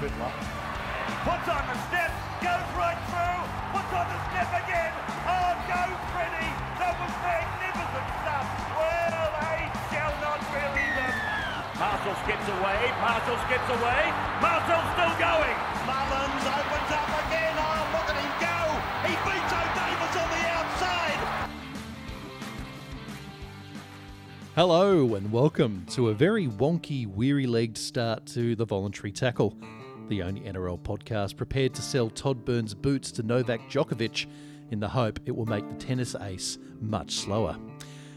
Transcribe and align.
Fittler. 0.00 0.32
Puts 1.28 1.44
on 1.52 1.60
the 1.68 1.76
step, 1.92 2.08
goes 2.40 2.68
right 2.72 2.96
through, 3.12 3.44
puts 3.76 3.92
on 3.92 4.08
the 4.08 4.20
step 4.32 4.48
again. 4.64 4.96
Oh, 5.28 5.52
go 5.68 5.92
Freddie! 6.16 6.56
That 6.80 6.96
was 6.96 7.12
magnificent 7.20 8.08
stuff. 8.24 8.48
Well, 8.80 9.28
they 9.44 9.60
shall 9.92 10.16
not 10.24 10.40
believe 10.40 10.96
them. 10.96 11.12
Marshall 11.76 12.16
skips 12.24 12.48
away, 12.48 12.80
Marshall 12.96 13.36
skips 13.44 13.68
away, 13.76 14.08
Marshall's 14.40 14.88
still 14.96 15.14
going. 15.20 15.56
Mullins 15.84 16.44
opens 16.48 16.90
up 16.96 17.10
again. 17.28 17.54
Oh, 17.60 17.92
look 17.92 18.08
at 18.08 18.16
him 18.16 18.32
go. 18.40 18.56
He 19.04 19.12
beats 19.20 19.52
O'Davis 19.52 20.16
on 20.16 20.28
the 20.32 20.42
outside. 20.48 21.20
Hello 24.56 25.12
and 25.12 25.30
welcome 25.30 25.84
to 25.90 26.08
a 26.08 26.14
very 26.14 26.48
wonky, 26.48 27.06
weary 27.06 27.46
legged 27.46 27.76
start 27.76 28.24
to 28.32 28.56
the 28.56 28.64
Voluntary 28.64 29.12
Tackle, 29.12 29.54
the 30.10 30.22
only 30.24 30.40
NRL 30.40 30.80
podcast 30.80 31.36
prepared 31.36 31.72
to 31.72 31.82
sell 31.82 32.10
Todd 32.10 32.44
Burns 32.44 32.74
boots 32.74 33.12
to 33.12 33.22
Novak 33.22 33.70
Djokovic 33.70 34.26
in 34.72 34.80
the 34.80 34.88
hope 34.88 35.20
it 35.24 35.30
will 35.30 35.46
make 35.46 35.66
the 35.68 35.76
tennis 35.76 36.16
ace 36.16 36.58
much 36.80 37.12
slower. 37.12 37.56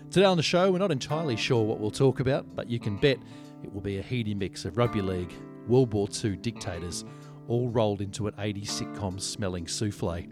Today 0.09 0.25
on 0.25 0.35
the 0.35 0.43
show, 0.43 0.71
we're 0.71 0.79
not 0.79 0.91
entirely 0.91 1.35
sure 1.35 1.63
what 1.63 1.79
we'll 1.79 1.91
talk 1.91 2.19
about, 2.19 2.55
but 2.55 2.67
you 2.67 2.79
can 2.79 2.97
bet 2.97 3.19
it 3.63 3.71
will 3.71 3.79
be 3.79 3.99
a 3.99 4.01
heady 4.01 4.33
mix 4.33 4.65
of 4.65 4.75
rugby 4.75 5.03
league, 5.03 5.31
World 5.67 5.93
War 5.93 6.07
II 6.23 6.35
dictators, 6.37 7.05
all 7.47 7.69
rolled 7.69 8.01
into 8.01 8.25
an 8.25 8.33
80s 8.33 8.69
sitcom 8.69 9.21
smelling 9.21 9.67
souffle. 9.67 10.25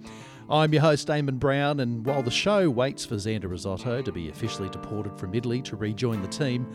I'm 0.50 0.74
your 0.74 0.82
host, 0.82 1.10
Aimon 1.10 1.38
Brown, 1.38 1.80
and 1.80 2.04
while 2.04 2.24
the 2.24 2.32
show 2.32 2.72
waits 2.72 3.06
for 3.06 3.16
Xander 3.16 3.52
Risotto 3.52 4.02
to 4.02 4.12
be 4.12 4.30
officially 4.30 4.70
deported 4.70 5.16
from 5.20 5.36
Italy 5.36 5.62
to 5.62 5.76
rejoin 5.76 6.24
the 6.24 6.28
team, 6.28 6.66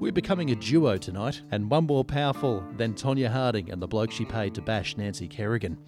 we're 0.00 0.12
becoming 0.12 0.50
a 0.50 0.56
duo 0.56 0.96
tonight, 0.96 1.42
and 1.50 1.70
one 1.70 1.86
more 1.86 2.04
powerful 2.04 2.64
than 2.76 2.94
Tonya 2.94 3.30
Harding 3.30 3.70
and 3.70 3.80
the 3.80 3.86
bloke 3.86 4.10
she 4.10 4.24
paid 4.24 4.54
to 4.54 4.62
bash 4.62 4.96
Nancy 4.96 5.28
Kerrigan. 5.28 5.78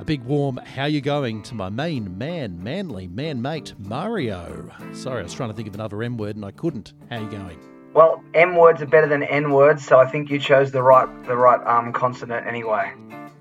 A 0.00 0.04
big 0.04 0.22
warm 0.22 0.56
how 0.58 0.84
you 0.84 1.00
going 1.00 1.42
to 1.44 1.54
my 1.54 1.68
main 1.68 2.18
man, 2.18 2.62
manly 2.62 3.08
man 3.08 3.40
mate, 3.40 3.74
Mario. 3.78 4.70
Sorry, 4.92 5.20
I 5.20 5.22
was 5.22 5.34
trying 5.34 5.50
to 5.50 5.54
think 5.54 5.68
of 5.68 5.74
another 5.74 6.02
M 6.02 6.16
word 6.16 6.36
and 6.36 6.44
I 6.44 6.50
couldn't. 6.50 6.92
How 7.10 7.20
you 7.20 7.30
going? 7.30 7.58
Well, 7.94 8.22
M 8.34 8.54
words 8.54 8.82
are 8.82 8.86
better 8.86 9.08
than 9.08 9.22
N 9.24 9.50
words, 9.50 9.84
so 9.84 9.98
I 9.98 10.06
think 10.06 10.30
you 10.30 10.38
chose 10.38 10.70
the 10.70 10.82
right 10.82 11.08
the 11.26 11.36
right 11.36 11.64
um, 11.66 11.92
consonant 11.92 12.46
anyway. 12.46 12.92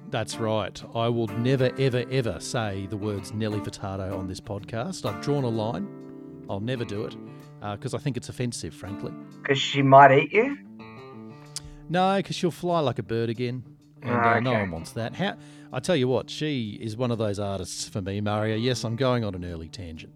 That's 0.10 0.38
right. 0.38 0.82
I 0.96 1.10
will 1.10 1.28
never, 1.28 1.70
ever, 1.78 2.06
ever 2.10 2.40
say 2.40 2.88
the 2.90 2.98
words 2.98 3.34
Nelly 3.34 3.60
Furtado 3.60 4.18
on 4.18 4.28
this 4.28 4.40
podcast. 4.40 5.06
I've 5.06 5.22
drawn 5.22 5.44
a 5.44 5.50
line. 5.50 5.88
I'll 6.50 6.62
never 6.62 6.86
do 6.86 7.04
it 7.04 7.16
because 7.60 7.94
I 7.94 7.98
think 7.98 8.18
it's 8.18 8.30
offensive, 8.30 8.74
frankly. 8.74 9.12
Because 9.42 9.60
she 9.60 9.82
might 9.82 10.12
eat 10.12 10.32
you. 10.32 10.58
No, 11.90 12.18
because 12.18 12.36
she'll 12.36 12.52
fly 12.52 12.80
like 12.80 13.00
a 13.00 13.04
bird 13.04 13.30
again, 13.30 13.64
and 14.02 14.12
Ah, 14.12 14.36
uh, 14.36 14.40
no 14.40 14.54
one 14.54 14.72
wants 14.72 14.92
that. 14.92 15.16
How? 15.16 15.36
I 15.72 15.80
tell 15.80 15.96
you 15.96 16.08
what, 16.08 16.30
she 16.30 16.78
is 16.82 16.96
one 16.96 17.12
of 17.12 17.18
those 17.18 17.40
artists 17.40 17.88
for 17.88 18.02
me, 18.02 18.22
Mario. 18.22 18.56
Yes, 18.56 18.84
I'm 18.84 18.96
going 18.96 19.24
on 19.24 19.36
an 19.36 19.46
early 19.46 19.70
tangent. 19.70 20.14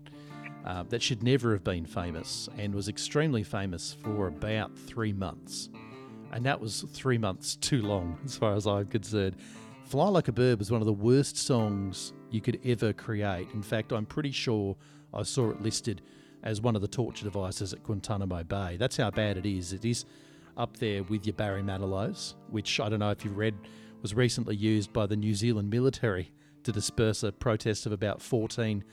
Uh, 0.65 0.83
that 0.89 1.01
should 1.01 1.23
never 1.23 1.53
have 1.53 1.63
been 1.63 1.85
famous, 1.85 2.47
and 2.57 2.75
was 2.75 2.87
extremely 2.87 3.43
famous 3.43 3.93
for 4.03 4.27
about 4.27 4.77
three 4.77 5.13
months, 5.13 5.69
and 6.31 6.45
that 6.45 6.59
was 6.59 6.85
three 6.93 7.17
months 7.17 7.55
too 7.61 7.81
long, 7.81 8.17
as 8.25 8.35
far 8.35 8.53
as 8.53 8.67
I'm 8.67 8.85
concerned. 8.87 9.37
Fly 9.85 10.07
Like 10.07 10.27
a 10.27 10.31
Bird 10.31 10.59
was 10.59 10.71
one 10.71 10.81
of 10.81 10.85
the 10.87 10.93
worst 10.93 11.35
songs 11.37 12.13
you 12.29 12.39
could 12.39 12.59
ever 12.63 12.93
create. 12.93 13.49
In 13.53 13.61
fact, 13.61 13.91
I'm 13.91 14.05
pretty 14.05 14.31
sure 14.31 14.77
I 15.13 15.23
saw 15.23 15.49
it 15.49 15.61
listed 15.61 16.01
as 16.43 16.61
one 16.61 16.75
of 16.75 16.81
the 16.81 16.87
torture 16.87 17.23
devices 17.23 17.73
at 17.73 17.83
Guantanamo 17.83 18.43
Bay. 18.43 18.77
That's 18.77 18.97
how 18.97 19.11
bad 19.11 19.37
it 19.37 19.45
is. 19.45 19.73
It 19.73 19.85
is 19.85 20.05
up 20.57 20.77
there 20.77 21.03
with 21.03 21.25
your 21.25 21.33
Barry 21.33 21.63
Manilow's, 21.63 22.35
which 22.49 22.79
I 22.79 22.89
don't 22.89 22.99
know 22.99 23.11
if 23.11 23.23
you've 23.23 23.37
read 23.37 23.55
was 24.01 24.13
recently 24.13 24.55
used 24.55 24.91
by 24.91 25.05
the 25.05 25.15
New 25.15 25.33
Zealand 25.35 25.69
military 25.69 26.31
to 26.63 26.71
disperse 26.71 27.23
a 27.23 27.31
protest 27.31 27.85
of 27.85 27.91
about 27.91 28.21
14 28.21 28.83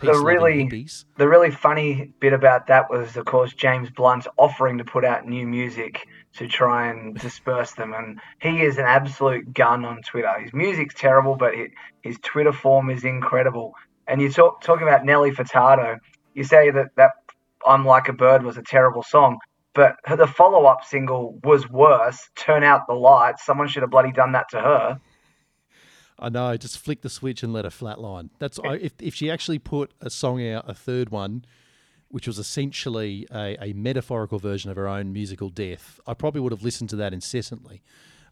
peace 0.00 0.10
really- 0.22 0.64
hippies. 0.64 1.04
The 1.16 1.28
really 1.28 1.50
funny 1.50 2.12
bit 2.20 2.32
about 2.32 2.66
that 2.68 2.90
was, 2.90 3.16
of 3.16 3.24
course, 3.24 3.52
James 3.52 3.90
Blunt 3.90 4.26
offering 4.36 4.78
to 4.78 4.84
put 4.84 5.04
out 5.04 5.26
new 5.26 5.46
music 5.46 6.06
to 6.34 6.46
try 6.46 6.88
and 6.88 7.16
disperse 7.20 7.72
them, 7.72 7.92
and 7.94 8.20
he 8.40 8.62
is 8.62 8.78
an 8.78 8.84
absolute 8.84 9.52
gun 9.54 9.84
on 9.84 10.02
Twitter. 10.02 10.32
His 10.40 10.52
music's 10.52 10.94
terrible, 10.94 11.36
but 11.36 11.54
hi- 11.54 11.70
his 12.02 12.18
Twitter 12.22 12.52
form 12.52 12.90
is 12.90 13.04
incredible. 13.04 13.74
And 14.06 14.22
you 14.22 14.30
talk 14.30 14.62
talking 14.62 14.86
about 14.86 15.04
Nelly 15.04 15.32
Furtado. 15.32 15.98
You 16.38 16.44
say 16.44 16.70
that 16.70 16.94
that 16.94 17.10
"I'm 17.66 17.84
Like 17.84 18.08
a 18.08 18.12
Bird" 18.12 18.44
was 18.44 18.56
a 18.56 18.62
terrible 18.62 19.02
song, 19.02 19.38
but 19.74 19.96
the 20.08 20.28
follow 20.28 20.66
up 20.66 20.84
single 20.84 21.40
was 21.42 21.68
worse. 21.68 22.30
Turn 22.36 22.62
out 22.62 22.86
the 22.86 22.94
lights. 22.94 23.44
Someone 23.44 23.66
should 23.66 23.82
have 23.82 23.90
bloody 23.90 24.12
done 24.12 24.30
that 24.32 24.48
to 24.50 24.60
her. 24.60 25.00
I 26.16 26.28
know, 26.28 26.56
just 26.56 26.78
flick 26.78 27.02
the 27.02 27.10
switch 27.10 27.42
and 27.42 27.52
let 27.52 27.64
her 27.64 27.72
flatline. 27.72 28.30
That's 28.38 28.60
I, 28.60 28.74
if 28.74 28.92
if 29.00 29.16
she 29.16 29.28
actually 29.32 29.58
put 29.58 29.92
a 30.00 30.10
song 30.10 30.46
out, 30.46 30.70
a 30.70 30.74
third 30.74 31.10
one, 31.10 31.44
which 32.06 32.28
was 32.28 32.38
essentially 32.38 33.26
a, 33.34 33.56
a 33.60 33.72
metaphorical 33.72 34.38
version 34.38 34.70
of 34.70 34.76
her 34.76 34.86
own 34.86 35.12
musical 35.12 35.48
death, 35.48 35.98
I 36.06 36.14
probably 36.14 36.40
would 36.40 36.52
have 36.52 36.62
listened 36.62 36.90
to 36.90 36.96
that 36.96 37.12
incessantly. 37.12 37.82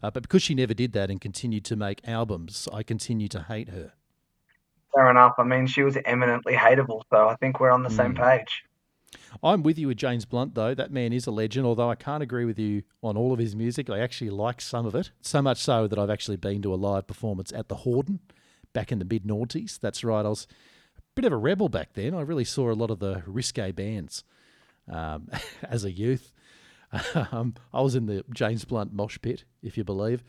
Uh, 0.01 0.13
but 0.13 0.23
because 0.23 0.45
she 0.45 0.55
never 0.55 0.75
did 0.75 0.93
that 0.93 1.11
and 1.11 1.21
continued 1.21 1.65
to 1.65 1.75
make 1.75 2.07
albums, 2.07 2.69
I 2.73 2.85
continue 2.85 3.27
to 3.29 3.43
hate 3.43 3.71
her. 3.71 3.95
Fair 4.97 5.11
enough. 5.11 5.35
I 5.37 5.43
mean, 5.43 5.67
she 5.67 5.83
was 5.83 5.99
eminently 6.07 6.55
hateable, 6.55 7.03
so 7.13 7.29
I 7.29 7.37
think 7.37 7.61
we're 7.61 7.71
on 7.71 7.83
the 7.83 7.91
same 7.91 8.15
page. 8.15 8.65
I'm 9.43 9.63
with 9.63 9.79
you 9.79 9.89
with 9.89 9.99
James 9.99 10.25
Blunt, 10.25 10.55
though. 10.55 10.75
That 10.75 10.91
man 10.91 11.13
is 11.13 11.27
a 11.27 11.31
legend, 11.31 11.67
although 11.67 11.91
I 11.91 11.97
can't 11.97 12.23
agree 12.23 12.47
with 12.47 12.59
you 12.59 12.83
on 13.03 13.15
all 13.15 13.35
of 13.35 13.39
his 13.39 13.55
music. 13.55 13.91
I 13.91 13.99
actually 13.99 14.31
like 14.31 14.61
some 14.63 14.87
of 14.87 14.95
it. 14.95 15.11
So 15.21 15.43
much 15.43 15.59
so 15.59 15.87
that 15.87 15.99
I've 15.99 16.09
actually 16.09 16.39
been 16.39 16.63
to 16.63 16.73
a 16.73 16.77
live 16.77 17.07
performance 17.07 17.53
at 17.53 17.69
the 17.69 17.77
Hordern 17.77 18.21
back 18.73 18.91
in 18.91 18.99
the 18.99 19.05
mid 19.05 19.25
noughties. 19.25 19.79
That's 19.79 20.03
right. 20.03 20.25
I 20.25 20.31
was 20.31 20.47
a 20.97 21.03
bit 21.15 21.27
of 21.27 21.33
a 21.33 21.37
rebel 21.37 21.69
back 21.69 21.93
then. 21.93 22.15
I 22.15 22.23
really 22.23 22.45
saw 22.45 22.71
a 22.71 22.73
lot 22.73 22.91
of 22.91 22.99
the 22.99 23.23
risque 23.27 23.73
bands 23.73 24.25
um, 24.91 25.29
as 25.63 25.85
a 25.85 25.93
youth. 25.93 26.33
Um, 27.15 27.55
I 27.75 27.83
was 27.83 27.97
in 27.97 28.07
the 28.07 28.25
James 28.33 28.65
Blunt 28.65 28.93
mosh 28.93 29.19
pit, 29.21 29.45
if 29.61 29.77
you 29.77 29.83
believe. 29.85 30.23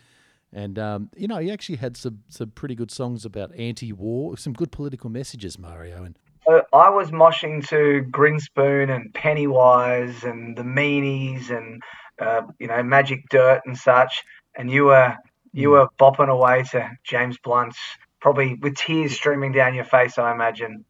And, 0.53 0.79
um, 0.79 1.09
you 1.15 1.27
know, 1.27 1.37
he 1.37 1.51
actually 1.51 1.75
had 1.75 1.97
some, 1.97 2.23
some 2.29 2.51
pretty 2.51 2.73
good 2.73 2.89
songs 2.89 3.25
about 3.25 3.53
anti 3.55 3.91
war, 3.91 4.37
some 4.37 4.53
good 4.53 4.71
political 4.71 5.09
messages, 5.09 5.59
Mario. 5.59 6.03
And 6.03 6.17
So 6.47 6.63
I 6.73 6.89
was 6.89 7.11
moshing 7.11 7.67
to 7.67 8.05
Grinspoon 8.09 8.93
and 8.93 9.13
Pennywise 9.13 10.23
and 10.23 10.57
the 10.57 10.63
Meanies 10.63 11.49
and 11.49 11.81
uh, 12.19 12.41
you 12.59 12.67
know 12.67 12.81
Magic 12.81 13.29
Dirt 13.29 13.61
and 13.65 13.77
such, 13.77 14.23
and 14.55 14.71
you 14.71 14.85
were 14.85 15.15
you 15.53 15.71
were 15.71 15.87
bopping 15.99 16.29
away 16.29 16.63
to 16.71 16.91
James 17.03 17.37
Blunt's, 17.37 17.79
probably 18.19 18.55
with 18.55 18.75
tears 18.75 19.13
streaming 19.13 19.51
down 19.51 19.73
your 19.73 19.85
face, 19.85 20.17
I 20.17 20.31
imagine. 20.31 20.85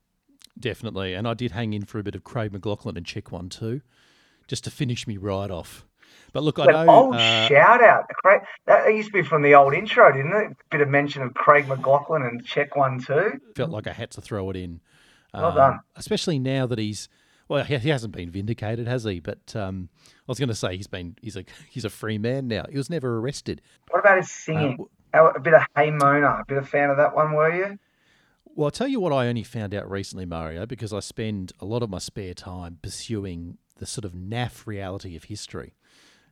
Definitely. 0.59 1.13
And 1.13 1.27
I 1.27 1.33
did 1.33 1.51
hang 1.51 1.73
in 1.73 1.85
for 1.85 1.99
a 1.99 2.03
bit 2.03 2.15
of 2.15 2.23
Craig 2.23 2.51
McLachlan 2.51 2.97
and 2.97 3.05
check 3.05 3.31
one 3.31 3.49
too, 3.49 3.81
just 4.47 4.63
to 4.63 4.71
finish 4.71 5.07
me 5.07 5.17
right 5.17 5.51
off. 5.51 5.85
But 6.33 6.43
look, 6.43 6.59
I 6.59 6.65
know. 6.65 6.89
old 6.89 7.15
uh, 7.15 7.47
shout 7.47 7.81
out, 7.83 8.05
Craig. 8.09 8.41
That 8.65 8.87
used 8.93 9.07
to 9.09 9.13
be 9.13 9.23
from 9.23 9.41
the 9.41 9.55
old 9.55 9.73
intro, 9.73 10.11
didn't 10.11 10.35
it? 10.35 10.57
Bit 10.69 10.81
of 10.81 10.89
mention 10.89 11.21
of 11.23 11.33
Craig 11.33 11.65
McLachlan 11.65 12.27
and 12.27 12.45
check 12.45 12.75
one 12.75 12.99
too. 12.99 13.39
felt 13.55 13.69
like 13.69 13.87
I 13.87 13.93
had 13.93 14.11
to 14.11 14.21
throw 14.21 14.49
it 14.49 14.55
in. 14.55 14.81
Well 15.33 15.45
Um, 15.45 15.55
done. 15.55 15.79
Especially 15.95 16.39
now 16.39 16.65
that 16.67 16.79
he's. 16.79 17.09
Well, 17.49 17.63
he 17.63 17.77
he 17.77 17.89
hasn't 17.89 18.13
been 18.13 18.29
vindicated, 18.29 18.87
has 18.87 19.05
he? 19.05 19.19
But 19.21 19.55
um, 19.55 19.89
I 20.03 20.23
was 20.27 20.37
going 20.39 20.49
to 20.49 20.55
say 20.55 20.75
he's 20.75 20.87
been 20.87 21.15
he's 21.21 21.37
a 21.37 21.45
he's 21.69 21.85
a 21.85 21.89
free 21.89 22.17
man 22.17 22.47
now. 22.47 22.65
He 22.69 22.77
was 22.77 22.89
never 22.89 23.17
arrested. 23.19 23.61
What 23.89 23.99
about 23.99 24.17
his 24.17 24.29
singing? 24.29 24.77
How- 24.77 24.87
a 25.13 25.39
bit 25.39 25.53
of 25.53 25.61
Hey 25.75 25.89
Mona. 25.89 26.27
A 26.27 26.45
bit 26.47 26.57
of 26.57 26.67
fan 26.69 26.89
of 26.89 26.97
that 26.97 27.15
one, 27.15 27.31
were 27.33 27.55
you? 27.55 27.79
Well, 28.43 28.65
I'll 28.65 28.71
tell 28.71 28.87
you 28.87 28.99
what 28.99 29.13
I 29.13 29.27
only 29.27 29.43
found 29.43 29.73
out 29.73 29.89
recently, 29.89 30.25
Mario, 30.25 30.65
because 30.65 30.91
I 30.91 30.99
spend 30.99 31.53
a 31.59 31.65
lot 31.65 31.81
of 31.83 31.89
my 31.89 31.99
spare 31.99 32.33
time 32.33 32.79
pursuing 32.81 33.57
the 33.77 33.85
sort 33.85 34.03
of 34.03 34.11
naff 34.13 34.67
reality 34.67 35.15
of 35.15 35.25
history, 35.25 35.73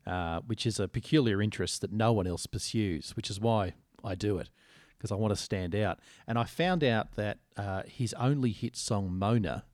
uh, 0.05 0.41
which 0.45 0.65
is 0.65 0.79
a 0.79 0.87
peculiar 0.87 1.41
interest 1.41 1.81
that 1.81 1.91
no 1.91 2.13
one 2.13 2.27
else 2.27 2.45
pursues, 2.45 3.15
which 3.15 3.29
is 3.29 3.39
why 3.39 3.73
I 4.03 4.15
do 4.15 4.37
it, 4.37 4.49
because 4.97 5.11
I 5.11 5.15
want 5.15 5.35
to 5.35 5.41
stand 5.41 5.75
out. 5.75 5.99
And 6.27 6.37
I 6.37 6.43
found 6.43 6.83
out 6.83 7.15
that 7.15 7.39
uh, 7.57 7.83
his 7.87 8.13
only 8.13 8.51
hit 8.51 8.75
song, 8.75 9.17
Mona, 9.17 9.65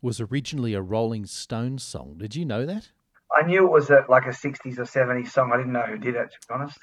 was 0.00 0.20
originally 0.20 0.74
a 0.74 0.82
Rolling 0.82 1.26
Stones 1.26 1.82
song. 1.82 2.16
Did 2.18 2.36
you 2.36 2.44
know 2.44 2.64
that? 2.66 2.90
I 3.36 3.46
knew 3.46 3.66
it 3.66 3.70
was 3.70 3.90
a, 3.90 4.04
like 4.08 4.24
a 4.24 4.30
60s 4.30 4.78
or 4.78 4.84
70s 4.84 5.30
song. 5.30 5.50
I 5.52 5.58
didn't 5.58 5.72
know 5.72 5.82
who 5.82 5.98
did 5.98 6.14
it, 6.14 6.30
to 6.30 6.48
be 6.48 6.54
honest. 6.54 6.78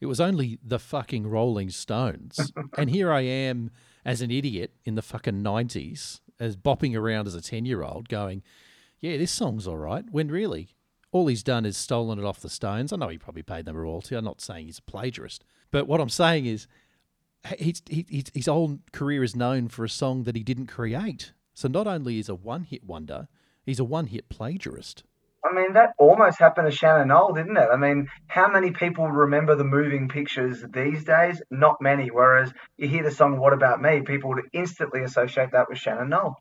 It 0.00 0.06
was 0.06 0.20
only 0.20 0.58
the 0.62 0.78
fucking 0.78 1.28
Rolling 1.28 1.70
Stones. 1.70 2.52
and 2.76 2.90
here 2.90 3.12
I 3.12 3.20
am 3.20 3.70
as 4.04 4.20
an 4.20 4.30
idiot 4.30 4.72
in 4.84 4.96
the 4.96 5.02
fucking 5.02 5.42
90s, 5.42 6.20
as 6.40 6.56
bopping 6.56 6.96
around 6.96 7.26
as 7.26 7.34
a 7.34 7.40
10 7.40 7.64
year 7.64 7.82
old, 7.82 8.08
going, 8.08 8.42
yeah, 9.00 9.16
this 9.16 9.30
song's 9.30 9.66
all 9.66 9.78
right. 9.78 10.04
When 10.10 10.28
really, 10.28 10.74
all 11.12 11.26
he's 11.26 11.42
done 11.42 11.64
is 11.64 11.76
stolen 11.76 12.18
it 12.18 12.24
off 12.24 12.40
the 12.40 12.48
Stones. 12.48 12.92
I 12.92 12.96
know 12.96 13.08
he 13.08 13.18
probably 13.18 13.42
paid 13.42 13.66
them 13.66 13.76
a 13.76 13.80
royalty. 13.80 14.16
I'm 14.16 14.24
not 14.24 14.40
saying 14.40 14.66
he's 14.66 14.78
a 14.78 14.90
plagiarist. 14.90 15.44
But 15.70 15.86
what 15.86 16.00
I'm 16.00 16.08
saying 16.08 16.46
is, 16.46 16.66
his, 17.58 17.82
his, 17.88 18.30
his 18.34 18.46
whole 18.46 18.78
career 18.92 19.22
is 19.22 19.36
known 19.36 19.68
for 19.68 19.84
a 19.84 19.88
song 19.88 20.24
that 20.24 20.36
he 20.36 20.42
didn't 20.42 20.66
create. 20.66 21.32
So 21.54 21.68
not 21.68 21.86
only 21.86 22.18
is 22.18 22.28
a 22.28 22.34
one 22.34 22.64
hit 22.64 22.84
wonder, 22.84 23.28
he's 23.64 23.78
a 23.78 23.84
one 23.84 24.06
hit 24.06 24.28
plagiarist. 24.28 25.04
I 25.44 25.52
mean, 25.54 25.72
that 25.72 25.90
almost 25.98 26.38
happened 26.38 26.70
to 26.70 26.76
Shannon 26.76 27.08
Noll, 27.08 27.34
didn't 27.34 27.56
it? 27.56 27.68
I 27.70 27.76
mean, 27.76 28.08
how 28.28 28.48
many 28.50 28.70
people 28.70 29.08
remember 29.08 29.56
the 29.56 29.64
moving 29.64 30.08
pictures 30.08 30.64
these 30.72 31.04
days? 31.04 31.42
Not 31.50 31.82
many. 31.82 32.08
Whereas 32.08 32.52
you 32.78 32.88
hear 32.88 33.02
the 33.02 33.10
song 33.10 33.38
"What 33.38 33.52
About 33.52 33.82
Me," 33.82 34.02
people 34.02 34.30
would 34.30 34.44
instantly 34.52 35.02
associate 35.02 35.50
that 35.52 35.68
with 35.68 35.78
Shannon 35.78 36.10
Noll. 36.10 36.36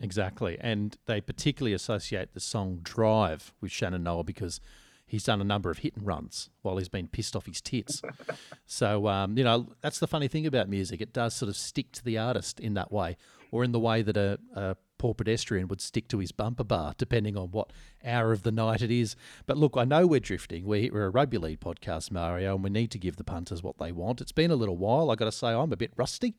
Exactly, 0.00 0.58
and 0.60 0.96
they 1.06 1.20
particularly 1.20 1.72
associate 1.72 2.34
the 2.34 2.40
song 2.40 2.80
"Drive" 2.82 3.54
with 3.60 3.72
Shannon 3.72 4.04
Noll 4.04 4.24
because 4.24 4.60
he's 5.06 5.24
done 5.24 5.40
a 5.40 5.44
number 5.44 5.70
of 5.70 5.78
hit 5.78 5.96
and 5.96 6.06
runs 6.06 6.50
while 6.62 6.76
he's 6.76 6.88
been 6.88 7.08
pissed 7.08 7.34
off 7.34 7.46
his 7.46 7.60
tits. 7.60 8.02
so 8.66 9.08
um, 9.08 9.38
you 9.38 9.44
know 9.44 9.68
that's 9.80 9.98
the 9.98 10.06
funny 10.06 10.28
thing 10.28 10.46
about 10.46 10.68
music; 10.68 11.00
it 11.00 11.12
does 11.12 11.34
sort 11.34 11.48
of 11.48 11.56
stick 11.56 11.92
to 11.92 12.04
the 12.04 12.18
artist 12.18 12.60
in 12.60 12.74
that 12.74 12.92
way, 12.92 13.16
or 13.50 13.64
in 13.64 13.72
the 13.72 13.80
way 13.80 14.02
that 14.02 14.16
a, 14.18 14.38
a 14.54 14.76
poor 14.98 15.14
pedestrian 15.14 15.68
would 15.68 15.80
stick 15.80 16.08
to 16.08 16.18
his 16.18 16.32
bumper 16.32 16.64
bar, 16.64 16.94
depending 16.98 17.36
on 17.36 17.50
what 17.50 17.72
hour 18.04 18.32
of 18.32 18.42
the 18.42 18.52
night 18.52 18.82
it 18.82 18.90
is. 18.90 19.16
But 19.46 19.56
look, 19.56 19.76
I 19.76 19.84
know 19.84 20.06
we're 20.06 20.20
drifting. 20.20 20.64
We're, 20.64 20.92
we're 20.92 21.06
a 21.06 21.10
rugby 21.10 21.38
league 21.38 21.60
podcast, 21.60 22.10
Mario, 22.10 22.54
and 22.54 22.64
we 22.64 22.70
need 22.70 22.90
to 22.92 22.98
give 22.98 23.16
the 23.16 23.24
punters 23.24 23.62
what 23.62 23.78
they 23.78 23.92
want. 23.92 24.20
It's 24.20 24.32
been 24.32 24.50
a 24.50 24.56
little 24.56 24.76
while. 24.76 25.10
i 25.10 25.14
got 25.14 25.26
to 25.26 25.32
say, 25.32 25.48
I'm 25.48 25.72
a 25.72 25.76
bit 25.76 25.92
rusty, 25.96 26.34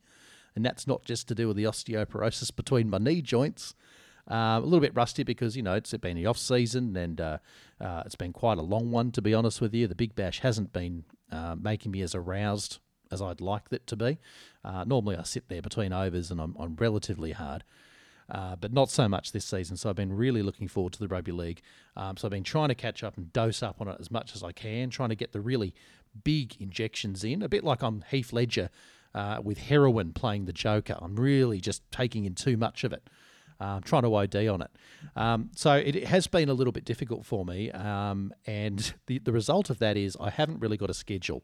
and 0.54 0.64
that's 0.64 0.86
not 0.86 1.04
just 1.04 1.28
to 1.28 1.34
do 1.34 1.48
with 1.48 1.56
the 1.56 1.64
osteoporosis 1.64 2.54
between 2.54 2.90
my 2.90 2.98
knee 2.98 3.22
joints. 3.22 3.74
Uh, 4.30 4.58
a 4.58 4.60
little 4.60 4.80
bit 4.80 4.94
rusty 4.94 5.22
because 5.22 5.56
you 5.56 5.62
know 5.62 5.72
it's 5.72 5.94
been 5.96 6.16
the 6.16 6.26
off 6.26 6.36
season 6.36 6.94
and 6.96 7.18
uh, 7.18 7.38
uh, 7.80 8.02
it's 8.04 8.14
been 8.14 8.32
quite 8.32 8.58
a 8.58 8.62
long 8.62 8.90
one 8.90 9.10
to 9.10 9.22
be 9.22 9.32
honest 9.32 9.60
with 9.60 9.74
you. 9.74 9.86
The 9.86 9.94
Big 9.94 10.14
Bash 10.14 10.40
hasn't 10.40 10.72
been 10.72 11.04
uh, 11.32 11.54
making 11.58 11.92
me 11.92 12.02
as 12.02 12.14
aroused 12.14 12.78
as 13.10 13.22
I'd 13.22 13.40
like 13.40 13.62
it 13.70 13.86
to 13.86 13.96
be. 13.96 14.18
Uh, 14.62 14.84
normally 14.84 15.16
I 15.16 15.22
sit 15.22 15.48
there 15.48 15.62
between 15.62 15.94
overs 15.94 16.30
and 16.30 16.42
I'm, 16.42 16.54
I'm 16.58 16.76
relatively 16.76 17.32
hard 17.32 17.64
uh, 18.30 18.56
but 18.56 18.72
not 18.72 18.90
so 18.90 19.08
much 19.08 19.32
this 19.32 19.44
season. 19.44 19.76
So 19.76 19.88
I've 19.88 19.96
been 19.96 20.12
really 20.12 20.42
looking 20.42 20.68
forward 20.68 20.92
to 20.94 20.98
the 20.98 21.08
rugby 21.08 21.32
league. 21.32 21.62
Um, 21.96 22.16
so 22.16 22.28
I've 22.28 22.32
been 22.32 22.44
trying 22.44 22.68
to 22.68 22.74
catch 22.74 23.02
up 23.02 23.16
and 23.16 23.32
dose 23.32 23.62
up 23.62 23.80
on 23.80 23.88
it 23.88 23.96
as 23.98 24.10
much 24.10 24.34
as 24.34 24.42
I 24.42 24.52
can, 24.52 24.90
trying 24.90 25.08
to 25.08 25.14
get 25.14 25.32
the 25.32 25.40
really 25.40 25.74
big 26.24 26.56
injections 26.60 27.24
in, 27.24 27.42
a 27.42 27.48
bit 27.48 27.64
like 27.64 27.82
I'm 27.82 28.04
Heath 28.10 28.32
Ledger 28.32 28.70
uh, 29.14 29.40
with 29.42 29.58
heroin 29.58 30.12
playing 30.12 30.44
the 30.44 30.52
Joker. 30.52 30.96
I'm 31.00 31.16
really 31.16 31.60
just 31.60 31.82
taking 31.90 32.24
in 32.24 32.34
too 32.34 32.56
much 32.56 32.84
of 32.84 32.92
it. 32.92 33.08
Uh, 33.60 33.80
trying 33.80 34.02
to 34.02 34.14
OD 34.14 34.36
on 34.46 34.62
it. 34.62 34.70
Um, 35.16 35.50
so 35.56 35.72
it, 35.74 35.96
it, 35.96 36.06
has 36.06 36.28
been 36.28 36.48
a 36.48 36.54
little 36.54 36.70
bit 36.70 36.84
difficult 36.84 37.26
for 37.26 37.44
me. 37.44 37.72
Um, 37.72 38.32
and 38.46 38.94
the, 39.06 39.18
the 39.18 39.32
result 39.32 39.68
of 39.68 39.80
that 39.80 39.96
is 39.96 40.16
I 40.20 40.30
haven't 40.30 40.60
really 40.60 40.76
got 40.76 40.90
a 40.90 40.94
schedule 40.94 41.42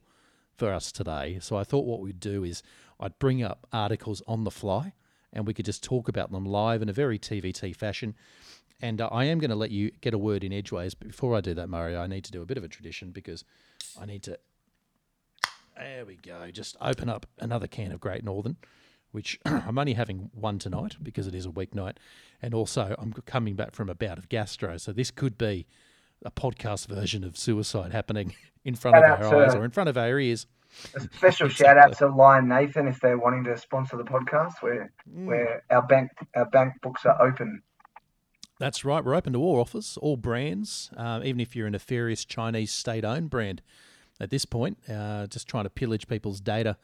for 0.56 0.72
us 0.72 0.92
today. 0.92 1.38
So 1.40 1.56
I 1.56 1.64
thought 1.64 1.86
what 1.86 2.00
we'd 2.00 2.20
do 2.20 2.44
is 2.44 2.62
I'd 3.00 3.18
bring 3.18 3.42
up 3.42 3.66
articles 3.72 4.22
on 4.28 4.44
the 4.44 4.52
fly 4.52 4.92
and 5.32 5.46
we 5.46 5.52
could 5.52 5.64
just 5.64 5.82
talk 5.82 6.08
about 6.08 6.30
them 6.30 6.46
live 6.46 6.80
in 6.80 6.88
a 6.88 6.92
very 6.92 7.18
TVT 7.18 7.74
fashion. 7.74 8.14
And 8.80 9.00
uh, 9.00 9.08
I 9.10 9.24
am 9.24 9.38
going 9.38 9.50
to 9.50 9.56
let 9.56 9.70
you 9.70 9.90
get 10.00 10.14
a 10.14 10.18
word 10.18 10.44
in 10.44 10.52
edgeways. 10.52 10.94
But 10.94 11.08
before 11.08 11.36
I 11.36 11.40
do 11.40 11.54
that, 11.54 11.68
Mario, 11.68 12.00
I 12.00 12.06
need 12.06 12.24
to 12.24 12.32
do 12.32 12.42
a 12.42 12.46
bit 12.46 12.56
of 12.56 12.64
a 12.64 12.68
tradition 12.68 13.10
because 13.10 13.44
I 14.00 14.06
need 14.06 14.22
to. 14.24 14.38
There 15.76 16.04
we 16.04 16.16
go. 16.16 16.50
Just 16.50 16.76
open 16.80 17.08
up 17.08 17.26
another 17.38 17.66
can 17.66 17.92
of 17.92 18.00
Great 18.00 18.24
Northern, 18.24 18.56
which 19.12 19.38
I'm 19.44 19.78
only 19.78 19.94
having 19.94 20.30
one 20.32 20.58
tonight 20.58 20.96
because 21.02 21.26
it 21.26 21.34
is 21.34 21.46
a 21.46 21.50
weeknight. 21.50 21.96
And 22.40 22.54
also, 22.54 22.94
I'm 22.98 23.12
coming 23.12 23.54
back 23.54 23.74
from 23.74 23.88
a 23.88 23.94
bout 23.94 24.18
of 24.18 24.28
gastro. 24.28 24.76
So 24.76 24.92
this 24.92 25.10
could 25.10 25.36
be 25.36 25.66
a 26.24 26.30
podcast 26.30 26.88
version 26.88 27.24
of 27.24 27.36
suicide 27.36 27.92
happening 27.92 28.34
in 28.64 28.74
front 28.74 28.96
of 28.96 29.02
our 29.02 29.44
eyes 29.44 29.54
or 29.54 29.64
in 29.64 29.70
front 29.70 29.88
of 29.88 29.96
our 29.96 30.18
ears. 30.18 30.46
A 30.94 31.00
special 31.00 31.46
exactly. 31.46 31.54
shout 31.54 31.78
out 31.78 31.96
to 31.98 32.08
Lion 32.08 32.48
Nathan 32.48 32.88
if 32.88 32.98
they're 33.00 33.18
wanting 33.18 33.44
to 33.44 33.56
sponsor 33.56 33.96
the 33.96 34.02
podcast, 34.02 34.54
where 34.60 34.92
mm. 35.08 35.26
where 35.26 35.62
our 35.70 35.82
bank 35.82 36.10
our 36.34 36.46
bank 36.46 36.74
books 36.82 37.06
are 37.06 37.20
open. 37.22 37.62
That's 38.58 38.84
right. 38.84 39.04
We're 39.04 39.14
open 39.14 39.32
to 39.34 39.40
all 39.40 39.60
offers, 39.60 39.96
all 40.00 40.16
brands, 40.16 40.90
uh, 40.96 41.20
even 41.24 41.40
if 41.40 41.54
you're 41.54 41.66
a 41.66 41.70
nefarious 41.70 42.24
Chinese 42.24 42.72
state-owned 42.72 43.28
brand. 43.30 43.62
At 44.20 44.30
this 44.30 44.44
point, 44.44 44.78
uh, 44.88 45.26
just 45.26 45.48
trying 45.48 45.64
to 45.64 45.70
pillage 45.70 46.06
people's 46.06 46.40
data 46.40 46.76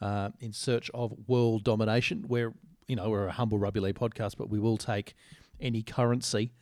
uh, 0.00 0.30
in 0.40 0.52
search 0.52 0.90
of 0.92 1.14
world 1.26 1.64
domination. 1.64 2.26
We're 2.28 2.52
you 2.86 2.96
know 2.96 3.10
we're 3.10 3.28
a 3.28 3.32
humble 3.32 3.58
rugby 3.58 3.80
league 3.80 3.98
podcast, 3.98 4.36
but 4.36 4.50
we 4.50 4.58
will 4.58 4.76
take 4.76 5.14
any 5.60 5.82
currency. 5.82 6.52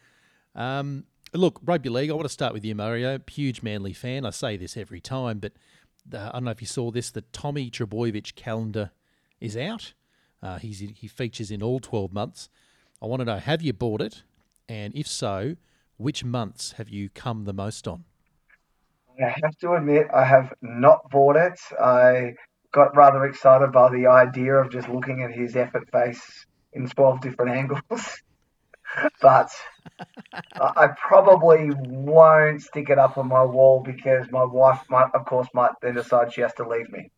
Um, 0.54 1.04
look, 1.34 1.60
rugby 1.64 1.88
league. 1.88 2.10
I 2.10 2.14
want 2.14 2.26
to 2.26 2.32
start 2.32 2.52
with 2.52 2.64
you, 2.64 2.74
Mario. 2.74 3.18
Huge 3.30 3.62
Manly 3.62 3.92
fan. 3.92 4.24
I 4.24 4.30
say 4.30 4.56
this 4.56 4.76
every 4.76 5.00
time, 5.00 5.38
but 5.38 5.52
uh, 6.12 6.28
I 6.28 6.32
don't 6.32 6.44
know 6.44 6.50
if 6.50 6.60
you 6.60 6.66
saw 6.66 6.90
this, 6.90 7.10
the 7.10 7.22
Tommy 7.22 7.70
Trbojevic 7.70 8.34
calendar 8.34 8.90
is 9.40 9.56
out. 9.56 9.94
Uh, 10.42 10.58
he's, 10.58 10.80
he 10.80 11.08
features 11.08 11.50
in 11.50 11.62
all 11.62 11.80
12 11.80 12.12
months. 12.12 12.48
I 13.02 13.06
want 13.06 13.20
to 13.20 13.24
know 13.24 13.38
have 13.38 13.62
you 13.62 13.72
bought 13.72 14.00
it? 14.00 14.22
And 14.68 14.94
if 14.94 15.06
so, 15.06 15.56
which 15.96 16.24
months 16.24 16.72
have 16.72 16.88
you 16.88 17.08
come 17.08 17.44
the 17.44 17.52
most 17.52 17.86
on? 17.86 18.04
I 19.22 19.34
have 19.42 19.56
to 19.60 19.72
admit, 19.72 20.08
I 20.14 20.24
have 20.24 20.52
not 20.60 21.10
bought 21.10 21.36
it. 21.36 21.58
I 21.80 22.34
got 22.72 22.96
rather 22.96 23.24
excited 23.24 23.72
by 23.72 23.90
the 23.90 24.06
idea 24.06 24.54
of 24.54 24.70
just 24.70 24.88
looking 24.88 25.22
at 25.22 25.32
his 25.32 25.56
effort 25.56 25.90
face 25.90 26.46
in 26.72 26.88
12 26.88 27.20
different 27.20 27.56
angles. 27.56 28.22
but 29.20 29.50
I 30.60 30.88
probably 30.98 31.70
won't 31.88 32.62
stick 32.62 32.90
it 32.90 32.98
up 32.98 33.18
on 33.18 33.28
my 33.28 33.44
wall 33.44 33.82
because 33.84 34.30
my 34.30 34.44
wife 34.44 34.82
might, 34.90 35.10
of 35.14 35.24
course, 35.24 35.48
might 35.54 35.72
then 35.80 35.94
decide 35.94 36.32
she 36.32 36.42
has 36.42 36.52
to 36.54 36.68
leave 36.68 36.90
me. 36.90 37.10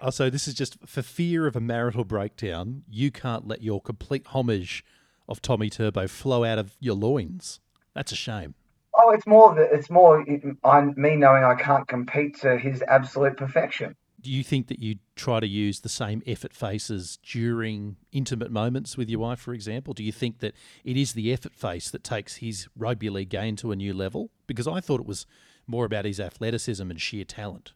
Oh, 0.00 0.10
so 0.10 0.28
this 0.28 0.48
is 0.48 0.54
just 0.54 0.76
for 0.86 1.02
fear 1.02 1.46
of 1.46 1.54
a 1.54 1.60
marital 1.60 2.04
breakdown. 2.04 2.82
You 2.90 3.10
can't 3.10 3.46
let 3.46 3.62
your 3.62 3.80
complete 3.80 4.26
homage 4.28 4.84
of 5.28 5.40
Tommy 5.40 5.70
Turbo 5.70 6.08
flow 6.08 6.44
out 6.44 6.58
of 6.58 6.76
your 6.80 6.94
loins. 6.94 7.60
That's 7.94 8.12
a 8.12 8.16
shame. 8.16 8.54
Oh, 8.96 9.10
it's 9.10 9.26
more 9.26 9.54
that 9.54 9.72
it's 9.72 9.90
more 9.90 10.24
I'm 10.62 10.94
me 10.96 11.16
knowing 11.16 11.44
I 11.44 11.54
can't 11.54 11.86
compete 11.86 12.40
to 12.40 12.56
his 12.56 12.82
absolute 12.86 13.36
perfection 13.36 13.96
do 14.24 14.30
you 14.30 14.42
think 14.42 14.68
that 14.68 14.80
you 14.80 14.96
try 15.16 15.38
to 15.38 15.46
use 15.46 15.80
the 15.80 15.88
same 15.88 16.22
effort 16.26 16.54
faces 16.54 17.18
during 17.22 17.96
intimate 18.10 18.50
moments 18.50 18.96
with 18.96 19.10
your 19.10 19.20
wife, 19.20 19.38
for 19.38 19.52
example? 19.52 19.92
Do 19.92 20.02
you 20.02 20.12
think 20.12 20.38
that 20.38 20.54
it 20.82 20.96
is 20.96 21.12
the 21.12 21.30
effort 21.30 21.54
face 21.54 21.90
that 21.90 22.02
takes 22.02 22.36
his 22.36 22.66
rugby 22.74 23.10
league 23.10 23.28
game 23.28 23.54
to 23.56 23.70
a 23.70 23.76
new 23.76 23.92
level? 23.92 24.30
Because 24.46 24.66
I 24.66 24.80
thought 24.80 25.00
it 25.00 25.06
was 25.06 25.26
more 25.66 25.84
about 25.84 26.06
his 26.06 26.18
athleticism 26.18 26.90
and 26.90 27.00
sheer 27.00 27.24
talent. 27.24 27.74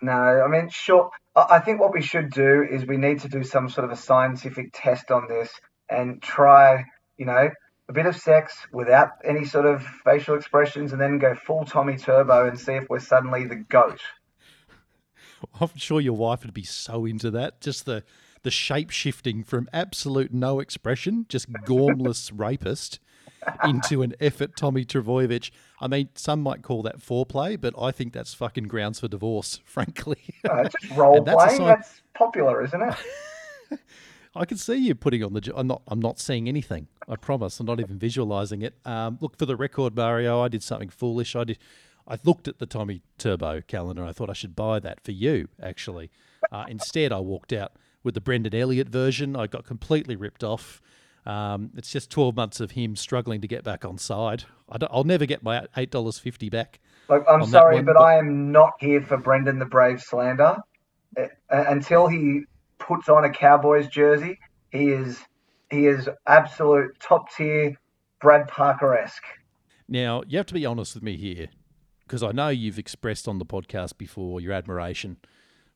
No, 0.00 0.12
I 0.12 0.48
mean, 0.48 0.70
sure. 0.70 1.10
I 1.36 1.58
think 1.58 1.80
what 1.80 1.92
we 1.92 2.00
should 2.00 2.30
do 2.30 2.62
is 2.68 2.86
we 2.86 2.96
need 2.96 3.20
to 3.20 3.28
do 3.28 3.44
some 3.44 3.68
sort 3.68 3.84
of 3.84 3.90
a 3.90 3.96
scientific 3.96 4.70
test 4.72 5.10
on 5.10 5.28
this 5.28 5.50
and 5.90 6.22
try, 6.22 6.86
you 7.18 7.26
know, 7.26 7.50
a 7.88 7.92
bit 7.92 8.06
of 8.06 8.16
sex 8.16 8.66
without 8.72 9.10
any 9.24 9.44
sort 9.44 9.66
of 9.66 9.82
facial 10.04 10.34
expressions 10.34 10.92
and 10.92 11.00
then 11.00 11.18
go 11.18 11.34
full 11.34 11.64
Tommy 11.64 11.96
Turbo 11.96 12.48
and 12.48 12.58
see 12.58 12.72
if 12.72 12.88
we're 12.88 13.00
suddenly 13.00 13.44
the 13.44 13.56
goat. 13.56 14.00
I'm 15.60 15.76
sure 15.76 16.00
your 16.00 16.16
wife 16.16 16.42
would 16.44 16.54
be 16.54 16.64
so 16.64 17.04
into 17.04 17.30
that. 17.32 17.60
Just 17.60 17.84
the 17.84 18.02
the 18.42 18.50
shape 18.50 18.90
shifting 18.90 19.42
from 19.42 19.68
absolute 19.72 20.32
no 20.32 20.60
expression, 20.60 21.24
just 21.28 21.50
gormless 21.50 22.30
rapist, 22.34 23.00
into 23.64 24.02
an 24.02 24.14
effort 24.20 24.56
Tommy 24.56 24.84
Trbojevic. 24.84 25.50
I 25.80 25.88
mean, 25.88 26.10
some 26.14 26.42
might 26.42 26.62
call 26.62 26.82
that 26.82 26.98
foreplay, 26.98 27.58
but 27.60 27.74
I 27.78 27.90
think 27.90 28.12
that's 28.12 28.34
fucking 28.34 28.64
grounds 28.64 29.00
for 29.00 29.08
divorce, 29.08 29.60
frankly. 29.64 30.22
Uh, 30.48 30.64
just 30.64 30.90
role 30.94 31.22
playing. 31.22 31.38
That's, 31.38 31.58
that's 31.58 32.02
popular, 32.14 32.62
isn't 32.64 32.82
it? 32.82 33.80
I 34.36 34.44
can 34.44 34.56
see 34.56 34.76
you 34.76 34.94
putting 34.94 35.22
on 35.22 35.32
the. 35.32 35.52
I'm 35.54 35.66
not. 35.66 35.82
I'm 35.86 36.00
not 36.00 36.18
seeing 36.18 36.48
anything. 36.48 36.88
I 37.08 37.16
promise. 37.16 37.60
I'm 37.60 37.66
not 37.66 37.80
even 37.80 37.98
visualizing 37.98 38.62
it. 38.62 38.74
Um, 38.84 39.18
look 39.20 39.36
for 39.36 39.46
the 39.46 39.56
record, 39.56 39.96
Mario. 39.96 40.40
I 40.40 40.48
did 40.48 40.62
something 40.62 40.88
foolish. 40.88 41.36
I 41.36 41.44
did. 41.44 41.58
I 42.06 42.18
looked 42.22 42.48
at 42.48 42.58
the 42.58 42.66
Tommy 42.66 43.00
Turbo 43.16 43.62
calendar 43.62 44.04
I 44.04 44.12
thought 44.12 44.28
I 44.28 44.34
should 44.34 44.54
buy 44.54 44.78
that 44.80 45.02
for 45.02 45.12
you, 45.12 45.48
actually. 45.62 46.10
Uh, 46.52 46.66
instead, 46.68 47.12
I 47.12 47.20
walked 47.20 47.52
out 47.52 47.72
with 48.02 48.14
the 48.14 48.20
Brendan 48.20 48.54
Elliott 48.54 48.88
version. 48.88 49.34
I 49.34 49.46
got 49.46 49.64
completely 49.64 50.14
ripped 50.14 50.44
off. 50.44 50.82
Um, 51.24 51.70
it's 51.74 51.90
just 51.90 52.10
12 52.10 52.36
months 52.36 52.60
of 52.60 52.72
him 52.72 52.96
struggling 52.96 53.40
to 53.40 53.48
get 53.48 53.64
back 53.64 53.84
on 53.84 53.96
side. 53.96 54.44
I 54.68 54.78
will 54.92 55.04
never 55.04 55.24
get 55.24 55.42
my 55.42 55.66
$8.50 55.76 56.50
back. 56.50 56.80
Look, 57.08 57.24
I'm 57.28 57.46
sorry, 57.46 57.76
one, 57.76 57.86
but, 57.86 57.94
but, 57.94 58.02
I 58.02 58.18
am 58.18 58.52
not 58.52 58.72
here 58.78 59.00
for 59.02 59.16
Brendan 59.16 59.58
the 59.58 59.64
Brave 59.64 60.02
slander. 60.02 60.58
Uh, 61.16 61.26
until 61.48 62.06
he 62.06 62.42
puts 62.78 63.08
on 63.08 63.24
a 63.24 63.30
Cowboys 63.30 63.88
jersey, 63.88 64.38
he 64.70 64.90
is 64.90 65.18
he 65.74 65.86
is 65.86 66.08
absolute 66.26 66.98
top 67.00 67.30
tier 67.34 67.76
Brad 68.20 68.48
Parker 68.48 68.96
esque. 68.96 69.24
Now, 69.88 70.22
you 70.26 70.38
have 70.38 70.46
to 70.46 70.54
be 70.54 70.64
honest 70.64 70.94
with 70.94 71.02
me 71.02 71.16
here 71.16 71.48
because 72.06 72.22
I 72.22 72.32
know 72.32 72.48
you've 72.48 72.78
expressed 72.78 73.26
on 73.26 73.38
the 73.38 73.46
podcast 73.46 73.98
before 73.98 74.40
your 74.40 74.52
admiration 74.52 75.16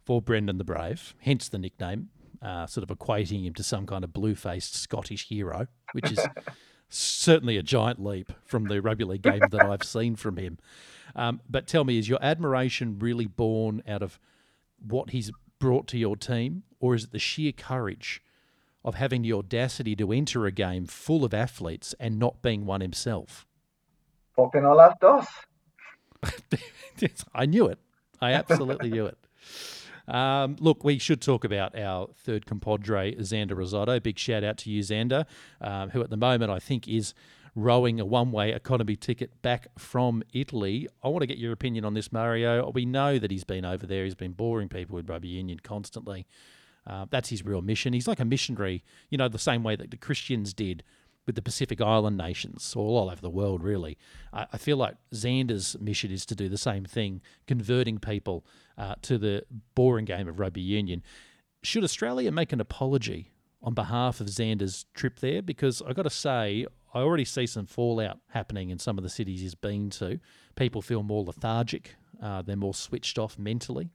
for 0.05 0.23
Brendan 0.23 0.59
the 0.59 0.65
Brave, 0.65 1.15
hence 1.21 1.49
the 1.49 1.59
nickname, 1.59 2.11
uh, 2.41 2.67
sort 2.67 2.89
of 2.89 2.97
equating 2.97 3.45
him 3.45 3.55
to 3.55 3.63
some 3.63 3.87
kind 3.87 4.05
of 4.05 4.13
blue 4.13 4.35
faced 4.35 4.75
Scottish 4.75 5.29
hero, 5.29 5.67
which 5.93 6.11
is 6.13 6.21
certainly 6.89 7.57
a 7.57 7.63
giant 7.63 8.03
leap 8.03 8.33
from 8.45 8.65
the 8.65 8.81
rugby 8.81 9.05
league 9.05 9.23
game 9.23 9.43
that 9.51 9.67
I've 9.67 9.83
seen 9.85 10.17
from 10.17 10.37
him. 10.37 10.59
Um, 11.17 11.41
but 11.49 11.67
tell 11.67 11.85
me, 11.85 11.99
is 11.99 12.09
your 12.09 12.23
admiration 12.23 12.99
really 12.99 13.27
born 13.27 13.83
out 13.89 14.03
of 14.03 14.19
what 14.79 15.11
he's 15.11 15.33
brought 15.59 15.89
to 15.89 15.99
your 15.99 16.17
team, 16.17 16.63
or 16.81 16.95
is 16.95 17.05
it 17.05 17.13
the 17.13 17.19
sheer 17.19 17.53
courage 17.53 18.23
of 18.89 18.95
having 18.95 19.21
the 19.21 19.33
audacity 19.35 19.95
to 19.95 20.11
enter 20.13 20.47
a 20.47 20.51
game 20.51 20.87
full 20.87 21.23
of 21.23 21.35
athletes 21.35 21.95
and 22.01 22.19
not 22.19 22.41
being 22.41 22.65
one 22.65 22.81
himself. 22.81 23.47
No 24.37 24.51
las 24.75 24.95
dos. 25.01 25.27
I 27.35 27.47
knew 27.47 27.67
it. 27.67 27.79
I 28.21 28.33
absolutely 28.33 28.91
knew 28.91 29.07
it. 29.07 29.19
Um, 30.09 30.57
look, 30.59 30.85
we 30.85 30.99
should 30.99 31.21
talk 31.21 31.45
about 31.45 31.79
our 31.79 32.09
third 32.17 32.47
compadre, 32.47 33.15
Xander 33.17 33.53
Rosado. 33.53 34.03
Big 34.03 34.19
shout 34.19 34.43
out 34.43 34.57
to 34.59 34.71
you, 34.71 34.83
Xander, 34.83 35.27
um, 35.61 35.91
who 35.91 36.01
at 36.01 36.09
the 36.09 36.17
moment 36.17 36.51
I 36.51 36.59
think 36.59 36.89
is 36.89 37.13
rowing 37.55 38.01
a 38.01 38.07
one 38.07 38.33
way 38.33 38.53
economy 38.53 38.97
ticket 38.97 39.43
back 39.43 39.67
from 39.77 40.23
Italy. 40.33 40.89
I 41.03 41.09
want 41.09 41.23
to 41.23 41.27
get 41.27 41.37
your 41.37 41.53
opinion 41.53 41.85
on 41.85 41.93
this, 41.93 42.11
Mario. 42.11 42.71
We 42.71 42.87
know 42.87 43.19
that 43.19 43.31
he's 43.31 43.45
been 43.45 43.67
over 43.67 43.87
there, 43.87 44.05
he's 44.05 44.15
been 44.15 44.33
boring 44.33 44.71
people 44.71 44.97
with 44.97 45.11
rugby 45.11 45.29
union 45.29 45.61
constantly. 45.63 46.27
Uh, 46.89 47.07
that's 47.11 47.29
his 47.29 47.45
real 47.45 47.61
mission. 47.61 47.93
He's 47.93 48.09
like 48.09 48.21
a 48.21 48.25
missionary, 48.25 48.83
you 49.11 49.19
know, 49.19 49.29
the 49.29 49.39
same 49.39 49.63
way 49.63 49.77
that 49.77 49.91
the 49.91 49.97
Christians 49.97 50.55
did 50.55 50.83
with 51.27 51.35
the 51.35 51.43
Pacific 51.43 51.83
Island 51.83 52.17
nations, 52.17 52.75
all, 52.75 52.97
all 52.97 53.11
over 53.11 53.21
the 53.21 53.29
world, 53.29 53.63
really. 53.63 53.99
I, 54.33 54.47
I, 54.55 54.57
feel 54.57 54.79
like 54.79 54.95
Xander's 55.13 55.77
mission 55.79 56.11
is 56.11 56.25
to 56.25 56.35
do 56.35 56.49
the 56.49 56.57
same 56.57 56.87
thing, 56.87 57.21
converting 57.47 57.99
people 57.99 58.47
uh, 58.79 58.95
to 59.03 59.19
the 59.19 59.45
boring 59.75 60.07
game 60.07 60.27
of 60.27 60.41
rugby 60.41 60.63
union. 60.63 61.03
Should 61.63 61.85
Australia 61.85 62.33
make 62.33 62.55
an 62.55 62.61
apology 62.63 63.33
on 63.63 63.75
behalf 63.75 64.23
of 64.23 64.29
Xander's 64.29 64.87
trip 64.95 65.21
there? 65.21 65.43
Because 65.43 65.83
I've 65.83 65.97
got 65.97 66.05
to 66.05 66.11
say, 66.11 66.67
I 66.95 67.01
already 67.01 67.27
see 67.27 67.47
some 67.47 67.67
fallout 67.67 68.21
happening 68.31 68.71
in 68.71 68.79
some 68.79 68.97
of 68.97 69.05
the 69.05 69.11
cities 69.11 69.43
he's 69.43 69.55
been 69.55 69.91
to. 69.91 70.19
People 70.57 70.81
feel 70.81 71.03
more 71.03 71.25
lethargic, 71.25 71.95
uh, 72.23 72.41
they're 72.41 72.57
more 72.57 72.73
switched 72.73 73.19
off 73.19 73.39
mentally. 73.39 73.91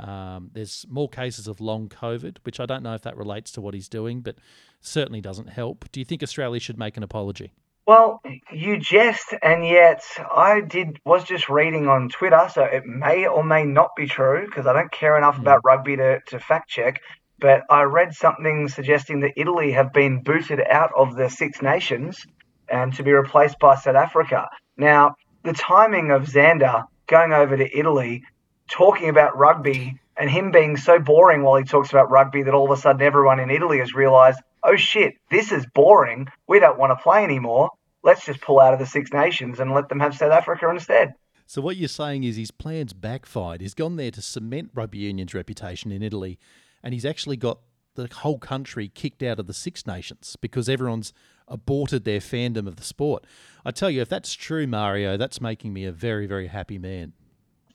Um, 0.00 0.50
there's 0.52 0.86
more 0.88 1.08
cases 1.08 1.46
of 1.46 1.60
long 1.60 1.88
COVID, 1.88 2.38
which 2.44 2.58
I 2.58 2.66
don't 2.66 2.82
know 2.82 2.94
if 2.94 3.02
that 3.02 3.16
relates 3.16 3.52
to 3.52 3.60
what 3.60 3.74
he's 3.74 3.88
doing, 3.88 4.20
but 4.22 4.36
certainly 4.80 5.20
doesn't 5.20 5.48
help. 5.48 5.84
Do 5.92 6.00
you 6.00 6.04
think 6.04 6.22
Australia 6.22 6.58
should 6.58 6.78
make 6.78 6.96
an 6.96 7.02
apology? 7.02 7.52
Well, 7.86 8.22
you 8.52 8.78
jest, 8.78 9.34
and 9.42 9.66
yet 9.66 10.02
I 10.18 10.60
did 10.60 10.98
was 11.04 11.24
just 11.24 11.48
reading 11.48 11.88
on 11.88 12.08
Twitter, 12.08 12.48
so 12.52 12.62
it 12.62 12.86
may 12.86 13.26
or 13.26 13.42
may 13.42 13.64
not 13.64 13.96
be 13.96 14.06
true 14.06 14.46
because 14.46 14.66
I 14.66 14.72
don't 14.72 14.92
care 14.92 15.18
enough 15.18 15.36
mm. 15.36 15.40
about 15.40 15.64
rugby 15.64 15.96
to, 15.96 16.20
to 16.28 16.38
fact 16.38 16.68
check. 16.68 17.00
But 17.38 17.62
I 17.68 17.82
read 17.82 18.14
something 18.14 18.68
suggesting 18.68 19.20
that 19.20 19.32
Italy 19.36 19.72
have 19.72 19.92
been 19.92 20.22
booted 20.22 20.60
out 20.60 20.92
of 20.96 21.16
the 21.16 21.28
Six 21.28 21.62
Nations 21.62 22.24
and 22.68 22.94
to 22.94 23.02
be 23.02 23.12
replaced 23.12 23.58
by 23.58 23.74
South 23.74 23.96
Africa. 23.96 24.48
Now, 24.76 25.16
the 25.42 25.54
timing 25.54 26.10
of 26.10 26.24
Xander 26.24 26.84
going 27.06 27.32
over 27.32 27.56
to 27.56 27.78
Italy 27.78 28.22
talking 28.70 29.08
about 29.08 29.36
rugby 29.36 29.98
and 30.16 30.30
him 30.30 30.50
being 30.50 30.76
so 30.76 30.98
boring 30.98 31.42
while 31.42 31.56
he 31.56 31.64
talks 31.64 31.90
about 31.90 32.10
rugby 32.10 32.42
that 32.42 32.54
all 32.54 32.70
of 32.70 32.78
a 32.78 32.80
sudden 32.80 33.02
everyone 33.02 33.40
in 33.40 33.50
Italy 33.50 33.78
has 33.78 33.94
realized, 33.94 34.38
oh 34.62 34.76
shit, 34.76 35.14
this 35.30 35.52
is 35.52 35.66
boring. 35.74 36.28
We 36.46 36.60
don't 36.60 36.78
want 36.78 36.90
to 36.90 37.02
play 37.02 37.24
anymore. 37.24 37.70
Let's 38.02 38.24
just 38.24 38.40
pull 38.40 38.60
out 38.60 38.72
of 38.72 38.78
the 38.78 38.86
Six 38.86 39.12
Nations 39.12 39.60
and 39.60 39.72
let 39.72 39.88
them 39.88 40.00
have 40.00 40.16
South 40.16 40.32
Africa 40.32 40.68
instead. 40.70 41.14
So 41.46 41.60
what 41.60 41.76
you're 41.76 41.88
saying 41.88 42.24
is 42.24 42.36
his 42.36 42.50
plans 42.50 42.92
backfired. 42.92 43.60
He's 43.60 43.74
gone 43.74 43.96
there 43.96 44.12
to 44.12 44.22
cement 44.22 44.70
rugby 44.72 44.98
union's 44.98 45.34
reputation 45.34 45.90
in 45.90 46.02
Italy, 46.02 46.38
and 46.82 46.94
he's 46.94 47.04
actually 47.04 47.36
got 47.36 47.58
the 47.96 48.08
whole 48.12 48.38
country 48.38 48.88
kicked 48.88 49.22
out 49.22 49.40
of 49.40 49.46
the 49.46 49.54
Six 49.54 49.86
Nations 49.86 50.36
because 50.40 50.68
everyone's 50.68 51.12
aborted 51.48 52.04
their 52.04 52.20
fandom 52.20 52.68
of 52.68 52.76
the 52.76 52.84
sport. 52.84 53.26
I 53.64 53.72
tell 53.72 53.90
you, 53.90 54.00
if 54.00 54.08
that's 54.08 54.32
true, 54.32 54.66
Mario, 54.66 55.16
that's 55.16 55.40
making 55.40 55.72
me 55.72 55.84
a 55.84 55.92
very, 55.92 56.26
very 56.26 56.46
happy 56.46 56.78
man. 56.78 57.14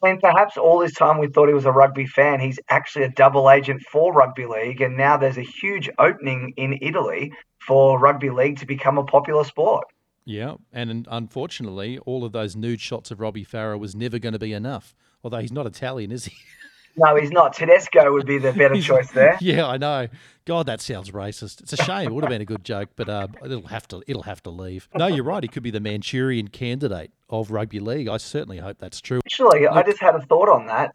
And 0.05 0.21
perhaps 0.21 0.57
all 0.57 0.79
this 0.79 0.93
time 0.93 1.17
we 1.17 1.27
thought 1.27 1.47
he 1.47 1.53
was 1.53 1.65
a 1.65 1.71
rugby 1.71 2.05
fan. 2.05 2.39
He's 2.39 2.59
actually 2.69 3.05
a 3.05 3.09
double 3.09 3.49
agent 3.49 3.81
for 3.91 4.13
rugby 4.13 4.45
league, 4.45 4.81
and 4.81 4.95
now 4.95 5.17
there's 5.17 5.37
a 5.37 5.41
huge 5.41 5.89
opening 5.97 6.53
in 6.57 6.77
Italy 6.81 7.33
for 7.65 7.99
rugby 7.99 8.29
league 8.29 8.59
to 8.59 8.65
become 8.65 8.97
a 8.97 9.03
popular 9.03 9.43
sport. 9.43 9.85
Yeah, 10.25 10.55
and 10.73 11.07
unfortunately, 11.09 11.99
all 11.99 12.23
of 12.23 12.31
those 12.31 12.55
nude 12.55 12.81
shots 12.81 13.11
of 13.11 13.19
Robbie 13.19 13.45
Farah 13.45 13.79
was 13.79 13.95
never 13.95 14.17
going 14.17 14.33
to 14.33 14.39
be 14.39 14.53
enough. 14.53 14.95
Although 15.23 15.39
he's 15.39 15.51
not 15.51 15.67
Italian, 15.67 16.11
is 16.11 16.25
he? 16.25 16.35
No, 16.97 17.15
he's 17.15 17.31
not. 17.31 17.53
Tedesco 17.53 18.11
would 18.13 18.25
be 18.25 18.37
the 18.37 18.53
better 18.53 18.79
choice 18.81 19.11
there. 19.11 19.37
Yeah, 19.45 19.67
I 19.67 19.77
know. 19.77 20.07
God, 20.45 20.65
that 20.67 20.81
sounds 20.81 21.11
racist. 21.11 21.61
It's 21.61 21.73
a 21.73 21.77
shame. 21.77 22.07
It 22.07 22.13
would 22.13 22.23
have 22.23 22.29
been 22.29 22.41
a 22.41 22.45
good 22.45 22.63
joke, 22.63 22.89
but 22.95 23.09
uh, 23.09 23.27
it'll 23.43 23.67
have 23.67 23.87
to 23.89 24.01
it'll 24.07 24.23
have 24.23 24.41
to 24.43 24.49
leave. 24.49 24.87
No, 24.95 25.07
you're 25.07 25.23
right. 25.23 25.43
He 25.43 25.47
could 25.47 25.63
be 25.63 25.71
the 25.71 25.79
Manchurian 25.79 26.47
candidate 26.47 27.11
of 27.29 27.51
rugby 27.51 27.79
league. 27.79 28.07
I 28.07 28.17
certainly 28.17 28.57
hope 28.57 28.77
that's 28.77 29.01
true. 29.01 29.19
Actually, 29.25 29.61
Look, 29.61 29.71
I 29.71 29.83
just 29.83 29.99
had 29.99 30.15
a 30.15 30.21
thought 30.21 30.49
on 30.49 30.67
that. 30.67 30.93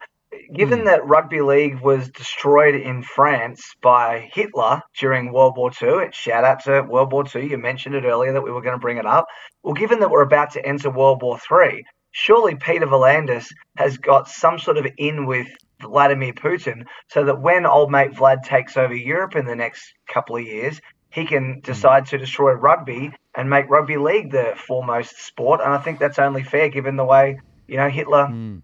Given 0.53 0.79
hmm. 0.79 0.85
that 0.85 1.05
rugby 1.05 1.41
league 1.41 1.79
was 1.81 2.09
destroyed 2.09 2.75
in 2.75 3.03
France 3.03 3.61
by 3.81 4.29
Hitler 4.33 4.81
during 4.97 5.31
World 5.31 5.55
War 5.57 5.71
II, 5.81 6.09
shout 6.11 6.43
out 6.43 6.63
to 6.63 6.81
World 6.81 7.11
War 7.11 7.25
II. 7.33 7.49
You 7.49 7.57
mentioned 7.57 7.95
it 7.95 8.05
earlier 8.05 8.33
that 8.33 8.41
we 8.41 8.51
were 8.51 8.61
going 8.61 8.75
to 8.75 8.81
bring 8.81 8.97
it 8.97 9.05
up. 9.05 9.27
Well, 9.63 9.73
given 9.73 9.99
that 9.99 10.09
we're 10.09 10.23
about 10.23 10.51
to 10.51 10.65
enter 10.65 10.89
World 10.89 11.21
War 11.21 11.37
III, 11.51 11.83
surely 12.11 12.55
Peter 12.55 12.87
V'landys 12.87 13.47
has 13.77 13.97
got 13.97 14.29
some 14.29 14.59
sort 14.59 14.77
of 14.77 14.87
in 14.97 15.25
with 15.25 15.47
Vladimir 15.81 16.33
Putin 16.33 16.85
so 17.09 17.25
that 17.25 17.41
when 17.41 17.65
old 17.65 17.91
mate 17.91 18.11
Vlad 18.11 18.43
takes 18.43 18.77
over 18.77 18.95
Europe 18.95 19.35
in 19.35 19.45
the 19.45 19.55
next 19.55 19.93
couple 20.07 20.35
of 20.35 20.43
years, 20.43 20.79
he 21.09 21.25
can 21.25 21.55
hmm. 21.55 21.59
decide 21.59 22.05
to 22.07 22.17
destroy 22.17 22.53
rugby 22.53 23.13
and 23.35 23.49
make 23.49 23.69
rugby 23.69 23.97
league 23.97 24.31
the 24.31 24.53
foremost 24.55 25.17
sport. 25.19 25.61
And 25.61 25.73
I 25.73 25.77
think 25.77 25.99
that's 25.99 26.19
only 26.19 26.43
fair 26.43 26.69
given 26.69 26.95
the 26.95 27.05
way, 27.05 27.39
you 27.67 27.77
know, 27.77 27.89
Hitler 27.89 28.27
mm. 28.27 28.61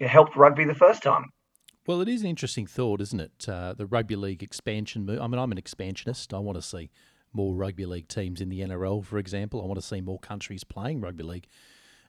helped 0.00 0.36
rugby 0.36 0.64
the 0.64 0.74
first 0.74 1.02
time. 1.02 1.30
Well, 1.86 2.00
it 2.00 2.08
is 2.08 2.22
an 2.22 2.28
interesting 2.28 2.66
thought, 2.66 3.00
isn't 3.00 3.20
it? 3.20 3.48
Uh, 3.48 3.74
the 3.74 3.86
rugby 3.86 4.16
league 4.16 4.42
expansion 4.42 5.04
move. 5.04 5.20
I 5.20 5.26
mean, 5.26 5.38
I'm 5.38 5.52
an 5.52 5.58
expansionist. 5.58 6.32
I 6.32 6.38
want 6.38 6.56
to 6.56 6.62
see 6.62 6.90
more 7.32 7.54
rugby 7.54 7.84
league 7.84 8.08
teams 8.08 8.40
in 8.40 8.48
the 8.48 8.60
NRL, 8.60 9.04
for 9.04 9.18
example. 9.18 9.60
I 9.60 9.66
want 9.66 9.80
to 9.80 9.86
see 9.86 10.00
more 10.00 10.18
countries 10.18 10.64
playing 10.64 11.00
rugby 11.00 11.24
league 11.24 11.48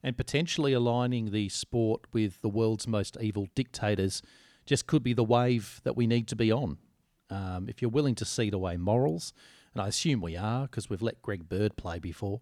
and 0.04 0.16
potentially 0.16 0.72
aligning 0.72 1.32
the 1.32 1.50
sport 1.50 2.02
with 2.14 2.40
the 2.42 2.50
world's 2.50 2.88
most 2.88 3.18
evil 3.20 3.48
dictators 3.56 4.22
just 4.66 4.88
could 4.88 5.04
be 5.04 5.14
the 5.14 5.24
wave 5.24 5.82
that 5.84 5.96
we 5.96 6.08
need 6.08 6.28
to 6.28 6.36
be 6.36 6.52
on. 6.52 6.78
Um, 7.30 7.68
if 7.68 7.82
you're 7.82 7.92
willing 7.92 8.16
to 8.16 8.26
cede 8.26 8.54
away 8.54 8.78
morals, 8.78 9.34
and 9.74 9.82
I 9.82 9.88
assume 9.88 10.22
we 10.22 10.38
are 10.38 10.64
because 10.64 10.90
we've 10.90 11.02
let 11.02 11.22
Greg 11.22 11.50
Bird 11.50 11.76
play 11.76 12.00
before, 12.00 12.42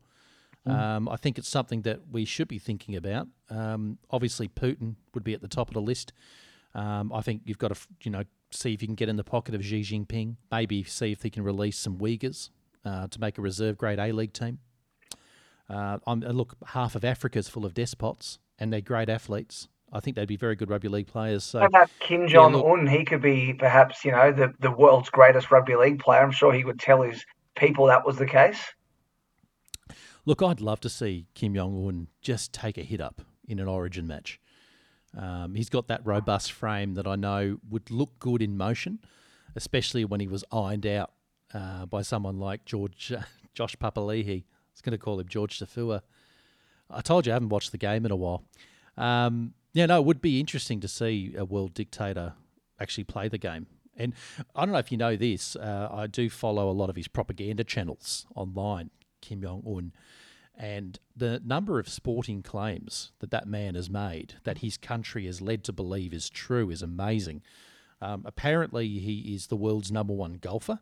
mm. 0.68 0.74
um, 0.74 1.10
I 1.10 1.15
think 1.15 1.38
it's 1.38 1.50
something 1.50 1.82
that 1.84 2.01
we 2.12 2.25
should 2.25 2.48
be 2.48 2.60
thinking 2.60 2.96
about. 2.96 3.27
Um, 3.50 3.98
obviously, 4.10 4.48
Putin 4.48 4.96
would 5.13 5.24
be 5.24 5.34
at 5.34 5.42
the 5.42 5.48
top 5.48 5.68
of 5.70 5.74
the 5.74 5.82
list. 5.82 6.13
Um, 6.75 7.12
I 7.13 7.22
think 7.22 7.42
you've 7.46 7.60
got 7.60 7.74
to, 7.74 7.80
you 8.01 8.12
know, 8.12 8.24
see 8.51 8.74
if 8.74 8.82
you 8.82 8.88
can 8.88 8.96
get 8.96 9.10
in 9.10 9.15
the 9.15 9.24
pocket 9.24 9.56
of 9.56 9.63
Xi 9.63 9.82
Jinping. 9.82 10.36
Maybe 10.51 10.84
see 10.84 11.12
if 11.12 11.24
he 11.24 11.30
can 11.30 11.44
release 11.44 11.77
some 11.77 11.98
Uyghurs 11.98 12.50
uh, 12.86 13.08
to 13.08 13.20
make 13.20 13.38
a 13.38 13.42
reserve 13.42 13.77
grade 13.77 14.00
A 14.00 14.12
League 14.12 14.34
team. 14.34 14.60
Uh, 15.70 15.98
look, 16.08 16.56
half 16.68 16.96
of 16.96 17.06
Africa's 17.06 17.48
full 17.48 17.65
of 17.65 17.74
despots, 17.74 18.39
and 18.60 18.72
they're 18.72 18.82
great 18.82 19.10
athletes. 19.10 19.68
I 19.93 20.00
think 20.00 20.15
they'd 20.15 20.27
be 20.27 20.38
very 20.38 20.55
good 20.55 20.69
rugby 20.69 20.88
league 20.88 21.07
players. 21.07 21.43
So, 21.43 21.59
about 21.59 21.89
Kim 22.00 22.27
Jong 22.27 22.55
Un? 22.55 22.88
He 22.88 23.05
could 23.05 23.21
be 23.21 23.53
perhaps, 23.53 24.03
you 24.03 24.12
know, 24.12 24.31
the, 24.31 24.51
the 24.59 24.71
world's 24.71 25.09
greatest 25.09 25.51
rugby 25.51 25.75
league 25.75 26.00
player. 26.00 26.21
I'm 26.21 26.31
sure 26.31 26.51
he 26.51 26.65
would 26.65 26.79
tell 26.79 27.03
his 27.03 27.23
people 27.55 27.85
that 27.85 28.05
was 28.05 28.17
the 28.17 28.25
case. 28.25 28.59
Look, 30.25 30.41
I'd 30.41 30.62
love 30.62 30.79
to 30.81 30.89
see 30.89 31.27
Kim 31.35 31.53
Jong 31.53 31.88
Un 31.88 32.07
just 32.21 32.53
take 32.53 32.77
a 32.77 32.81
hit 32.81 33.00
up 33.00 33.21
in 33.47 33.59
an 33.59 33.67
Origin 33.67 34.07
match. 34.07 34.39
Um, 35.15 35.53
he's 35.53 35.69
got 35.69 35.88
that 35.89 36.01
robust 36.03 36.51
frame 36.51 36.95
that 36.95 37.05
I 37.05 37.15
know 37.15 37.59
would 37.69 37.91
look 37.91 38.17
good 38.17 38.41
in 38.41 38.57
motion, 38.57 39.00
especially 39.55 40.05
when 40.05 40.19
he 40.19 40.27
was 40.27 40.43
ironed 40.51 40.88
out 40.88 41.12
uh, 41.53 41.85
by 41.85 42.01
someone 42.01 42.39
like 42.39 42.65
George 42.65 43.12
uh, 43.12 43.21
Josh 43.53 43.75
Papali'i. 43.75 44.41
I 44.41 44.45
was 44.73 44.81
going 44.81 44.93
to 44.93 44.97
call 44.97 45.19
him 45.19 45.27
George 45.27 45.59
Taufua. 45.59 46.01
I 46.89 47.01
told 47.01 47.27
you 47.27 47.31
I 47.31 47.35
haven't 47.35 47.50
watched 47.50 47.71
the 47.71 47.77
game 47.77 48.05
in 48.05 48.12
a 48.12 48.15
while. 48.15 48.43
Um, 48.97 49.53
yeah, 49.74 49.88
no, 49.88 50.00
it 50.00 50.06
would 50.06 50.22
be 50.22 50.39
interesting 50.39 50.80
to 50.82 50.88
see 50.88 51.34
a 51.38 51.46
world 51.46 51.74
dictator 51.74 52.34
actually 52.80 53.03
play 53.03 53.27
the 53.27 53.38
game. 53.38 53.68
And 53.96 54.13
I 54.56 54.65
don't 54.65 54.74
know 54.74 54.80
if 54.80 54.92
you 54.92 54.98
know 54.98 55.15
this, 55.15 55.56
uh, 55.56 55.89
I 55.92 56.08
do 56.08 56.30
follow 56.30 56.70
a 56.70 56.74
lot 56.74 56.89
of 56.89 56.96
his 56.96 57.08
propaganda 57.08 57.63
channels 57.63 58.25
online, 58.36 58.89
Kim 59.22 59.42
Jong 59.42 59.63
un. 59.68 59.94
And 60.56 61.00
the 61.15 61.42
number 61.44 61.80
of 61.80 61.89
sporting 61.89 62.44
claims 62.44 63.12
that 63.20 63.32
that 63.32 63.48
man 63.48 63.75
has 63.75 63.89
made, 63.89 64.36
that 64.44 64.60
his 64.60 64.77
country 64.77 65.25
is 65.25 65.42
led 65.42 65.63
to 65.65 65.74
believe 65.74 66.13
is 66.13 66.30
true, 66.30 66.70
is 66.70 66.82
amazing. 66.82 67.42
Um, 68.01 68.24
apparently, 68.25 69.00
he 69.00 69.34
is 69.34 69.48
the 69.48 69.56
world's 69.56 69.92
number 69.92 70.13
one 70.13 70.34
golfer. 70.34 70.80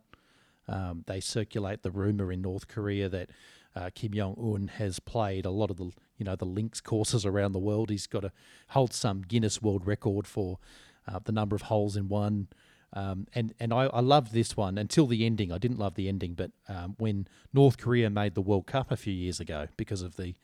Um, 0.68 1.04
they 1.06 1.20
circulate 1.20 1.82
the 1.82 1.90
rumor 1.90 2.30
in 2.30 2.42
North 2.42 2.68
Korea 2.68 3.08
that 3.08 3.30
uh, 3.74 3.90
Kim 3.94 4.12
Jong 4.12 4.36
Un 4.38 4.68
has 4.68 4.98
played 5.00 5.44
a 5.44 5.50
lot 5.50 5.70
of 5.70 5.76
the 5.76 5.90
you 6.16 6.24
know 6.24 6.36
the 6.36 6.44
links 6.44 6.80
courses 6.80 7.24
around 7.24 7.52
the 7.52 7.58
world. 7.58 7.90
He's 7.90 8.06
got 8.06 8.20
to 8.20 8.32
hold 8.68 8.92
some 8.92 9.22
Guinness 9.22 9.62
World 9.62 9.86
Record 9.86 10.26
for 10.26 10.58
uh, 11.06 11.18
the 11.24 11.32
number 11.32 11.56
of 11.56 11.62
holes 11.62 11.96
in 11.96 12.08
one. 12.08 12.48
Um, 12.94 13.26
and 13.34 13.54
and 13.58 13.72
I, 13.72 13.84
I 13.84 14.00
love 14.00 14.32
this 14.32 14.56
one 14.56 14.76
until 14.76 15.06
the 15.06 15.24
ending. 15.24 15.50
I 15.50 15.58
didn't 15.58 15.78
love 15.78 15.94
the 15.94 16.08
ending, 16.08 16.34
but 16.34 16.50
um, 16.68 16.94
when 16.98 17.26
North 17.52 17.78
Korea 17.78 18.10
made 18.10 18.34
the 18.34 18.42
World 18.42 18.66
Cup 18.66 18.90
a 18.90 18.96
few 18.96 19.14
years 19.14 19.40
ago 19.40 19.68
because 19.76 20.02
of 20.02 20.16
the 20.16 20.34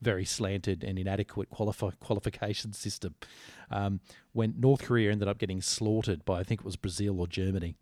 very 0.00 0.24
slanted 0.24 0.82
and 0.82 0.98
inadequate 0.98 1.48
qualify, 1.48 1.90
qualification 2.00 2.72
system, 2.72 3.14
um, 3.70 4.00
when 4.32 4.54
North 4.58 4.82
Korea 4.82 5.12
ended 5.12 5.28
up 5.28 5.38
getting 5.38 5.62
slaughtered 5.62 6.24
by 6.24 6.40
I 6.40 6.42
think 6.42 6.62
it 6.62 6.64
was 6.64 6.76
Brazil 6.76 7.20
or 7.20 7.28
Germany. 7.28 7.76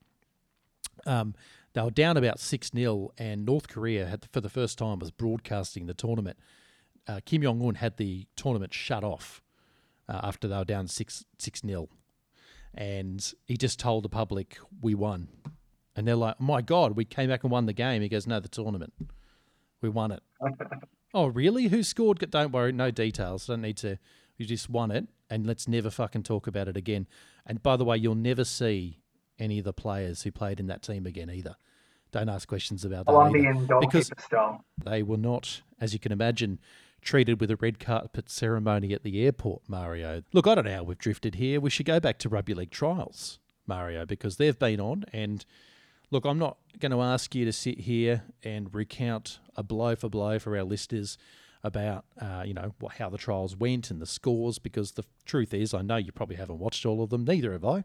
Um, 1.06 1.34
They 1.72 1.82
were 1.82 1.90
down 1.90 2.16
about 2.16 2.40
6 2.40 2.70
0, 2.74 3.12
and 3.16 3.44
North 3.44 3.68
Korea, 3.68 4.06
had 4.06 4.26
for 4.32 4.40
the 4.40 4.48
first 4.48 4.78
time, 4.78 4.98
was 4.98 5.10
broadcasting 5.10 5.86
the 5.86 5.94
tournament. 5.94 6.38
Uh, 7.06 7.20
Kim 7.24 7.42
Jong 7.42 7.64
un 7.64 7.76
had 7.76 7.96
the 7.96 8.26
tournament 8.36 8.74
shut 8.74 9.04
off 9.04 9.42
uh, 10.08 10.20
after 10.22 10.48
they 10.48 10.56
were 10.56 10.64
down 10.64 10.88
6 10.88 11.24
6 11.38 11.60
0. 11.60 11.88
And 12.74 13.32
he 13.46 13.56
just 13.56 13.78
told 13.78 14.04
the 14.04 14.08
public, 14.08 14.58
We 14.80 14.94
won. 14.94 15.28
And 15.96 16.06
they're 16.06 16.16
like, 16.16 16.36
oh 16.40 16.44
My 16.44 16.62
God, 16.62 16.96
we 16.96 17.04
came 17.04 17.28
back 17.28 17.44
and 17.44 17.52
won 17.52 17.66
the 17.66 17.72
game. 17.72 18.02
He 18.02 18.08
goes, 18.08 18.26
No, 18.26 18.40
the 18.40 18.48
tournament. 18.48 18.92
We 19.80 19.88
won 19.88 20.12
it. 20.12 20.22
oh, 21.14 21.26
really? 21.26 21.68
Who 21.68 21.82
scored? 21.82 22.18
Don't 22.30 22.52
worry, 22.52 22.72
no 22.72 22.90
details. 22.90 23.46
Don't 23.46 23.62
need 23.62 23.76
to. 23.78 23.98
You 24.36 24.46
just 24.46 24.70
won 24.70 24.90
it, 24.90 25.06
and 25.28 25.46
let's 25.46 25.68
never 25.68 25.90
fucking 25.90 26.22
talk 26.22 26.46
about 26.46 26.66
it 26.66 26.76
again. 26.76 27.06
And 27.44 27.62
by 27.62 27.76
the 27.76 27.84
way, 27.84 27.98
you'll 27.98 28.14
never 28.14 28.44
see 28.44 28.99
any 29.40 29.58
of 29.58 29.64
the 29.64 29.72
players 29.72 30.22
who 30.22 30.30
played 30.30 30.60
in 30.60 30.66
that 30.68 30.82
team 30.82 31.06
again 31.06 31.30
either. 31.30 31.56
Don't 32.12 32.28
ask 32.28 32.48
questions 32.48 32.84
about 32.84 33.06
that 33.06 33.12
Colombian 33.12 33.68
because 33.80 34.10
style. 34.18 34.64
they 34.84 35.02
were 35.02 35.16
not, 35.16 35.62
as 35.80 35.92
you 35.92 36.00
can 36.00 36.12
imagine, 36.12 36.58
treated 37.00 37.40
with 37.40 37.50
a 37.50 37.56
red 37.56 37.78
carpet 37.78 38.28
ceremony 38.28 38.92
at 38.92 39.02
the 39.02 39.24
airport, 39.24 39.62
Mario. 39.68 40.22
Look, 40.32 40.46
I 40.46 40.54
don't 40.54 40.64
know 40.64 40.74
how 40.76 40.82
we've 40.82 40.98
drifted 40.98 41.36
here. 41.36 41.60
We 41.60 41.70
should 41.70 41.86
go 41.86 42.00
back 42.00 42.18
to 42.18 42.28
rugby 42.28 42.54
league 42.54 42.70
trials, 42.70 43.38
Mario, 43.66 44.04
because 44.04 44.36
they've 44.36 44.58
been 44.58 44.80
on. 44.80 45.04
And 45.12 45.44
look, 46.10 46.24
I'm 46.24 46.38
not 46.38 46.58
going 46.78 46.92
to 46.92 47.00
ask 47.00 47.34
you 47.34 47.44
to 47.44 47.52
sit 47.52 47.80
here 47.80 48.24
and 48.42 48.74
recount 48.74 49.38
a 49.56 49.62
blow 49.62 49.94
for 49.94 50.08
blow 50.08 50.38
for 50.38 50.56
our 50.56 50.64
listeners 50.64 51.16
about 51.62 52.06
uh, 52.20 52.42
you 52.46 52.54
know 52.54 52.72
how 52.98 53.10
the 53.10 53.18
trials 53.18 53.54
went 53.54 53.90
and 53.90 54.00
the 54.00 54.06
scores 54.06 54.58
because 54.58 54.92
the 54.92 55.04
truth 55.26 55.52
is 55.52 55.74
I 55.74 55.82
know 55.82 55.96
you 55.96 56.10
probably 56.10 56.36
haven't 56.36 56.58
watched 56.58 56.86
all 56.86 57.02
of 57.02 57.10
them 57.10 57.24
neither 57.24 57.52
have 57.52 57.66
I 57.66 57.84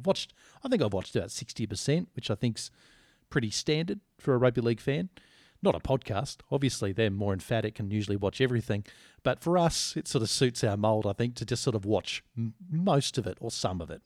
I've 0.00 0.06
watched, 0.06 0.32
I 0.64 0.68
think 0.68 0.82
I've 0.82 0.94
watched 0.94 1.14
about 1.14 1.28
60%, 1.28 2.06
which 2.16 2.30
I 2.30 2.34
think's 2.34 2.70
pretty 3.28 3.50
standard 3.50 4.00
for 4.18 4.34
a 4.34 4.38
rugby 4.38 4.62
league 4.62 4.80
fan. 4.80 5.10
Not 5.62 5.74
a 5.74 5.80
podcast. 5.80 6.38
Obviously, 6.50 6.92
they're 6.92 7.10
more 7.10 7.34
emphatic 7.34 7.78
and 7.78 7.92
usually 7.92 8.16
watch 8.16 8.40
everything. 8.40 8.84
But 9.22 9.40
for 9.40 9.58
us, 9.58 9.94
it 9.94 10.08
sort 10.08 10.22
of 10.22 10.30
suits 10.30 10.64
our 10.64 10.78
mold, 10.78 11.06
I 11.06 11.12
think, 11.12 11.34
to 11.36 11.44
just 11.44 11.62
sort 11.62 11.76
of 11.76 11.84
watch 11.84 12.24
m- 12.34 12.54
most 12.70 13.18
of 13.18 13.26
it 13.26 13.36
or 13.40 13.50
some 13.50 13.82
of 13.82 13.90
it. 13.90 14.00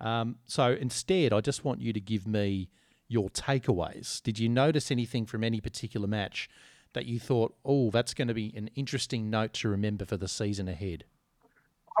Um, 0.00 0.36
so 0.46 0.72
instead, 0.72 1.34
I 1.34 1.42
just 1.42 1.62
want 1.62 1.82
you 1.82 1.92
to 1.92 2.00
give 2.00 2.26
me 2.26 2.70
your 3.06 3.28
takeaways. 3.28 4.22
Did 4.22 4.38
you 4.38 4.48
notice 4.48 4.90
anything 4.90 5.26
from 5.26 5.44
any 5.44 5.60
particular 5.60 6.06
match 6.06 6.48
that 6.94 7.04
you 7.04 7.20
thought, 7.20 7.54
oh, 7.66 7.90
that's 7.90 8.14
going 8.14 8.28
to 8.28 8.34
be 8.34 8.54
an 8.56 8.70
interesting 8.74 9.28
note 9.28 9.52
to 9.54 9.68
remember 9.68 10.06
for 10.06 10.16
the 10.16 10.28
season 10.28 10.68
ahead? 10.68 11.04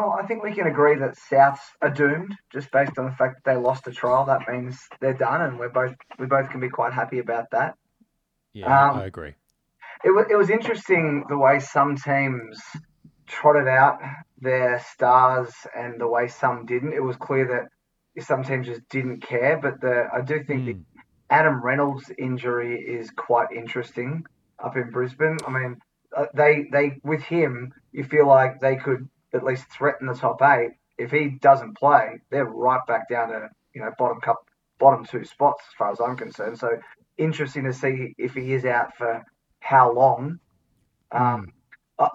Oh, 0.00 0.10
I 0.10 0.26
think 0.26 0.42
we 0.42 0.54
can 0.54 0.66
agree 0.66 0.96
that 0.96 1.18
Souths 1.30 1.60
are 1.82 1.90
doomed 1.90 2.34
just 2.50 2.70
based 2.70 2.98
on 2.98 3.04
the 3.04 3.12
fact 3.12 3.44
that 3.44 3.50
they 3.50 3.56
lost 3.56 3.86
a 3.86 3.92
trial. 3.92 4.24
That 4.24 4.48
means 4.48 4.78
they're 5.00 5.12
done, 5.12 5.42
and 5.42 5.58
we're 5.58 5.68
both 5.68 5.94
we 6.18 6.26
both 6.26 6.50
can 6.50 6.60
be 6.60 6.70
quite 6.70 6.92
happy 6.92 7.18
about 7.18 7.50
that. 7.50 7.76
Yeah, 8.54 8.90
um, 8.90 9.00
I 9.00 9.04
agree. 9.06 9.34
It 10.04 10.10
was 10.10 10.26
it 10.30 10.36
was 10.36 10.50
interesting 10.50 11.24
the 11.28 11.36
way 11.36 11.60
some 11.60 11.96
teams 11.96 12.60
trotted 13.26 13.68
out 13.68 14.00
their 14.40 14.80
stars 14.92 15.52
and 15.76 16.00
the 16.00 16.08
way 16.08 16.28
some 16.28 16.66
didn't. 16.66 16.92
It 16.92 17.02
was 17.02 17.16
clear 17.16 17.46
that 17.48 18.24
some 18.24 18.44
teams 18.44 18.66
just 18.66 18.88
didn't 18.88 19.20
care. 19.20 19.58
But 19.60 19.80
the 19.80 20.08
I 20.12 20.22
do 20.22 20.42
think 20.42 20.62
mm. 20.62 20.66
the 20.66 20.72
hmm. 20.72 20.80
Adam 21.30 21.62
Reynolds 21.62 22.10
injury 22.18 22.80
is 22.80 23.10
quite 23.10 23.52
interesting 23.54 24.24
up 24.62 24.76
in 24.76 24.90
Brisbane. 24.90 25.38
I 25.46 25.50
mean, 25.50 25.80
uh, 26.16 26.26
they 26.34 26.66
they 26.72 26.98
with 27.02 27.22
him, 27.22 27.72
you 27.92 28.04
feel 28.04 28.26
like 28.26 28.60
they 28.60 28.76
could 28.76 29.08
at 29.34 29.44
least 29.44 29.66
threaten 29.70 30.06
the 30.06 30.14
top 30.14 30.40
eight. 30.42 30.72
If 30.98 31.10
he 31.10 31.30
doesn't 31.40 31.76
play, 31.76 32.20
they're 32.30 32.44
right 32.44 32.80
back 32.86 33.08
down 33.08 33.28
to 33.28 33.48
you 33.74 33.80
know 33.80 33.90
bottom 33.98 34.20
cup, 34.20 34.46
bottom 34.78 35.04
two 35.04 35.24
spots 35.24 35.62
as 35.68 35.74
far 35.76 35.90
as 35.90 36.00
I'm 36.00 36.16
concerned. 36.16 36.58
So 36.58 36.70
interesting 37.18 37.64
to 37.64 37.72
see 37.72 38.14
if 38.18 38.34
he 38.34 38.52
is 38.52 38.64
out 38.64 38.96
for 38.96 39.24
how 39.60 39.92
long. 39.92 40.38
Um, 41.10 41.52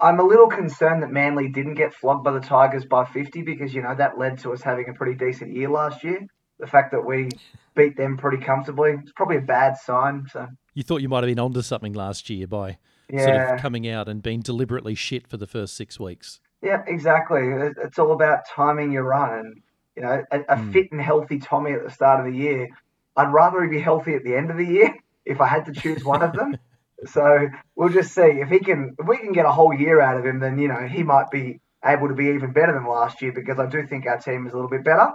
I'm 0.00 0.20
a 0.20 0.24
little 0.24 0.48
concerned 0.48 1.02
that 1.02 1.10
Manly 1.10 1.48
didn't 1.48 1.74
get 1.74 1.94
flogged 1.94 2.24
by 2.24 2.32
the 2.32 2.40
Tigers 2.40 2.84
by 2.84 3.04
50 3.04 3.42
because 3.42 3.72
you 3.72 3.82
know 3.82 3.94
that 3.94 4.18
led 4.18 4.38
to 4.40 4.52
us 4.52 4.62
having 4.62 4.88
a 4.88 4.92
pretty 4.92 5.14
decent 5.14 5.54
year 5.54 5.70
last 5.70 6.04
year. 6.04 6.26
The 6.58 6.66
fact 6.66 6.92
that 6.92 7.06
we 7.06 7.28
beat 7.76 7.96
them 7.96 8.16
pretty 8.16 8.38
comfortably 8.44 8.96
it's 9.00 9.12
probably 9.12 9.36
a 9.36 9.42
bad 9.42 9.76
sign. 9.76 10.26
So 10.30 10.48
you 10.74 10.82
thought 10.82 11.00
you 11.00 11.08
might 11.08 11.22
have 11.22 11.28
been 11.28 11.38
onto 11.38 11.62
something 11.62 11.92
last 11.92 12.28
year 12.28 12.46
by 12.46 12.78
yeah. 13.08 13.24
sort 13.24 13.54
of 13.54 13.60
coming 13.60 13.88
out 13.88 14.08
and 14.08 14.22
being 14.22 14.40
deliberately 14.40 14.94
shit 14.94 15.26
for 15.26 15.36
the 15.36 15.46
first 15.46 15.76
six 15.76 15.98
weeks. 15.98 16.40
Yeah, 16.62 16.82
exactly. 16.86 17.42
It's 17.84 17.98
all 17.98 18.12
about 18.12 18.48
timing 18.48 18.92
your 18.92 19.04
run. 19.04 19.38
And, 19.38 19.62
you 19.96 20.02
know, 20.02 20.24
a, 20.30 20.40
a 20.40 20.56
mm. 20.56 20.72
fit 20.72 20.92
and 20.92 21.00
healthy 21.00 21.38
Tommy 21.38 21.72
at 21.72 21.84
the 21.84 21.90
start 21.90 22.24
of 22.24 22.32
the 22.32 22.38
year, 22.38 22.68
I'd 23.16 23.32
rather 23.32 23.62
he 23.62 23.70
be 23.70 23.80
healthy 23.80 24.14
at 24.14 24.24
the 24.24 24.36
end 24.36 24.50
of 24.50 24.56
the 24.56 24.64
year 24.64 24.94
if 25.24 25.40
I 25.40 25.46
had 25.46 25.66
to 25.66 25.72
choose 25.72 26.04
one 26.04 26.22
of 26.22 26.32
them. 26.32 26.56
so 27.06 27.48
we'll 27.76 27.90
just 27.90 28.12
see 28.12 28.22
if 28.22 28.48
he 28.48 28.58
can, 28.58 28.96
if 28.98 29.06
we 29.06 29.18
can 29.18 29.32
get 29.32 29.46
a 29.46 29.52
whole 29.52 29.72
year 29.72 30.00
out 30.00 30.18
of 30.18 30.26
him, 30.26 30.40
then, 30.40 30.58
you 30.58 30.68
know, 30.68 30.86
he 30.86 31.02
might 31.02 31.30
be 31.30 31.60
able 31.84 32.08
to 32.08 32.14
be 32.14 32.26
even 32.26 32.52
better 32.52 32.72
than 32.72 32.86
last 32.86 33.22
year 33.22 33.32
because 33.32 33.58
I 33.58 33.66
do 33.66 33.86
think 33.86 34.06
our 34.06 34.18
team 34.18 34.46
is 34.46 34.52
a 34.52 34.56
little 34.56 34.70
bit 34.70 34.84
better. 34.84 35.12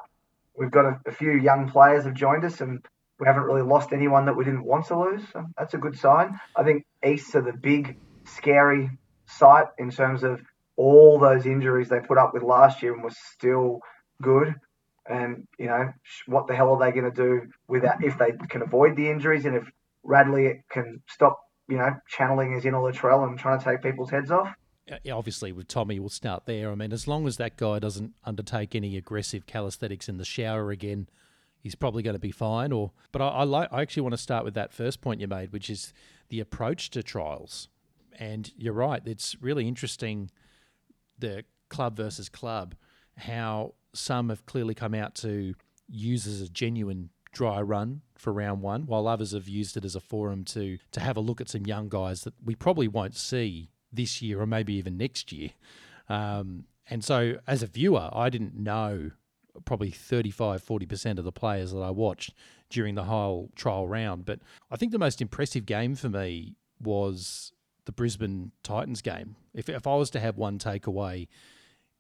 We've 0.56 0.72
got 0.72 0.86
a, 0.86 1.00
a 1.08 1.12
few 1.12 1.32
young 1.32 1.70
players 1.70 2.06
have 2.06 2.14
joined 2.14 2.46
us 2.46 2.62
and 2.62 2.86
we 3.20 3.28
haven't 3.28 3.44
really 3.44 3.64
lost 3.64 3.92
anyone 3.92 4.26
that 4.26 4.36
we 4.36 4.46
didn't 4.46 4.64
want 4.64 4.88
to 4.88 5.00
lose. 5.00 5.24
So 5.34 5.46
that's 5.58 5.74
a 5.74 5.78
good 5.78 5.98
sign. 5.98 6.40
I 6.56 6.64
think 6.64 6.86
East 7.06 7.36
are 7.36 7.42
the 7.42 7.54
big, 7.54 7.98
scary 8.26 8.92
site 9.26 9.68
in 9.78 9.92
terms 9.92 10.24
of 10.24 10.42
all 10.76 11.20
those 11.20 11.46
injuries 11.46 11.90
they 11.90 12.00
put 12.00 12.18
up 12.18 12.34
with 12.34 12.44
last 12.44 12.82
year 12.82 12.94
and 12.94 13.04
were 13.04 13.12
still 13.36 13.80
good. 14.22 14.56
And 15.08 15.48
you 15.60 15.68
know 15.68 15.92
what 16.28 16.48
the 16.48 16.56
hell 16.56 16.74
are 16.74 16.80
they 16.80 16.98
going 16.98 17.12
to 17.12 17.16
do 17.16 17.42
without 17.68 18.04
if 18.04 18.18
they 18.18 18.32
can 18.50 18.62
avoid 18.62 18.96
the 18.96 19.10
injuries 19.10 19.46
and 19.46 19.56
if 19.56 19.70
Radley 20.04 20.64
can 20.72 21.02
stop 21.10 21.40
you 21.68 21.78
know 21.78 21.94
channeling 22.08 22.54
his 22.54 22.66
inner 22.66 22.78
Latrell 22.78 23.28
and 23.28 23.38
trying 23.38 23.60
to 23.60 23.66
take 23.66 23.82
people's 23.82 24.10
heads 24.10 24.32
off. 24.32 24.54
Yeah, 25.04 25.14
obviously, 25.14 25.54
with 25.54 25.68
Tommy, 25.68 26.00
we'll 26.00 26.10
start 26.10 26.46
there. 26.46 26.70
I 26.70 26.76
mean, 26.76 26.92
as 26.92 27.08
long 27.08 27.26
as 27.26 27.38
that 27.38 27.56
guy 27.56 27.80
doesn't 27.80 28.14
undertake 28.26 28.76
any 28.76 28.98
aggressive 28.98 29.46
calisthenics 29.46 30.10
in 30.10 30.18
the 30.18 30.26
shower 30.26 30.72
again, 30.72 31.08
he's 31.58 31.76
probably 31.76 32.04
going 32.04 32.16
to 32.16 32.20
be 32.20 32.32
fine. 32.32 32.74
Or, 32.74 32.92
but 33.14 33.22
I, 33.22 33.30
I 33.30 33.44
like. 33.44 33.70
I 33.72 33.82
actually 33.82 34.04
want 34.04 34.14
to 34.14 34.18
start 34.18 34.44
with 34.44 34.56
that 34.56 34.74
first 34.74 35.00
point 35.00 35.22
you 35.22 35.28
made, 35.28 35.54
which 35.54 35.70
is 35.70 35.94
the 36.30 36.42
approach 36.42 36.90
to 36.92 37.04
trials. 37.04 37.70
And 38.20 38.52
you're 38.58 38.74
right; 38.74 39.02
it's 39.06 39.38
really 39.42 39.68
interesting 39.68 40.30
the 41.24 41.46
club 41.70 41.96
versus 41.98 42.30
club, 42.30 42.76
how 43.18 43.74
some 43.94 44.30
have 44.30 44.46
clearly 44.46 44.74
come 44.74 44.94
out 44.94 45.16
to 45.16 45.56
use 45.88 46.28
as 46.28 46.42
a 46.42 46.50
genuine 46.50 47.10
dry 47.32 47.62
run 47.62 48.02
for 48.16 48.32
round 48.32 48.62
one, 48.62 48.86
while 48.86 49.08
others 49.08 49.32
have 49.32 49.48
used 49.48 49.76
it 49.76 49.86
as 49.86 49.96
a 49.96 50.00
forum 50.00 50.44
to 50.46 50.78
to 50.92 51.00
have 51.00 51.18
a 51.18 51.22
look 51.22 51.42
at 51.42 51.50
some 51.50 51.66
young 51.66 51.90
guys 51.90 52.24
that 52.24 52.34
we 52.44 52.56
probably 52.56 52.88
won't 52.88 53.16
see 53.16 53.72
this 53.92 54.22
year 54.22 54.42
or 54.42 54.46
maybe 54.46 54.74
even 54.74 54.98
next 54.98 55.32
year. 55.32 55.50
Um, 56.10 56.66
and 56.90 57.04
so, 57.04 57.38
as 57.48 57.64
a 57.64 57.68
viewer, 57.68 58.10
I 58.12 58.30
didn't 58.30 58.56
know 58.56 59.12
probably 59.66 59.92
35 59.92 60.64
40% 60.64 61.20
of 61.20 61.26
the 61.26 61.32
players 61.32 61.72
that 61.72 61.80
I 61.80 61.92
watched 61.92 62.34
during 62.70 62.96
the 62.96 63.04
whole 63.04 63.52
trial 63.56 63.88
round. 63.88 64.26
But 64.26 64.40
I 64.72 64.78
think 64.78 64.92
the 64.92 65.00
most 65.00 65.22
impressive 65.22 65.66
game 65.66 65.96
for 65.96 66.10
me 66.10 66.56
was 66.82 67.54
the 67.86 67.92
Brisbane 67.92 68.52
Titans 68.64 69.02
game. 69.02 69.36
If, 69.54 69.70
if 69.70 69.86
I 69.88 69.96
was 69.96 70.10
to 70.12 70.20
have 70.20 70.38
one 70.38 70.60
takeaway, 70.60 71.28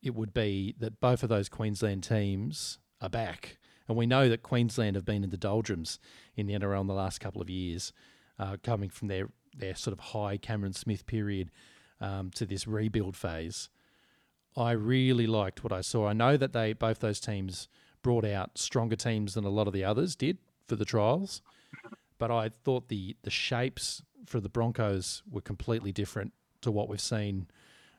it 0.02 0.16
would 0.16 0.34
be 0.34 0.76
that 0.80 1.00
both 1.00 1.24
of 1.24 1.30
those 1.30 1.50
Queensland 1.50 2.04
teams 2.04 2.80
are 3.02 3.10
back. 3.10 3.58
And 3.88 3.98
we 3.98 4.06
know 4.06 4.30
that 4.30 4.44
Queensland 4.44 4.96
have 4.96 5.06
been 5.06 5.24
in 5.24 5.30
the 5.30 5.38
doldrums 5.38 6.00
in 6.36 6.48
the 6.48 6.54
NRL 6.54 6.82
in 6.82 6.88
the 6.88 6.94
last 6.94 7.20
couple 7.20 7.42
of 7.42 7.50
years, 7.50 7.92
uh, 8.40 8.58
coming 8.64 8.90
from 8.90 9.08
their, 9.08 9.30
their 9.56 9.76
sort 9.76 9.94
of 9.94 10.00
high 10.00 10.38
Cameron 10.38 10.74
Smith 10.74 11.06
period 11.06 11.52
um, 12.00 12.32
to 12.32 12.46
this 12.46 12.68
rebuild 12.68 13.16
phase. 13.16 13.70
I 14.56 14.72
really 14.72 15.28
liked 15.28 15.64
what 15.64 15.74
I 15.74 15.82
saw. 15.82 16.08
I 16.08 16.14
know 16.14 16.38
that 16.38 16.54
they 16.54 16.74
both 16.74 17.00
those 17.00 17.20
teams 17.20 17.68
brought 18.04 18.26
out 18.26 18.58
stronger 18.58 18.96
teams 18.96 19.34
than 19.34 19.46
a 19.46 19.50
lot 19.50 19.68
of 19.68 19.74
the 19.74 19.84
others 19.84 20.16
did 20.16 20.38
for 20.68 20.76
the 20.76 20.86
trials, 20.86 21.42
but 22.20 22.30
I 22.30 22.50
thought 22.50 22.90
the 22.90 23.16
the 23.24 23.32
shapes 23.32 24.04
for 24.26 24.40
the 24.40 24.50
Broncos 24.50 25.24
were 25.30 25.42
completely 25.42 25.92
different 25.92 26.34
to 26.62 26.72
what 26.72 26.90
we've 26.90 27.02
seen 27.02 27.48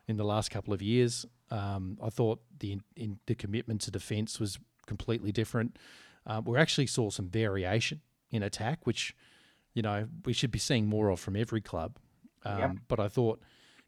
in 0.07 0.17
the 0.17 0.23
last 0.23 0.51
couple 0.51 0.73
of 0.73 0.81
years. 0.81 1.25
Um, 1.51 1.97
I 2.01 2.09
thought 2.09 2.41
the 2.59 2.79
in, 2.95 3.19
the 3.25 3.35
commitment 3.35 3.81
to 3.81 3.91
defence 3.91 4.39
was 4.39 4.59
completely 4.85 5.31
different. 5.31 5.77
Um, 6.25 6.45
we 6.45 6.57
actually 6.57 6.87
saw 6.87 7.09
some 7.09 7.27
variation 7.27 8.01
in 8.31 8.43
attack, 8.43 8.85
which 8.85 9.15
you 9.73 9.81
know 9.81 10.07
we 10.25 10.33
should 10.33 10.51
be 10.51 10.59
seeing 10.59 10.87
more 10.87 11.09
of 11.09 11.19
from 11.19 11.35
every 11.35 11.61
club. 11.61 11.97
Um, 12.43 12.59
yep. 12.59 12.71
But 12.87 12.99
I 12.99 13.07
thought 13.07 13.41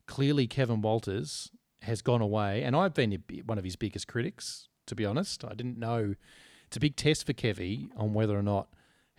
clearly 0.06 0.48
Kevin 0.48 0.82
Walters 0.82 1.52
has 1.82 2.02
gone 2.02 2.22
away, 2.22 2.64
and 2.64 2.76
I've 2.76 2.94
been 2.94 3.24
one 3.46 3.58
of 3.58 3.64
his 3.64 3.76
biggest 3.76 4.08
critics. 4.08 4.70
To 4.88 4.96
be 4.96 5.06
honest, 5.06 5.44
I 5.44 5.54
didn't 5.54 5.78
know 5.78 6.16
it's 6.66 6.78
a 6.78 6.80
big 6.80 6.96
test 6.96 7.26
for 7.26 7.34
Kevy 7.34 7.90
on 7.98 8.14
whether 8.14 8.38
or 8.38 8.44
not 8.44 8.70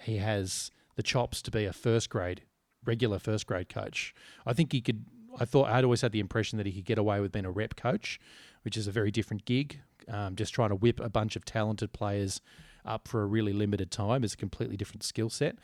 he 0.01 0.17
has 0.17 0.71
the 0.97 1.03
chops 1.03 1.43
to 1.43 1.51
be 1.51 1.65
a 1.65 1.73
first 1.73 2.09
grade 2.09 2.43
regular 2.89 3.19
first 3.19 3.47
grade 3.47 3.69
coach. 3.69 4.15
I 4.45 4.53
think 4.53 4.73
he 4.73 4.81
could. 4.81 5.05
I 5.39 5.45
thought 5.45 5.69
I'd 5.69 5.85
always 5.85 6.01
had 6.01 6.13
the 6.13 6.21
impression 6.21 6.57
that 6.59 6.67
he 6.67 6.73
could 6.73 6.85
get 6.85 6.99
away 6.99 7.21
with 7.21 7.31
being 7.31 7.45
a 7.45 7.51
rep 7.51 7.77
coach, 7.77 8.19
which 8.65 8.77
is 8.77 8.89
a 8.89 8.91
very 8.91 9.13
different 9.13 9.45
gig. 9.45 9.81
Um, 10.09 10.35
just 10.35 10.55
trying 10.55 10.71
to 10.71 10.75
whip 10.75 10.99
a 11.01 11.11
bunch 11.11 11.37
of 11.37 11.45
talented 11.45 11.93
players 11.93 12.41
up 12.85 13.07
for 13.07 13.23
a 13.23 13.27
really 13.27 13.53
limited 13.53 13.91
time 13.91 14.25
is 14.25 14.33
a 14.33 14.37
completely 14.37 14.77
different 14.77 15.05
skill 15.05 15.31
set. 15.31 15.57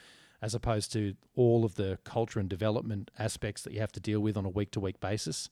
as 0.42 0.54
opposed 0.54 0.92
to 0.92 1.14
all 1.37 1.64
of 1.64 1.76
the 1.76 1.98
culture 2.04 2.38
and 2.38 2.50
development 2.50 3.10
aspects 3.18 3.62
that 3.62 3.72
you 3.72 3.80
have 3.80 3.92
to 3.92 4.00
deal 4.00 4.20
with 4.20 4.37
on 4.37 4.44
a 4.44 4.48
week 4.50 4.70
to 4.70 4.78
week 4.78 5.00
basis, 5.00 5.48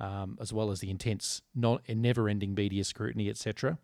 um, 0.00 0.38
as 0.40 0.52
well 0.54 0.70
as 0.70 0.80
the 0.80 0.88
intense, 0.88 1.42
not 1.54 1.86
never 1.88 2.30
ending 2.30 2.54
media 2.54 2.82
scrutiny, 2.82 3.28
etc. 3.28 3.76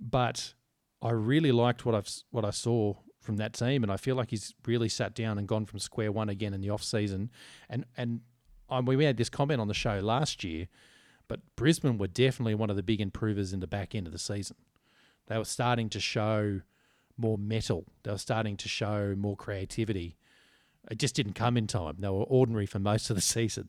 But 0.00 0.54
I 1.00 1.10
really 1.10 1.52
liked 1.52 1.86
what 1.86 1.94
I've 1.94 2.10
what 2.32 2.44
I 2.44 2.50
saw 2.50 2.94
from 3.22 3.36
that 3.36 3.54
team, 3.54 3.82
and 3.82 3.90
I 3.92 3.96
feel 3.96 4.16
like 4.16 4.30
he's 4.30 4.54
really 4.66 4.88
sat 4.88 5.14
down 5.14 5.38
and 5.38 5.48
gone 5.48 5.66
from 5.66 5.78
square 5.78 6.12
one 6.12 6.28
again 6.28 6.52
in 6.54 6.60
the 6.60 6.70
off 6.70 6.82
season. 6.82 7.30
And 7.68 7.84
and 7.96 8.20
we 8.84 9.04
had 9.04 9.16
this 9.16 9.30
comment 9.30 9.60
on 9.60 9.68
the 9.68 9.74
show 9.74 9.98
last 10.00 10.44
year, 10.44 10.68
but 11.28 11.40
Brisbane 11.56 11.98
were 11.98 12.06
definitely 12.06 12.54
one 12.54 12.70
of 12.70 12.76
the 12.76 12.82
big 12.82 13.00
improvers 13.00 13.52
in 13.52 13.60
the 13.60 13.66
back 13.66 13.94
end 13.94 14.06
of 14.06 14.12
the 14.12 14.18
season. 14.18 14.56
They 15.26 15.38
were 15.38 15.44
starting 15.44 15.88
to 15.90 16.00
show 16.00 16.60
more 17.16 17.38
metal. 17.38 17.84
They 18.02 18.10
were 18.10 18.18
starting 18.18 18.56
to 18.58 18.68
show 18.68 19.14
more 19.16 19.36
creativity. 19.36 20.16
It 20.90 20.98
just 20.98 21.14
didn't 21.14 21.34
come 21.34 21.56
in 21.56 21.66
time. 21.66 21.96
They 21.98 22.08
were 22.08 22.24
ordinary 22.24 22.66
for 22.66 22.78
most 22.78 23.10
of 23.10 23.16
the 23.16 23.22
season. 23.22 23.68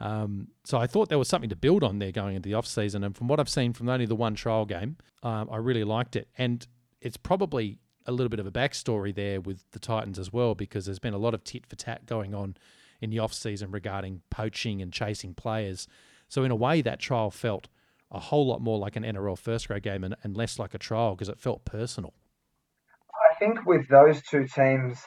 Um, 0.00 0.48
so 0.64 0.78
I 0.78 0.88
thought 0.88 1.08
there 1.08 1.18
was 1.18 1.28
something 1.28 1.50
to 1.50 1.56
build 1.56 1.84
on 1.84 2.00
there 2.00 2.10
going 2.10 2.34
into 2.34 2.48
the 2.48 2.54
off 2.54 2.66
season. 2.66 3.04
And 3.04 3.16
from 3.16 3.28
what 3.28 3.38
I've 3.38 3.48
seen 3.48 3.72
from 3.72 3.88
only 3.88 4.06
the 4.06 4.16
one 4.16 4.34
trial 4.34 4.64
game, 4.64 4.96
um, 5.22 5.48
I 5.50 5.58
really 5.58 5.84
liked 5.84 6.16
it. 6.16 6.28
And 6.36 6.66
it's 7.00 7.16
probably 7.16 7.78
a 8.06 8.12
little 8.12 8.28
bit 8.28 8.40
of 8.40 8.46
a 8.46 8.50
backstory 8.50 9.14
there 9.14 9.40
with 9.40 9.64
the 9.72 9.78
Titans 9.78 10.18
as 10.18 10.32
well, 10.32 10.54
because 10.54 10.86
there's 10.86 10.98
been 10.98 11.14
a 11.14 11.18
lot 11.18 11.34
of 11.34 11.44
tit 11.44 11.66
for 11.66 11.76
tat 11.76 12.06
going 12.06 12.34
on 12.34 12.56
in 13.00 13.10
the 13.10 13.18
off 13.18 13.32
season 13.32 13.70
regarding 13.70 14.22
poaching 14.30 14.80
and 14.80 14.92
chasing 14.92 15.34
players. 15.34 15.88
So 16.28 16.44
in 16.44 16.50
a 16.50 16.56
way, 16.56 16.80
that 16.82 17.00
trial 17.00 17.30
felt 17.30 17.68
a 18.10 18.20
whole 18.20 18.46
lot 18.46 18.60
more 18.60 18.78
like 18.78 18.96
an 18.96 19.02
NRL 19.02 19.38
first 19.38 19.68
grade 19.68 19.82
game 19.82 20.04
and, 20.04 20.14
and 20.22 20.36
less 20.36 20.58
like 20.58 20.74
a 20.74 20.78
trial 20.78 21.14
because 21.14 21.28
it 21.28 21.40
felt 21.40 21.64
personal. 21.64 22.12
I 23.30 23.34
think 23.38 23.66
with 23.66 23.88
those 23.88 24.22
two 24.22 24.46
teams, 24.46 24.98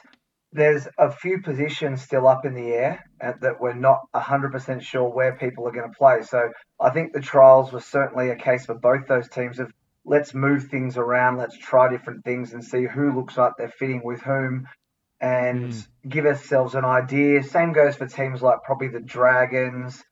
there's 0.52 0.88
a 0.98 1.10
few 1.10 1.40
positions 1.42 2.02
still 2.02 2.26
up 2.26 2.44
in 2.44 2.54
the 2.54 2.68
air 2.68 3.04
uh, 3.22 3.32
that 3.40 3.60
we're 3.60 3.74
not 3.74 4.00
100% 4.14 4.82
sure 4.82 5.08
where 5.08 5.36
people 5.36 5.66
are 5.68 5.72
going 5.72 5.90
to 5.90 5.96
play. 5.96 6.22
So 6.22 6.50
I 6.80 6.90
think 6.90 7.12
the 7.12 7.20
trials 7.20 7.72
were 7.72 7.80
certainly 7.80 8.30
a 8.30 8.36
case 8.36 8.66
for 8.66 8.74
both 8.74 9.06
those 9.06 9.28
teams 9.28 9.58
of 9.58 9.72
let's 10.06 10.32
move 10.32 10.68
things 10.68 10.96
around, 10.96 11.36
let's 11.36 11.58
try 11.58 11.90
different 11.90 12.24
things 12.24 12.52
and 12.52 12.64
see 12.64 12.84
who 12.84 13.14
looks 13.14 13.36
like 13.36 13.52
they're 13.58 13.68
fitting 13.68 14.02
with 14.04 14.22
whom 14.22 14.66
and 15.20 15.72
mm. 15.72 15.86
give 16.08 16.26
ourselves 16.26 16.74
an 16.74 16.84
idea. 16.84 17.42
Same 17.42 17.72
goes 17.72 17.96
for 17.96 18.06
teams 18.06 18.40
like 18.40 18.62
probably 18.62 18.88
the 18.88 19.00
Dragons. 19.00 20.02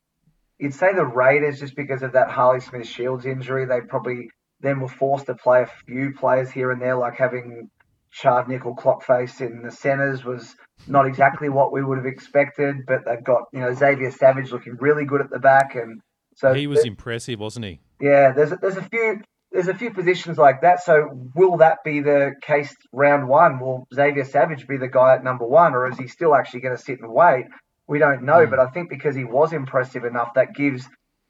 You'd 0.59 0.75
say 0.75 0.93
the 0.95 1.05
Raiders, 1.05 1.61
just 1.61 1.77
because 1.77 2.03
of 2.03 2.13
that 2.13 2.31
Harley 2.31 2.61
Smith 2.61 2.87
Shields 2.89 3.25
injury, 3.25 3.67
they 3.67 3.81
probably 3.81 4.29
then 4.61 4.81
were 4.81 4.89
forced 4.89 5.27
to 5.27 5.35
play 5.35 5.63
a 5.63 5.71
few 5.87 6.13
players 6.19 6.51
here 6.51 6.71
and 6.73 6.81
there, 6.81 6.97
like 6.97 7.15
having 7.15 7.71
Charnze 8.13 8.47
Nicoll-Klokstad 8.47 9.41
in 9.41 9.63
the 9.63 9.71
centres 9.71 10.25
was 10.25 10.55
not 10.87 11.07
exactly 11.07 11.49
what 11.49 11.73
we 11.73 11.85
would 11.85 11.99
have 11.99 12.07
expected, 12.07 12.87
but 12.87 13.05
they've 13.05 13.25
got 13.25 13.43
you 13.53 13.61
know 13.61 13.73
Xavier 13.75 14.11
Savage 14.11 14.53
looking 14.53 14.77
really 14.81 15.05
good 15.05 15.21
at 15.21 15.31
the 15.31 15.39
back, 15.39 15.75
and 15.75 16.01
so 16.37 16.53
he 16.55 16.67
was 16.67 16.85
impressive, 16.85 17.41
wasn't 17.41 17.67
he? 17.67 17.81
Yeah, 18.01 18.33
there's 18.33 18.53
a, 18.53 18.57
there's 18.57 18.77
a 18.77 18.83
few 18.83 19.21
there's 19.55 19.69
a 19.69 19.75
few 19.75 19.93
positions 19.93 20.37
like 20.37 20.63
that. 20.63 20.83
So 20.83 21.09
will 21.37 21.59
that 21.59 21.79
be 21.85 22.01
the 22.01 22.35
case 22.43 22.75
round 22.93 23.29
one? 23.29 23.61
Will 23.61 23.87
Xavier 23.95 24.25
Savage 24.25 24.67
be 24.67 24.79
the 24.79 24.89
guy 24.89 25.15
at 25.15 25.23
number 25.23 25.47
one, 25.47 25.75
or 25.75 25.89
is 25.89 25.97
he 25.97 26.09
still 26.09 26.35
actually 26.35 26.61
going 26.61 26.77
to 26.77 26.83
sit 26.83 27.01
and 27.01 27.11
wait? 27.11 27.45
We 27.87 28.01
don't 28.01 28.25
know, 28.25 28.47
mm. 28.47 28.51
but 28.51 28.59
I 28.59 28.67
think 28.71 28.91
because 28.91 29.15
he 29.15 29.23
was 29.23 29.53
impressive 29.53 30.05
enough, 30.05 30.35
that 30.35 30.55
gives 30.57 30.85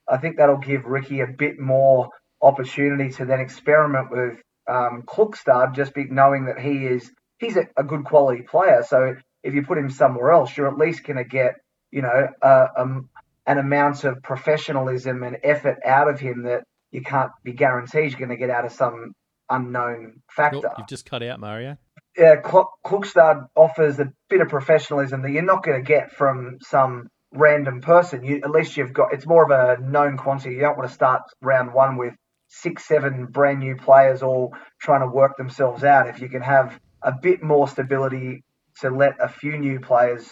I 0.08 0.16
think 0.16 0.38
that'll 0.38 0.56
give 0.56 0.86
Ricky 0.86 1.20
a 1.20 1.26
bit 1.26 1.60
more 1.60 2.08
opportunity 2.40 3.10
to 3.10 3.26
then 3.26 3.40
experiment 3.40 4.10
with 4.10 4.40
um, 4.68 5.02
Klokstad 5.06 5.74
just 5.74 5.94
be 5.94 6.04
knowing 6.04 6.46
that 6.46 6.58
he 6.58 6.86
is 6.86 7.10
he's 7.38 7.56
a, 7.58 7.66
a, 7.76 7.84
good 7.84 8.04
quality 8.04 8.42
player. 8.42 8.82
So 8.86 9.16
if 9.42 9.54
you 9.54 9.64
put 9.64 9.76
him 9.76 9.90
somewhere 9.90 10.30
else, 10.30 10.56
you're 10.56 10.68
at 10.68 10.78
least 10.78 11.04
going 11.04 11.18
to 11.18 11.24
get 11.24 11.56
you 11.90 12.00
know 12.00 12.28
uh, 12.40 12.68
um, 12.74 13.10
an 13.46 13.58
amount 13.58 14.04
of 14.04 14.22
professionalism 14.22 15.22
and 15.22 15.36
effort 15.42 15.78
out 15.84 16.08
of 16.08 16.20
him 16.20 16.44
that 16.44 16.64
you 16.94 17.02
can't 17.02 17.32
be 17.42 17.52
guaranteed 17.52 18.12
you're 18.12 18.18
going 18.18 18.30
to 18.30 18.36
get 18.36 18.50
out 18.50 18.64
of 18.64 18.72
some 18.72 19.12
unknown 19.50 20.22
factor. 20.30 20.70
you've 20.78 20.86
just 20.86 21.04
cut 21.04 21.22
out 21.22 21.40
Mario. 21.40 21.76
Yeah, 22.16 22.40
Klokstad 22.40 23.48
offers 23.56 23.98
a 23.98 24.12
bit 24.30 24.40
of 24.40 24.48
professionalism 24.48 25.22
that 25.22 25.32
you're 25.32 25.42
not 25.42 25.64
going 25.64 25.82
to 25.82 25.86
get 25.86 26.12
from 26.12 26.58
some 26.60 27.08
random 27.32 27.80
person. 27.80 28.22
You 28.22 28.36
at 28.44 28.50
least 28.50 28.76
you've 28.76 28.92
got 28.92 29.12
it's 29.12 29.26
more 29.26 29.44
of 29.44 29.50
a 29.50 29.82
known 29.82 30.16
quantity. 30.16 30.54
You 30.54 30.60
don't 30.60 30.78
want 30.78 30.88
to 30.88 30.94
start 30.94 31.22
round 31.42 31.74
one 31.74 31.96
with 31.96 32.14
six, 32.48 32.86
seven 32.86 33.26
brand 33.26 33.58
new 33.58 33.74
players 33.74 34.22
all 34.22 34.54
trying 34.80 35.00
to 35.00 35.08
work 35.08 35.36
themselves 35.36 35.82
out. 35.82 36.08
If 36.08 36.20
you 36.20 36.28
can 36.28 36.42
have 36.42 36.78
a 37.02 37.12
bit 37.12 37.42
more 37.42 37.66
stability 37.66 38.44
to 38.80 38.90
let 38.90 39.16
a 39.20 39.28
few 39.28 39.58
new 39.58 39.80
players 39.80 40.24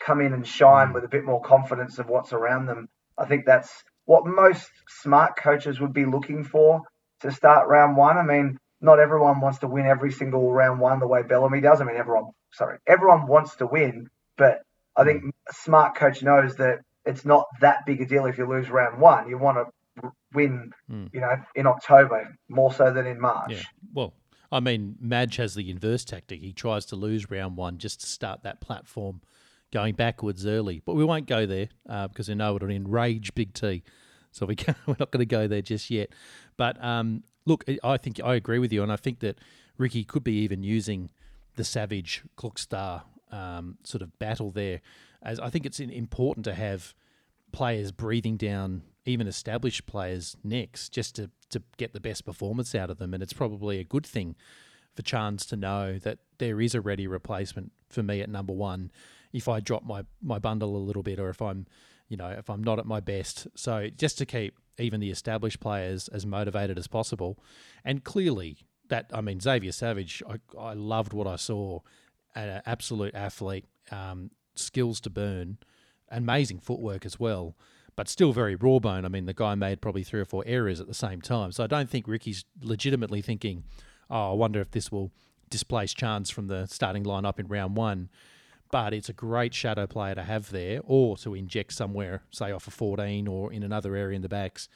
come 0.00 0.22
in 0.22 0.32
and 0.32 0.46
shine 0.46 0.88
mm. 0.88 0.94
with 0.94 1.04
a 1.04 1.08
bit 1.08 1.24
more 1.24 1.42
confidence 1.42 1.98
of 1.98 2.08
what's 2.08 2.32
around 2.32 2.64
them, 2.64 2.88
I 3.18 3.26
think 3.26 3.44
that's 3.44 3.84
what 4.06 4.24
most 4.24 4.70
smart 4.88 5.36
coaches 5.36 5.80
would 5.80 5.92
be 5.92 6.06
looking 6.06 6.44
for 6.44 6.82
to 7.20 7.30
start 7.30 7.68
round 7.68 7.96
one. 7.96 8.16
I 8.16 8.22
mean, 8.22 8.58
not 8.80 9.00
everyone 9.00 9.40
wants 9.40 9.58
to 9.58 9.68
win 9.68 9.86
every 9.86 10.12
single 10.12 10.52
round 10.52 10.80
one 10.80 11.00
the 11.00 11.06
way 11.06 11.22
Bellamy 11.22 11.60
does. 11.60 11.80
I 11.80 11.84
mean, 11.84 11.96
everyone, 11.96 12.30
sorry, 12.52 12.78
everyone 12.86 13.26
wants 13.26 13.56
to 13.56 13.66
win, 13.66 14.08
but 14.36 14.62
I 14.96 15.04
think 15.04 15.24
a 15.48 15.52
smart 15.52 15.96
coach 15.96 16.22
knows 16.22 16.56
that 16.56 16.78
it's 17.04 17.24
not 17.24 17.46
that 17.60 17.86
big 17.86 18.00
a 18.00 18.06
deal 18.06 18.26
if 18.26 18.38
you 18.38 18.48
lose 18.48 18.70
round 18.70 19.00
one. 19.00 19.28
You 19.28 19.38
want 19.38 19.58
to 19.58 20.12
win, 20.32 20.72
mm. 20.90 21.08
you 21.12 21.20
know, 21.20 21.36
in 21.54 21.66
October 21.66 22.36
more 22.48 22.72
so 22.72 22.92
than 22.92 23.06
in 23.06 23.20
March. 23.20 23.52
Yeah. 23.52 23.62
Well, 23.92 24.14
I 24.52 24.60
mean, 24.60 24.96
Madge 25.00 25.36
has 25.36 25.54
the 25.54 25.70
inverse 25.70 26.04
tactic. 26.04 26.40
He 26.40 26.52
tries 26.52 26.86
to 26.86 26.96
lose 26.96 27.30
round 27.30 27.56
one 27.56 27.78
just 27.78 28.00
to 28.00 28.06
start 28.06 28.42
that 28.44 28.60
platform 28.60 29.20
going 29.72 29.94
backwards 29.94 30.46
early. 30.46 30.82
But 30.84 30.94
we 30.94 31.04
won't 31.04 31.26
go 31.26 31.46
there 31.46 31.68
uh, 31.88 32.08
because 32.08 32.28
we 32.28 32.34
know 32.34 32.56
it'll 32.56 32.70
enrage 32.70 33.34
Big 33.34 33.54
T. 33.54 33.82
So 34.32 34.46
we 34.46 34.56
we're 34.86 34.96
not 34.98 35.10
going 35.10 35.20
to 35.20 35.26
go 35.26 35.46
there 35.46 35.62
just 35.62 35.90
yet. 35.90 36.10
But 36.56 36.82
um, 36.82 37.24
look, 37.44 37.64
I 37.82 37.96
think 37.96 38.20
I 38.22 38.34
agree 38.34 38.58
with 38.58 38.72
you, 38.72 38.82
and 38.82 38.92
I 38.92 38.96
think 38.96 39.20
that 39.20 39.38
Ricky 39.78 40.04
could 40.04 40.24
be 40.24 40.38
even 40.38 40.62
using 40.62 41.10
the 41.56 41.64
Savage 41.64 42.22
Klokstad 42.36 43.02
um, 43.32 43.78
sort 43.84 44.02
of 44.02 44.18
battle 44.18 44.50
there. 44.50 44.80
As 45.22 45.40
I 45.40 45.50
think 45.50 45.66
it's 45.66 45.80
important 45.80 46.44
to 46.44 46.54
have 46.54 46.94
players 47.52 47.90
breathing 47.92 48.36
down 48.36 48.82
even 49.06 49.28
established 49.28 49.86
players' 49.86 50.36
necks 50.42 50.88
just 50.88 51.14
to, 51.14 51.30
to 51.48 51.62
get 51.78 51.92
the 51.94 52.00
best 52.00 52.26
performance 52.26 52.74
out 52.74 52.90
of 52.90 52.98
them. 52.98 53.14
And 53.14 53.22
it's 53.22 53.32
probably 53.32 53.78
a 53.78 53.84
good 53.84 54.04
thing 54.04 54.34
for 54.94 55.02
Chance 55.02 55.46
to 55.46 55.56
know 55.56 55.98
that 55.98 56.18
there 56.38 56.60
is 56.60 56.74
a 56.74 56.80
ready 56.80 57.06
replacement 57.06 57.72
for 57.88 58.02
me 58.02 58.20
at 58.20 58.28
number 58.28 58.52
one 58.52 58.90
if 59.36 59.48
I 59.48 59.60
drop 59.60 59.84
my, 59.84 60.02
my 60.22 60.38
bundle 60.38 60.76
a 60.76 60.78
little 60.78 61.02
bit 61.02 61.18
or 61.18 61.28
if 61.28 61.42
I'm, 61.42 61.66
you 62.08 62.16
know, 62.16 62.28
if 62.28 62.48
I'm 62.48 62.64
not 62.64 62.78
at 62.78 62.86
my 62.86 63.00
best. 63.00 63.46
So 63.54 63.88
just 63.96 64.16
to 64.18 64.26
keep 64.26 64.58
even 64.78 65.00
the 65.00 65.10
established 65.10 65.60
players 65.60 66.08
as 66.08 66.24
motivated 66.24 66.78
as 66.78 66.86
possible. 66.86 67.38
And 67.84 68.02
clearly 68.02 68.58
that, 68.88 69.10
I 69.12 69.20
mean, 69.20 69.40
Xavier 69.40 69.72
Savage, 69.72 70.22
I, 70.28 70.58
I 70.58 70.72
loved 70.72 71.12
what 71.12 71.26
I 71.26 71.36
saw. 71.36 71.80
An 72.34 72.60
absolute 72.66 73.14
athlete, 73.14 73.64
um, 73.90 74.30
skills 74.54 75.00
to 75.00 75.10
burn, 75.10 75.56
amazing 76.10 76.58
footwork 76.58 77.06
as 77.06 77.18
well 77.18 77.56
but 77.96 78.10
still 78.10 78.32
very 78.32 78.54
raw 78.54 78.78
bone. 78.78 79.06
I 79.06 79.08
mean, 79.08 79.24
the 79.24 79.32
guy 79.32 79.54
made 79.54 79.80
probably 79.80 80.04
three 80.04 80.20
or 80.20 80.26
four 80.26 80.44
errors 80.46 80.80
at 80.80 80.86
the 80.86 80.94
same 80.94 81.22
time. 81.22 81.50
So 81.50 81.64
I 81.64 81.66
don't 81.66 81.88
think 81.88 82.06
Ricky's 82.06 82.44
legitimately 82.60 83.22
thinking, 83.22 83.64
oh, 84.10 84.32
I 84.32 84.34
wonder 84.34 84.60
if 84.60 84.70
this 84.70 84.92
will 84.92 85.12
displace 85.48 85.94
Chance 85.94 86.30
from 86.30 86.48
the 86.48 86.66
starting 86.66 87.04
lineup 87.04 87.40
in 87.40 87.48
round 87.48 87.74
one. 87.74 88.10
But 88.70 88.92
it's 88.92 89.08
a 89.08 89.12
great 89.12 89.54
shadow 89.54 89.86
player 89.86 90.14
to 90.14 90.22
have 90.22 90.50
there 90.50 90.80
or 90.84 91.16
to 91.18 91.34
inject 91.34 91.72
somewhere, 91.72 92.22
say 92.30 92.50
off 92.50 92.66
a 92.66 92.70
14 92.70 93.28
or 93.28 93.52
in 93.52 93.62
another 93.62 93.94
area 93.94 94.16
in 94.16 94.22
the 94.22 94.28
backs. 94.28 94.68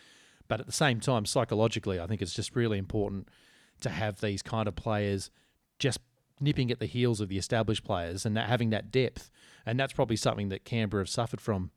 But 0.48 0.60
at 0.60 0.66
the 0.66 0.72
same 0.72 1.00
time, 1.00 1.26
psychologically, 1.26 2.00
I 2.00 2.06
think 2.06 2.22
it's 2.22 2.34
just 2.34 2.54
really 2.54 2.78
important 2.78 3.28
to 3.80 3.88
have 3.88 4.20
these 4.20 4.42
kind 4.42 4.68
of 4.68 4.76
players 4.76 5.30
just 5.78 5.98
nipping 6.40 6.70
at 6.70 6.80
the 6.80 6.86
heels 6.86 7.20
of 7.20 7.28
the 7.28 7.38
established 7.38 7.84
players 7.84 8.24
and 8.24 8.36
having 8.36 8.70
that 8.70 8.90
depth. 8.90 9.30
And 9.66 9.78
that's 9.78 9.92
probably 9.92 10.16
something 10.16 10.48
that 10.48 10.64
Canberra 10.64 11.02
have 11.02 11.08
suffered 11.08 11.40
from 11.40 11.70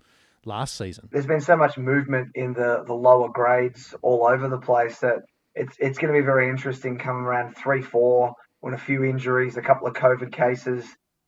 last 0.45 0.77
season. 0.77 1.09
There's 1.11 1.25
been 1.25 1.41
so 1.41 1.55
much 1.55 1.77
movement 1.77 2.29
in 2.35 2.53
the, 2.53 2.83
the 2.85 2.93
lower 2.93 3.29
grades 3.29 3.93
all 4.01 4.25
over 4.25 4.47
the 4.47 4.57
place 4.57 4.99
that 4.99 5.23
it's 5.55 5.75
it's 5.79 5.99
going 5.99 6.11
to 6.11 6.19
be 6.19 6.25
very 6.25 6.49
interesting 6.49 6.97
coming 6.97 7.23
around 7.23 7.55
three, 7.55 7.81
four, 7.81 8.33
when 8.61 8.73
a 8.73 8.77
few 8.77 9.03
injuries, 9.03 9.55
a 9.57 9.61
couple 9.61 9.87
of 9.87 9.93
COVID 9.93 10.31
cases 10.31 10.85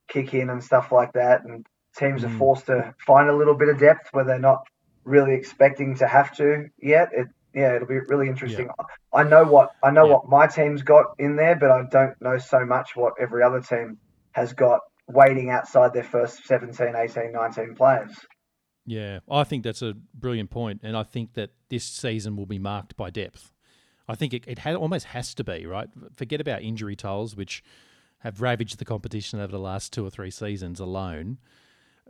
kick 0.07 0.33
in 0.33 0.49
and 0.49 0.63
stuff 0.63 0.91
like 0.91 1.13
that, 1.13 1.43
and 1.43 1.65
teams 1.97 2.21
mm. 2.21 2.25
are 2.25 2.37
forced 2.37 2.67
to 2.67 2.93
find 3.05 3.29
a 3.29 3.35
little 3.35 3.55
bit 3.55 3.69
of 3.69 3.79
depth 3.79 4.09
where 4.11 4.23
they're 4.23 4.39
not 4.39 4.67
really 5.03 5.33
expecting 5.33 5.95
to 5.95 6.07
have 6.07 6.35
to 6.37 6.65
yet. 6.79 7.09
It 7.13 7.27
yeah, 7.53 7.75
it'll 7.75 7.87
be 7.87 7.99
really 7.99 8.27
interesting. 8.27 8.65
Yeah. 8.65 8.85
I 9.13 9.23
know 9.23 9.45
what 9.45 9.71
I 9.81 9.89
know 9.89 10.05
yeah. 10.05 10.13
what 10.13 10.29
my 10.29 10.45
team's 10.45 10.81
got 10.81 11.05
in 11.17 11.37
there, 11.37 11.55
but 11.55 11.71
I 11.71 11.83
don't 11.89 12.19
know 12.21 12.37
so 12.37 12.65
much 12.65 12.95
what 12.95 13.13
every 13.19 13.43
other 13.43 13.61
team 13.61 13.97
has 14.33 14.51
got 14.51 14.81
waiting 15.07 15.49
outside 15.49 15.93
their 15.93 16.03
first 16.03 16.45
17, 16.45 16.93
18, 16.95 17.31
19 17.31 17.75
players. 17.75 18.11
Yeah, 18.85 19.19
I 19.29 19.45
think 19.45 19.63
that's 19.63 19.81
a 19.81 19.95
brilliant 20.13 20.49
point, 20.49 20.81
and 20.83 20.97
I 20.97 21.03
think 21.03 21.33
that 21.33 21.51
this 21.69 21.85
season 21.85 22.35
will 22.35 22.45
be 22.45 22.59
marked 22.59 22.97
by 22.97 23.09
depth. 23.09 23.53
I 24.07 24.15
think 24.15 24.33
it, 24.33 24.43
it 24.45 24.59
had, 24.59 24.75
almost 24.75 25.07
has 25.07 25.33
to 25.35 25.43
be 25.43 25.65
right. 25.65 25.89
Forget 26.13 26.39
about 26.39 26.61
injury 26.61 26.95
tolls, 26.95 27.35
which 27.35 27.63
have 28.25 28.41
ravaged 28.41 28.79
the 28.79 28.85
competition 28.85 29.39
over 29.39 29.51
the 29.51 29.59
last 29.59 29.93
two 29.93 30.03
or 30.03 30.09
three 30.09 30.31
seasons 30.31 30.79
alone, 30.79 31.38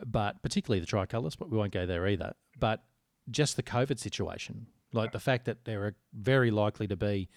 but 0.05 0.41
particularly 0.41 0.79
the 0.79 0.85
tricolours, 0.85 1.35
but 1.35 1.49
we 1.49 1.57
won't 1.57 1.73
go 1.73 1.85
there 1.85 2.07
either. 2.07 2.33
But 2.57 2.83
just 3.29 3.57
the 3.57 3.63
COVID 3.63 3.99
situation, 3.99 4.67
like 4.93 5.11
the 5.11 5.19
fact 5.19 5.43
that 5.43 5.65
there 5.65 5.83
are 5.83 5.95
very 6.13 6.51
likely 6.51 6.87
to 6.87 6.95
be, 6.95 7.27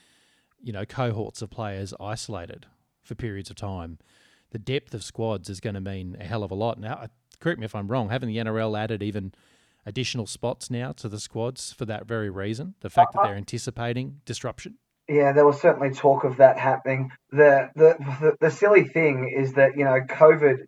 you 0.62 0.72
know, 0.72 0.84
cohorts 0.84 1.42
of 1.42 1.50
players 1.50 1.92
isolated 1.98 2.66
for 3.02 3.16
periods 3.16 3.50
of 3.50 3.56
time. 3.56 3.98
The 4.50 4.60
depth 4.60 4.94
of 4.94 5.02
squads 5.02 5.50
is 5.50 5.58
going 5.58 5.74
to 5.74 5.80
mean 5.80 6.16
a 6.20 6.24
hell 6.24 6.44
of 6.44 6.52
a 6.52 6.54
lot. 6.54 6.78
Now, 6.78 7.08
correct 7.40 7.58
me 7.58 7.64
if 7.64 7.74
I'm 7.74 7.88
wrong, 7.88 8.10
haven't 8.10 8.28
the 8.28 8.36
NRL 8.36 8.78
added 8.78 9.02
even 9.02 9.34
additional 9.84 10.26
spots 10.26 10.70
now 10.70 10.92
to 10.92 11.08
the 11.08 11.18
squads 11.18 11.72
for 11.72 11.84
that 11.86 12.06
very 12.06 12.30
reason? 12.30 12.76
The 12.78 12.90
fact 12.90 13.14
that 13.14 13.18
uh, 13.18 13.22
uh, 13.22 13.26
they're 13.26 13.36
anticipating 13.36 14.20
disruption? 14.24 14.78
Yeah, 15.08 15.32
there 15.32 15.46
was 15.46 15.60
certainly 15.60 15.90
talk 15.90 16.24
of 16.24 16.36
that 16.36 16.58
happening. 16.58 17.10
The, 17.30 17.70
the 17.74 17.96
the 18.20 18.36
the 18.40 18.50
silly 18.50 18.84
thing 18.84 19.32
is 19.34 19.54
that 19.54 19.76
you 19.76 19.84
know 19.84 20.00
COVID 20.00 20.58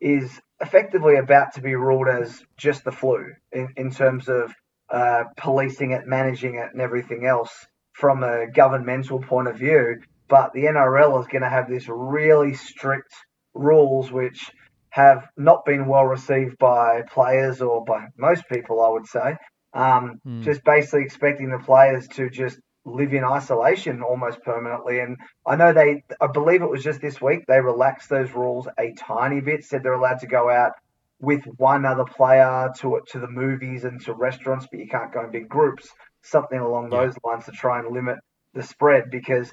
is 0.00 0.40
effectively 0.60 1.16
about 1.16 1.54
to 1.54 1.60
be 1.62 1.74
ruled 1.74 2.08
as 2.08 2.42
just 2.56 2.84
the 2.84 2.92
flu 2.92 3.32
in, 3.52 3.68
in 3.76 3.90
terms 3.90 4.28
of 4.28 4.52
uh, 4.90 5.24
policing 5.36 5.92
it, 5.92 6.06
managing 6.06 6.54
it, 6.54 6.68
and 6.72 6.80
everything 6.80 7.26
else 7.26 7.52
from 7.92 8.22
a 8.22 8.46
governmental 8.50 9.20
point 9.20 9.48
of 9.48 9.56
view. 9.58 10.00
But 10.28 10.52
the 10.54 10.64
NRL 10.64 11.20
is 11.20 11.26
going 11.26 11.42
to 11.42 11.48
have 11.48 11.68
this 11.68 11.86
really 11.88 12.54
strict 12.54 13.12
rules 13.52 14.10
which 14.10 14.50
have 14.90 15.28
not 15.36 15.64
been 15.64 15.86
well 15.86 16.04
received 16.04 16.56
by 16.58 17.02
players 17.02 17.60
or 17.60 17.84
by 17.84 18.06
most 18.16 18.44
people, 18.48 18.80
I 18.82 18.88
would 18.88 19.06
say. 19.06 19.36
Um, 19.72 20.20
mm. 20.26 20.42
Just 20.42 20.64
basically 20.64 21.02
expecting 21.02 21.50
the 21.50 21.58
players 21.64 22.08
to 22.08 22.28
just 22.28 22.58
live 22.94 23.12
in 23.12 23.24
isolation 23.24 24.02
almost 24.02 24.42
permanently. 24.42 25.00
And 25.00 25.16
I 25.46 25.56
know 25.56 25.72
they, 25.72 26.04
I 26.20 26.26
believe 26.26 26.62
it 26.62 26.70
was 26.70 26.84
just 26.84 27.00
this 27.00 27.20
week, 27.20 27.44
they 27.46 27.60
relaxed 27.60 28.08
those 28.08 28.32
rules 28.32 28.68
a 28.78 28.92
tiny 28.98 29.40
bit, 29.40 29.64
said 29.64 29.82
they're 29.82 29.92
allowed 29.94 30.20
to 30.20 30.26
go 30.26 30.50
out 30.50 30.72
with 31.20 31.44
one 31.56 31.84
other 31.84 32.04
player 32.04 32.72
to 32.78 33.00
to 33.08 33.18
the 33.18 33.28
movies 33.28 33.84
and 33.84 34.00
to 34.02 34.14
restaurants, 34.14 34.66
but 34.70 34.80
you 34.80 34.88
can't 34.88 35.12
go 35.12 35.24
in 35.24 35.30
big 35.30 35.48
groups, 35.48 35.88
something 36.22 36.58
along 36.58 36.90
yeah. 36.90 37.04
those 37.04 37.14
lines 37.24 37.44
to 37.44 37.52
try 37.52 37.78
and 37.78 37.92
limit 37.92 38.16
the 38.54 38.62
spread. 38.62 39.10
Because 39.10 39.52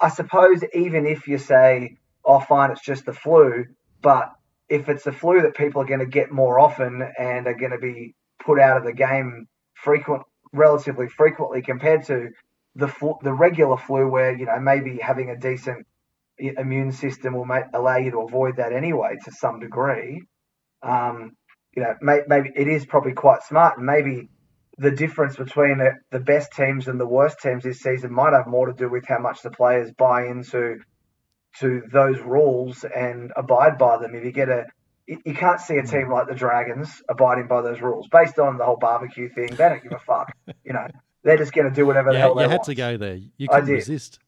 I 0.00 0.08
suppose 0.08 0.62
even 0.74 1.06
if 1.06 1.28
you 1.28 1.38
say, 1.38 1.96
oh, 2.24 2.40
fine, 2.40 2.72
it's 2.72 2.84
just 2.84 3.06
the 3.06 3.12
flu, 3.12 3.64
but 4.02 4.32
if 4.68 4.88
it's 4.88 5.04
the 5.04 5.12
flu 5.12 5.42
that 5.42 5.56
people 5.56 5.80
are 5.82 5.86
going 5.86 6.00
to 6.00 6.06
get 6.06 6.30
more 6.30 6.58
often 6.58 7.02
and 7.18 7.46
are 7.46 7.54
going 7.54 7.72
to 7.72 7.78
be 7.78 8.14
put 8.44 8.60
out 8.60 8.76
of 8.76 8.84
the 8.84 8.92
game 8.92 9.46
frequent, 9.74 10.24
relatively 10.52 11.08
frequently 11.08 11.62
compared 11.62 12.04
to 12.04 12.30
the 12.78 12.88
flu, 12.88 13.16
the 13.22 13.32
regular 13.32 13.76
flu, 13.76 14.08
where 14.08 14.34
you 14.34 14.46
know 14.46 14.58
maybe 14.60 14.98
having 14.98 15.30
a 15.30 15.36
decent 15.36 15.86
immune 16.38 16.92
system 16.92 17.34
will 17.34 17.44
make, 17.44 17.64
allow 17.74 17.96
you 17.96 18.12
to 18.12 18.20
avoid 18.20 18.56
that 18.56 18.72
anyway 18.72 19.16
to 19.24 19.32
some 19.32 19.58
degree. 19.58 20.22
Um, 20.82 21.32
you 21.74 21.82
know, 21.82 21.94
may, 22.00 22.20
maybe 22.26 22.50
it 22.54 22.68
is 22.68 22.86
probably 22.86 23.12
quite 23.12 23.42
smart, 23.42 23.76
and 23.76 23.86
maybe 23.86 24.28
the 24.78 24.92
difference 24.92 25.36
between 25.36 25.78
the, 25.78 25.94
the 26.12 26.20
best 26.20 26.52
teams 26.52 26.86
and 26.86 27.00
the 27.00 27.06
worst 27.06 27.40
teams 27.40 27.64
this 27.64 27.80
season 27.80 28.12
might 28.12 28.32
have 28.32 28.46
more 28.46 28.66
to 28.66 28.72
do 28.72 28.88
with 28.88 29.04
how 29.06 29.18
much 29.18 29.42
the 29.42 29.50
players 29.50 29.90
buy 29.98 30.26
into 30.26 30.78
to 31.58 31.82
those 31.92 32.20
rules 32.20 32.84
and 32.84 33.32
abide 33.36 33.76
by 33.76 33.98
them. 33.98 34.14
If 34.14 34.24
you 34.24 34.30
get 34.30 34.48
a 34.48 34.66
you 35.08 35.34
can't 35.34 35.60
see 35.60 35.78
a 35.78 35.82
team 35.82 36.08
mm. 36.08 36.12
like 36.12 36.28
the 36.28 36.34
Dragons 36.34 37.02
abiding 37.08 37.48
by 37.48 37.62
those 37.62 37.80
rules 37.80 38.06
based 38.12 38.38
on 38.38 38.58
the 38.58 38.64
whole 38.64 38.76
barbecue 38.76 39.30
thing. 39.30 39.48
They 39.48 39.68
don't 39.68 39.82
give 39.82 39.92
a 39.92 39.98
fuck. 39.98 40.30
You 40.64 40.74
know, 40.74 40.86
they're 41.24 41.36
just 41.36 41.52
going 41.52 41.68
to 41.68 41.74
do 41.74 41.86
whatever 41.86 42.12
the 42.12 42.18
hell 42.18 42.34
they 42.34 42.46
want. 42.46 42.50
You 42.50 42.52
had 42.52 42.62
to 42.64 42.74
go 42.74 42.96
there. 42.96 43.18
You 43.36 43.48
couldn't 43.48 43.68
resist. 43.68 44.18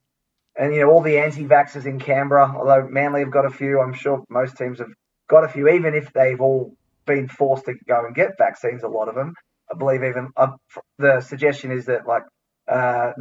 And 0.57 0.75
you 0.75 0.81
know 0.81 0.91
all 0.91 1.03
the 1.03 1.19
anti-vaxxers 1.19 1.87
in 1.87 2.01
Canberra. 2.01 2.55
Although 2.57 2.89
Manly 2.89 3.21
have 3.21 3.31
got 3.31 3.47
a 3.47 3.51
few, 3.51 3.81
I'm 3.81 3.95
sure 3.95 4.25
most 4.29 4.57
teams 4.57 4.79
have 4.79 4.93
got 5.29 5.45
a 5.45 5.49
few. 5.49 5.69
Even 5.69 5.95
if 5.95 6.13
they've 6.13 6.41
all 6.41 6.75
been 7.07 7.29
forced 7.29 7.65
to 7.67 7.75
go 7.89 8.05
and 8.05 8.15
get 8.15 8.37
vaccines, 8.37 8.83
a 8.83 8.89
lot 8.89 9.09
of 9.09 9.15
them. 9.15 9.35
I 9.73 9.79
believe 9.79 10.03
even 10.03 10.31
uh, 10.37 10.49
the 10.99 11.21
suggestion 11.21 11.71
is 11.71 11.87
that 11.87 12.07
like 12.07 12.25
uh, 12.69 13.13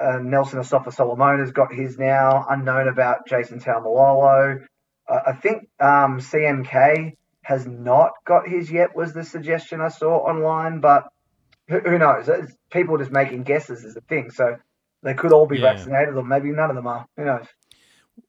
uh, 0.00 0.18
Nelson 0.18 0.58
Asofa 0.58 0.92
Solomon 0.92 1.40
has 1.40 1.52
got 1.52 1.72
his 1.72 1.98
now. 1.98 2.44
Unknown 2.48 2.88
about 2.88 3.26
Jason 3.28 3.60
Taumalolo. 3.60 4.66
Uh, 5.08 5.20
I 5.26 5.32
think 5.32 5.68
um, 5.80 6.18
CMK 6.18 7.14
has 7.42 7.66
not 7.66 8.10
got 8.26 8.48
his 8.48 8.70
yet. 8.70 8.96
Was 8.96 9.12
the 9.12 9.24
suggestion 9.24 9.80
I 9.80 9.88
saw 9.88 10.16
online, 10.16 10.80
but 10.80 11.08
who, 11.68 11.80
who 11.80 11.98
knows? 11.98 12.28
It's 12.28 12.52
people 12.70 12.98
just 12.98 13.10
making 13.10 13.42
guesses 13.44 13.84
is 13.84 13.94
the 13.94 14.00
thing. 14.02 14.30
So 14.30 14.56
they 15.02 15.14
could 15.14 15.32
all 15.32 15.46
be 15.46 15.58
yeah. 15.58 15.74
vaccinated, 15.74 16.14
or 16.14 16.24
maybe 16.24 16.50
none 16.50 16.70
of 16.70 16.76
them 16.76 16.86
are. 16.86 17.06
Who 17.16 17.24
knows? 17.24 17.46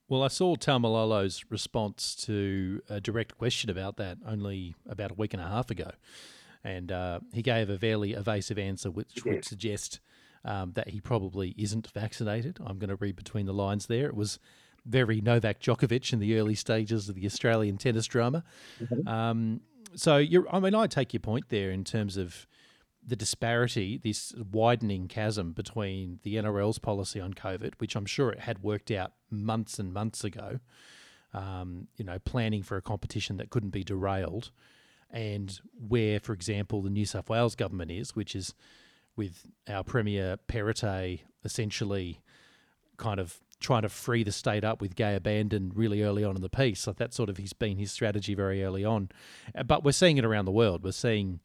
Well, 0.10 0.24
I 0.24 0.28
saw 0.30 0.56
Taumalolo's 0.56 1.46
response 1.50 2.16
to 2.26 2.82
a 2.90 3.02
direct 3.02 3.38
question 3.38 3.70
about 3.70 3.98
that 3.98 4.18
only 4.26 4.76
about 4.88 5.12
a 5.12 5.14
week 5.16 5.34
and 5.34 5.42
a 5.42 5.48
half 5.48 5.70
ago. 5.70 5.92
And 6.64 6.92
uh, 6.92 7.20
he 7.34 7.42
gave 7.42 7.70
a 7.70 7.78
fairly 7.78 8.14
evasive 8.14 8.58
answer, 8.58 8.92
which 8.92 9.24
would 9.26 9.46
suggest 9.46 10.00
um, 10.44 10.74
that 10.74 10.90
he 10.90 11.00
probably 11.00 11.54
isn't 11.58 11.88
vaccinated. 11.92 12.58
I'm 12.66 12.80
going 12.80 12.90
to 12.90 12.96
read 12.96 13.16
between 13.16 13.46
the 13.46 13.54
lines 13.54 13.88
there. 13.88 14.08
It 14.08 14.16
was 14.16 14.40
very 14.86 15.20
Novak 15.22 15.60
Djokovic 15.60 16.14
in 16.14 16.20
the 16.20 16.38
early 16.38 16.56
stages 16.56 17.10
of 17.10 17.16
the 17.16 17.26
Australian 17.26 17.78
tennis 17.78 18.06
drama. 18.08 18.44
Mm-hmm. 18.82 19.08
Um, 19.08 19.62
so, 19.96 20.24
I 20.52 20.60
mean, 20.60 20.76
I 20.76 20.88
take 20.88 21.14
your 21.14 21.22
point 21.22 21.50
there 21.50 21.72
in 21.72 21.84
terms 21.84 22.18
of 22.18 22.48
the 23.08 23.16
disparity, 23.16 23.98
this 23.98 24.34
widening 24.52 25.08
chasm 25.08 25.54
between 25.54 26.20
the 26.24 26.36
NRL's 26.36 26.78
policy 26.78 27.22
on 27.22 27.34
COVID, 27.34 27.74
which 27.78 27.96
I'm 27.96 28.06
sure 28.06 28.32
it 28.32 28.42
had 28.42 28.62
worked 28.62 28.92
out 28.92 29.14
months 29.32 29.80
and 29.80 29.94
months 29.94 30.26
ago, 30.26 30.60
um, 31.34 31.88
you 31.96 32.04
know, 32.04 32.20
planning 32.20 32.64
for 32.64 32.76
a 32.76 32.82
competition 32.82 33.38
that 33.38 33.50
couldn't 33.50 33.70
be 33.70 33.84
derailed, 33.84 34.52
and 35.10 35.60
where, 35.88 36.20
for 36.20 36.34
example, 36.34 36.82
the 36.82 36.90
New 36.90 37.06
South 37.06 37.30
Wales 37.30 37.56
government 37.56 37.92
is, 37.92 38.14
which 38.14 38.36
is 38.36 38.54
with 39.16 39.46
our 39.70 39.84
Premier 39.84 40.38
Perrottet 40.50 41.22
essentially 41.46 42.22
kind 42.98 43.20
of 43.20 43.40
trying 43.60 43.84
to 43.84 43.90
free 43.90 44.24
the 44.24 44.32
state 44.32 44.64
up 44.64 44.82
with 44.82 44.96
gay 44.96 45.16
abandon 45.16 45.72
really 45.74 46.04
early 46.04 46.24
on 46.24 46.36
in 46.36 46.42
the 46.42 46.50
piece. 46.50 46.82
So 46.82 46.92
that 46.94 47.14
sort 47.14 47.30
of 47.30 47.38
he's 47.38 47.54
been 47.54 47.78
his 47.78 47.92
strategy 47.92 48.36
very 48.36 48.64
early 48.64 48.84
on. 48.84 49.10
Uh, 49.56 49.64
but 49.64 49.84
we're 49.84 49.94
seeing 49.94 50.18
it 50.18 50.26
around 50.26 50.46
the 50.46 50.52
world. 50.52 50.84
We're 50.84 50.92
seeing 50.92 51.40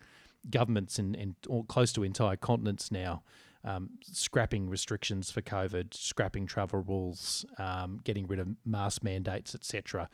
governments 0.51 0.99
in, 0.99 1.15
in 1.15 1.37
close 1.69 1.93
to 1.93 2.03
entire 2.03 2.37
continents 2.37 2.91
now 2.91 3.23
um, 3.65 3.91
scrapping 4.03 4.69
restrictions 4.69 5.31
for 5.31 5.41
COVID, 5.41 5.95
scrapping 5.95 6.47
travel 6.47 6.83
rules, 6.87 7.45
um, 7.59 8.01
getting 8.05 8.27
rid 8.27 8.39
of 8.39 8.49
mask 8.65 9.05
mandates, 9.05 9.55
etc. 9.55 10.09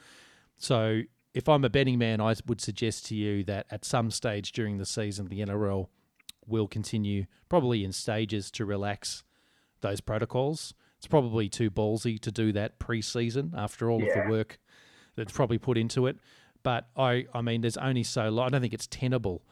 So, 0.57 1.03
if 1.35 1.49
I'm 1.49 1.65
a 1.65 1.71
betting 1.71 1.99
man, 1.99 2.21
I 2.21 2.35
would 2.47 2.61
suggest 2.61 3.07
to 3.07 3.15
you 3.15 3.45
that 3.45 3.67
at 3.71 3.85
some 3.85 4.11
stage 4.11 4.53
during 4.53 4.79
the 4.79 4.87
season, 4.87 5.29
the 5.29 5.41
NRL 5.41 5.89
will 6.47 6.67
continue, 6.67 7.27
probably 7.49 7.85
in 7.85 7.93
stages, 7.93 8.51
to 8.53 8.65
relax 8.65 9.23
those 9.81 10.01
protocols. 10.01 10.75
It's 10.97 11.07
probably 11.07 11.49
too 11.49 11.71
ballsy 11.71 12.19
to 12.21 12.33
do 12.33 12.51
that 12.53 12.79
pre-season 12.79 13.55
after 13.57 13.91
all 13.91 14.03
yeah. 14.03 14.07
of 14.07 14.25
the 14.25 14.31
work 14.31 14.59
that's 15.17 15.31
probably 15.31 15.59
put 15.59 15.79
into 15.79 16.07
it. 16.07 16.17
But 16.63 16.89
I, 16.97 17.27
I 17.33 17.43
mean, 17.43 17.61
there's 17.61 17.77
only 17.77 18.03
so 18.03 18.31
long. 18.31 18.47
I 18.47 18.49
don't 18.49 18.63
think 18.63 18.75
it's 18.75 18.89
tenable 18.89 19.43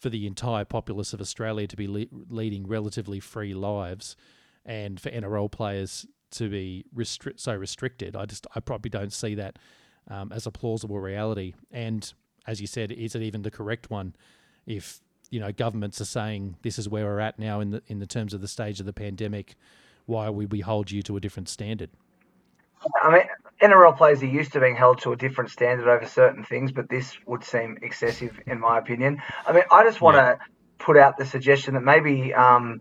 for 0.00 0.08
the 0.08 0.26
entire 0.26 0.64
populace 0.64 1.12
of 1.12 1.20
Australia 1.20 1.66
to 1.66 1.76
be 1.76 1.86
le- 1.86 2.06
leading 2.28 2.66
relatively 2.66 3.20
free 3.20 3.54
lives, 3.54 4.16
and 4.64 4.98
for 5.00 5.10
NRL 5.10 5.50
players 5.50 6.06
to 6.32 6.48
be 6.48 6.84
restri- 6.94 7.38
so 7.38 7.54
restricted. 7.54 8.16
I 8.16 8.26
just 8.26 8.46
I 8.54 8.60
probably 8.60 8.90
don't 8.90 9.12
see 9.12 9.34
that 9.36 9.58
um, 10.08 10.32
as 10.32 10.46
a 10.46 10.50
plausible 10.50 10.98
reality. 10.98 11.54
And 11.70 12.12
as 12.46 12.60
you 12.60 12.66
said, 12.66 12.92
is 12.92 13.14
it 13.14 13.22
even 13.22 13.42
the 13.42 13.50
correct 13.50 13.90
one? 13.90 14.14
If 14.66 15.00
you 15.30 15.38
know 15.38 15.52
governments 15.52 16.00
are 16.00 16.06
saying 16.06 16.56
this 16.62 16.78
is 16.78 16.88
where 16.88 17.04
we're 17.04 17.20
at 17.20 17.38
now 17.38 17.60
in 17.60 17.70
the 17.70 17.82
in 17.86 17.98
the 17.98 18.06
terms 18.06 18.34
of 18.34 18.40
the 18.40 18.48
stage 18.48 18.80
of 18.80 18.86
the 18.86 18.92
pandemic, 18.92 19.54
why 20.06 20.28
would 20.28 20.52
we 20.52 20.60
hold 20.60 20.90
you 20.90 21.02
to 21.02 21.16
a 21.16 21.20
different 21.20 21.48
standard? 21.48 21.90
I 23.02 23.12
mean, 23.12 23.22
NRL 23.60 23.96
players 23.96 24.22
are 24.22 24.26
used 24.26 24.52
to 24.52 24.60
being 24.60 24.76
held 24.76 25.02
to 25.02 25.12
a 25.12 25.16
different 25.16 25.50
standard 25.50 25.88
over 25.88 26.06
certain 26.06 26.44
things, 26.44 26.72
but 26.72 26.88
this 26.88 27.16
would 27.26 27.44
seem 27.44 27.78
excessive 27.82 28.38
in 28.46 28.58
my 28.60 28.78
opinion. 28.78 29.22
I 29.46 29.52
mean, 29.52 29.64
I 29.70 29.84
just 29.84 30.00
want 30.00 30.16
to 30.16 30.38
yeah. 30.38 30.46
put 30.78 30.96
out 30.96 31.18
the 31.18 31.26
suggestion 31.26 31.74
that 31.74 31.82
maybe 31.82 32.32
um, 32.32 32.80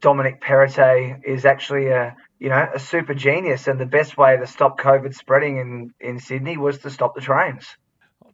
Dominic 0.00 0.40
Perrottet 0.40 1.24
is 1.24 1.44
actually 1.44 1.88
a 1.88 2.16
you 2.38 2.50
know 2.50 2.68
a 2.74 2.78
super 2.78 3.14
genius, 3.14 3.66
and 3.66 3.80
the 3.80 3.86
best 3.86 4.16
way 4.16 4.36
to 4.36 4.46
stop 4.46 4.78
COVID 4.78 5.14
spreading 5.14 5.58
in 5.58 5.94
in 6.00 6.18
Sydney 6.18 6.56
was 6.56 6.78
to 6.78 6.90
stop 6.90 7.14
the 7.14 7.20
trains. 7.20 7.66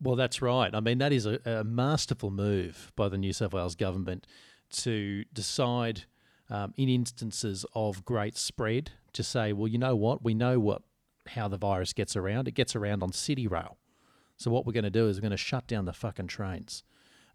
Well, 0.00 0.16
that's 0.16 0.42
right. 0.42 0.74
I 0.74 0.80
mean, 0.80 0.98
that 0.98 1.12
is 1.12 1.24
a, 1.24 1.38
a 1.44 1.64
masterful 1.64 2.30
move 2.30 2.92
by 2.96 3.08
the 3.08 3.16
New 3.16 3.32
South 3.32 3.54
Wales 3.54 3.74
government 3.76 4.26
to 4.70 5.24
decide 5.32 6.04
um, 6.50 6.74
in 6.76 6.88
instances 6.88 7.64
of 7.74 8.04
great 8.04 8.36
spread 8.36 8.90
to 9.12 9.22
say, 9.22 9.52
well, 9.52 9.68
you 9.68 9.78
know 9.78 9.96
what, 9.96 10.22
we 10.22 10.34
know 10.34 10.58
what 10.58 10.82
how 11.28 11.48
the 11.48 11.56
virus 11.56 11.92
gets 11.92 12.16
around. 12.16 12.48
It 12.48 12.54
gets 12.54 12.76
around 12.76 13.02
on 13.02 13.12
City 13.12 13.46
Rail. 13.46 13.78
So 14.36 14.50
what 14.50 14.66
we're 14.66 14.72
going 14.72 14.84
to 14.84 14.90
do 14.90 15.08
is 15.08 15.16
we're 15.16 15.22
going 15.22 15.30
to 15.30 15.36
shut 15.36 15.66
down 15.66 15.84
the 15.84 15.92
fucking 15.92 16.26
trains. 16.26 16.82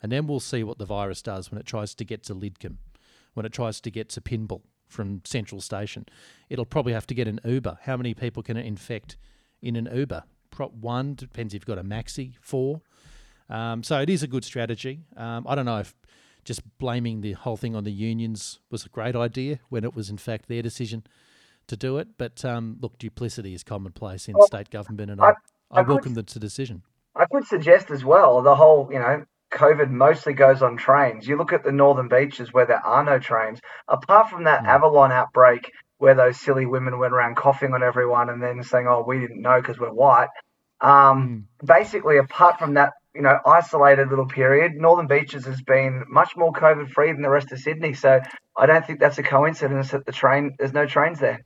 And 0.02 0.12
then 0.12 0.28
we'll 0.28 0.40
see 0.40 0.64
what 0.64 0.78
the 0.78 0.86
virus 0.86 1.22
does 1.22 1.52
when 1.52 1.60
it 1.60 1.66
tries 1.66 1.94
to 1.96 2.06
get 2.06 2.24
to 2.24 2.36
Lidcombe, 2.36 2.78
when 3.34 3.46
it 3.46 3.54
tries 3.54 3.82
to 3.82 3.92
get 3.92 4.10
to 4.10 4.22
Pymble 4.22 4.62
from 4.88 5.22
Central 5.26 5.62
Station. 5.62 6.06
It'll 6.50 6.66
probably 6.66 6.94
have 6.94 7.08
to 7.08 7.14
get 7.14 7.28
an 7.28 7.40
Uber. 7.44 7.80
How 7.84 7.98
many 7.98 8.14
people 8.14 8.44
can 8.44 8.58
it 8.58 8.66
infect 8.66 9.18
in 9.62 9.76
an 9.76 9.90
Uber 9.92 10.24
prop 10.60 10.74
one. 10.74 11.16
Depends 11.16 11.54
if 11.54 11.62
you've 11.62 11.66
got 11.66 11.78
a 11.78 11.84
maxi 11.84 12.34
four. 12.42 12.82
Um, 13.50 13.82
so 13.82 14.02
it 14.02 14.10
is 14.10 14.24
a 14.24 14.28
good 14.28 14.44
strategy. 14.44 15.06
Um, 15.16 15.46
I 15.48 15.56
don't 15.56 15.66
know 15.66 15.80
if 15.80 15.96
just 16.44 16.62
blaming 16.78 17.22
the 17.22 17.34
whole 17.34 17.56
thing 17.56 17.76
on 17.76 17.84
the 17.84 17.92
unions 17.92 18.60
was 18.70 18.86
a 18.86 18.90
great 18.90 19.16
idea 19.16 19.60
when 19.70 19.84
it 19.84 19.96
was 19.96 20.10
in 20.10 20.18
fact 20.18 20.48
their 20.48 20.62
decision 20.62 21.06
to 21.70 21.78
do 21.78 21.98
it. 21.98 22.10
But 22.18 22.44
um, 22.46 22.78
look, 22.82 22.98
duplicity 23.00 23.54
is 23.54 23.64
commonplace 23.64 24.28
in 24.28 24.36
Well, 24.38 24.48
state 24.48 24.70
government, 24.70 25.10
and 25.12 25.22
I, 25.22 25.30
I- 25.30 25.34
I, 25.72 25.84
could- 25.84 25.90
welcome 25.90 26.14
the 26.16 26.24
the 26.24 26.40
decision. 26.40 26.84
I 27.16 27.26
could 27.32 27.46
suggest 27.48 27.90
as 27.92 28.04
well 28.06 28.42
the 28.44 28.56
whole, 28.56 28.90
you 28.92 29.00
know, 29.00 29.24
COVID 29.52 29.90
mostly 29.90 30.34
goes 30.34 30.62
on 30.62 30.78
trains. 30.78 31.28
You 31.28 31.38
look 31.38 31.54
at 31.54 31.64
the 31.64 31.72
northern 31.72 32.08
beaches 32.08 32.54
where 32.54 32.66
there 32.68 32.86
are 32.86 33.04
no 33.04 33.18
trains. 33.20 33.60
Apart 33.88 34.30
from 34.30 34.44
that 34.46 34.64
Mm. 34.64 34.68
Avalon 34.68 35.12
outbreak 35.12 35.72
where 35.98 36.14
those 36.16 36.40
silly 36.40 36.66
women 36.66 36.98
went 37.00 37.14
around 37.14 37.36
coughing 37.36 37.74
on 37.74 37.84
everyone 37.84 38.30
and 38.30 38.42
then 38.42 38.62
saying, 38.64 38.88
"Oh, 38.88 39.04
we 39.06 39.20
didn't 39.20 39.42
know 39.42 39.60
because 39.60 39.80
we're 39.80 39.92
white." 39.92 40.30
Um, 40.82 41.48
Basically, 41.66 42.18
apart 42.18 42.58
from 42.60 42.76
that, 42.76 42.94
you 43.14 43.22
know, 43.22 43.38
isolated 43.46 44.10
little 44.10 44.28
period, 44.28 44.74
Northern 44.76 45.08
Beaches 45.08 45.46
has 45.46 45.62
been 45.62 46.06
much 46.08 46.38
more 46.38 46.54
COVID 46.54 46.90
free 46.92 47.12
than 47.12 47.22
the 47.22 47.30
rest 47.30 47.52
of 47.52 47.60
Sydney. 47.60 47.94
So 47.94 48.22
I 48.58 48.66
don't 48.66 48.86
think 48.86 49.00
that's 49.00 49.18
a 49.18 49.24
coincidence 49.24 49.92
that 49.92 50.06
the 50.06 50.12
train 50.14 50.56
there's 50.58 50.74
no 50.74 50.86
trains 50.86 51.20
there. 51.20 51.42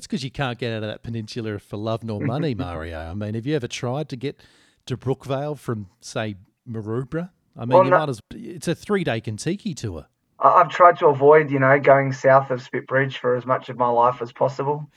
That's 0.00 0.06
because 0.06 0.24
you 0.24 0.30
can't 0.30 0.56
get 0.56 0.72
out 0.72 0.82
of 0.82 0.88
that 0.88 1.02
peninsula 1.02 1.58
for 1.58 1.76
love 1.76 2.02
nor 2.02 2.20
money, 2.24 2.54
Mario. 2.54 2.98
I 2.98 3.12
mean, 3.12 3.34
have 3.34 3.44
you 3.44 3.54
ever 3.54 3.68
tried 3.68 4.08
to 4.08 4.16
get 4.16 4.40
to 4.86 4.96
Brookvale 4.96 5.58
from, 5.58 5.88
say, 6.00 6.36
Maroubra? 6.66 7.28
I 7.54 7.66
mean, 7.66 7.68
Well, 7.76 7.84
you 7.84 7.90
no- 7.90 7.98
might 7.98 8.08
as 8.08 8.22
it's 8.30 8.66
a 8.66 8.74
three 8.74 9.04
day 9.04 9.20
Kentucky 9.20 9.74
tour. 9.74 10.06
I've 10.38 10.70
tried 10.70 10.98
to 11.00 11.08
avoid, 11.08 11.50
you 11.50 11.58
know, 11.58 11.78
going 11.78 12.14
south 12.14 12.50
of 12.50 12.62
Spit 12.62 12.86
Bridge 12.86 13.18
for 13.18 13.36
as 13.36 13.44
much 13.44 13.68
of 13.68 13.76
my 13.76 13.90
life 13.90 14.22
as 14.22 14.32
possible. 14.32 14.90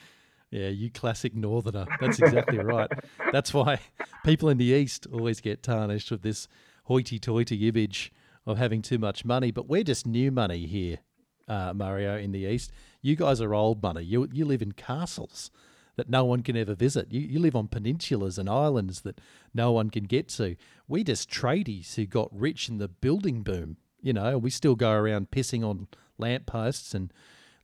Yeah, 0.52 0.70
you 0.70 0.90
classic 0.90 1.36
northerner. 1.36 1.86
That's 2.00 2.20
exactly 2.20 2.60
right. 2.60 2.90
That's 3.34 3.54
why 3.54 3.80
people 4.24 4.48
in 4.48 4.58
the 4.58 4.64
east 4.68 5.06
always 5.12 5.42
get 5.42 5.64
tarnished 5.64 6.12
with 6.12 6.22
this 6.22 6.48
hoity-toity 6.86 7.68
image 7.68 8.14
of 8.46 8.58
having 8.58 8.82
too 8.82 9.00
much 9.00 9.26
money. 9.26 9.52
But 9.52 9.68
we're 9.68 9.84
just 9.84 10.08
new 10.08 10.32
money 10.32 10.66
here, 10.66 11.00
uh, 11.50 11.74
Mario, 11.74 12.18
in 12.18 12.32
the 12.32 12.46
east. 12.46 12.72
You 13.04 13.16
guys 13.16 13.42
are 13.42 13.54
old 13.54 13.84
money. 13.84 14.02
You 14.02 14.28
you 14.32 14.46
live 14.46 14.64
in 14.64 14.72
castles 14.72 15.52
that 15.98 16.10
no 16.10 16.26
one 16.26 16.42
can 16.42 16.58
ever 16.58 16.74
visit. 16.74 17.12
You 17.12 17.20
you 17.20 17.38
live 17.38 17.56
on 17.56 17.68
peninsulas 17.68 18.40
and 18.40 18.50
islands 18.50 19.02
that 19.02 19.20
no 19.54 19.72
one 19.72 19.92
can 19.92 20.06
get 20.06 20.30
to. 20.30 20.56
We 20.88 21.04
just 21.04 21.30
tradies 21.30 21.94
who 21.96 22.06
got 22.08 22.30
rich 22.32 22.70
in 22.70 22.80
the 22.80 22.88
building 22.88 23.44
boom. 23.44 23.78
You 24.02 24.14
know, 24.14 24.38
we 24.38 24.50
still 24.50 24.76
go 24.76 24.92
around 24.94 25.32
pissing 25.32 25.64
on 25.64 25.88
lampposts 26.18 26.96
and 26.96 27.14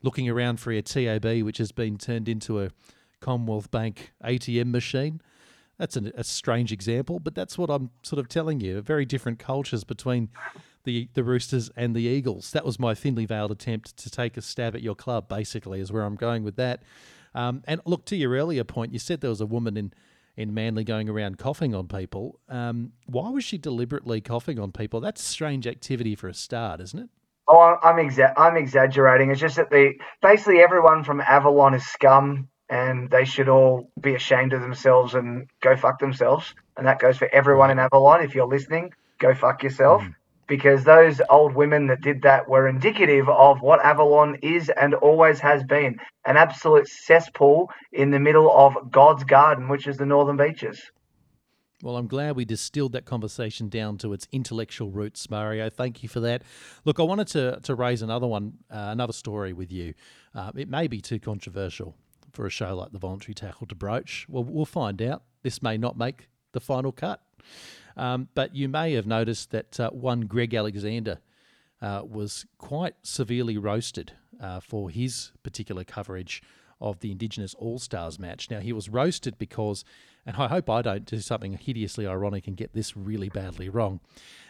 looking 0.01 0.29
around 0.29 0.59
for 0.59 0.71
a 0.71 0.81
TAB, 0.81 1.41
which 1.43 1.57
has 1.57 1.71
been 1.71 1.97
turned 1.97 2.29
into 2.29 2.61
a 2.61 2.69
Commonwealth 3.21 3.71
Bank 3.71 4.11
ATM 4.23 4.71
machine. 4.71 5.21
That's 5.77 5.95
an, 5.95 6.11
a 6.15 6.25
strange 6.25 6.73
example, 6.73 7.19
but 7.19 7.35
that's 7.35 7.57
what 7.57 7.69
I'm 7.69 7.91
sort 8.03 8.19
of 8.19 8.27
telling 8.27 8.59
you. 8.59 8.81
Very 8.81 9.05
different 9.05 9.39
cultures 9.39 9.85
between 9.85 10.29
the 10.89 11.07
the 11.13 11.23
Roosters 11.23 11.69
and 11.75 11.95
the 11.95 12.01
Eagles. 12.01 12.51
That 12.51 12.65
was 12.65 12.79
my 12.79 12.95
thinly 12.95 13.25
veiled 13.25 13.51
attempt 13.51 13.95
to 13.97 14.09
take 14.09 14.37
a 14.37 14.41
stab 14.41 14.75
at 14.75 14.81
your 14.81 14.95
club. 14.95 15.29
Basically, 15.29 15.79
is 15.79 15.91
where 15.91 16.03
I'm 16.03 16.15
going 16.15 16.43
with 16.43 16.55
that. 16.55 16.81
Um, 17.35 17.61
and 17.67 17.79
look 17.85 18.05
to 18.05 18.15
your 18.15 18.31
earlier 18.31 18.63
point. 18.63 18.91
You 18.91 18.99
said 18.99 19.21
there 19.21 19.29
was 19.29 19.41
a 19.41 19.45
woman 19.45 19.77
in 19.77 19.93
in 20.35 20.53
Manly 20.53 20.83
going 20.83 21.09
around 21.09 21.37
coughing 21.37 21.75
on 21.75 21.87
people. 21.87 22.39
Um, 22.49 22.93
why 23.05 23.29
was 23.29 23.43
she 23.43 23.57
deliberately 23.57 24.21
coughing 24.21 24.57
on 24.57 24.71
people? 24.71 24.99
That's 24.99 25.21
strange 25.21 25.67
activity 25.67 26.15
for 26.15 26.27
a 26.27 26.33
start, 26.33 26.81
isn't 26.81 26.99
it? 26.99 27.09
Oh, 27.47 27.59
I'm 27.59 27.77
I'm, 27.83 28.09
exa- 28.09 28.33
I'm 28.35 28.57
exaggerating. 28.57 29.29
It's 29.31 29.39
just 29.39 29.57
that 29.57 29.69
the 29.69 29.93
basically 30.21 30.59
everyone 30.59 31.03
from 31.03 31.21
Avalon 31.21 31.75
is 31.75 31.85
scum, 31.85 32.47
and 32.69 33.09
they 33.11 33.25
should 33.25 33.49
all 33.49 33.91
be 33.99 34.15
ashamed 34.15 34.53
of 34.53 34.61
themselves 34.61 35.13
and 35.13 35.47
go 35.61 35.75
fuck 35.75 35.99
themselves. 35.99 36.55
And 36.77 36.87
that 36.87 36.99
goes 36.99 37.17
for 37.17 37.29
everyone 37.31 37.69
in 37.69 37.77
Avalon. 37.79 38.23
If 38.23 38.33
you're 38.33 38.47
listening, 38.47 38.93
go 39.19 39.35
fuck 39.35 39.61
yourself. 39.63 40.03
Because 40.49 40.83
those 40.83 41.21
old 41.29 41.55
women 41.55 41.87
that 41.87 42.01
did 42.01 42.23
that 42.23 42.49
were 42.49 42.67
indicative 42.67 43.29
of 43.29 43.61
what 43.61 43.85
Avalon 43.85 44.37
is 44.41 44.69
and 44.69 44.93
always 44.95 45.39
has 45.39 45.63
been 45.63 45.97
an 46.25 46.35
absolute 46.35 46.87
cesspool 46.87 47.69
in 47.93 48.09
the 48.11 48.19
middle 48.19 48.51
of 48.51 48.91
God's 48.91 49.23
garden, 49.23 49.69
which 49.69 49.87
is 49.87 49.97
the 49.97 50.05
Northern 50.05 50.35
Beaches. 50.35 50.81
Well, 51.81 51.95
I'm 51.95 52.07
glad 52.07 52.35
we 52.35 52.43
distilled 52.43 52.91
that 52.91 53.05
conversation 53.05 53.69
down 53.69 53.97
to 53.99 54.11
its 54.11 54.27
intellectual 54.33 54.91
roots, 54.91 55.29
Mario. 55.29 55.69
Thank 55.69 56.03
you 56.03 56.09
for 56.09 56.19
that. 56.19 56.43
Look, 56.83 56.99
I 56.99 57.03
wanted 57.03 57.27
to, 57.29 57.59
to 57.63 57.75
raise 57.75 58.01
another 58.01 58.27
one, 58.27 58.57
uh, 58.69 58.89
another 58.91 59.13
story 59.13 59.53
with 59.53 59.71
you. 59.71 59.93
Uh, 60.35 60.51
it 60.57 60.67
may 60.67 60.87
be 60.87 60.99
too 60.99 61.19
controversial 61.19 61.95
for 62.33 62.45
a 62.45 62.49
show 62.49 62.75
like 62.75 62.91
the 62.91 62.99
Voluntary 62.99 63.33
Tackle 63.33 63.67
to 63.67 63.75
broach. 63.75 64.25
Well, 64.27 64.43
we'll 64.43 64.65
find 64.65 65.01
out. 65.01 65.23
This 65.41 65.61
may 65.61 65.77
not 65.77 65.97
make 65.97 66.27
the 66.51 66.59
final 66.59 66.91
cut. 66.91 67.21
Um, 67.97 68.29
but 68.35 68.55
you 68.55 68.69
may 68.69 68.93
have 68.93 69.07
noticed 69.07 69.51
that 69.51 69.79
uh, 69.79 69.89
one 69.89 70.21
Greg 70.21 70.53
Alexander 70.53 71.19
uh, 71.81 72.01
was 72.03 72.45
quite 72.57 72.95
severely 73.03 73.57
roasted 73.57 74.13
uh, 74.41 74.59
for 74.59 74.89
his 74.89 75.31
particular 75.43 75.83
coverage 75.83 76.41
of 76.81 76.99
the 76.99 77.11
Indigenous 77.11 77.53
All 77.55 77.79
Stars 77.79 78.19
match. 78.19 78.49
Now, 78.49 78.59
he 78.59 78.71
was 78.71 78.89
roasted 78.89 79.37
because, 79.37 79.83
and 80.25 80.37
I 80.37 80.47
hope 80.47 80.69
I 80.69 80.81
don't 80.81 81.05
do 81.05 81.19
something 81.19 81.53
hideously 81.57 82.07
ironic 82.07 82.47
and 82.47 82.55
get 82.55 82.73
this 82.73 82.95
really 82.95 83.29
badly 83.29 83.69
wrong, 83.69 83.99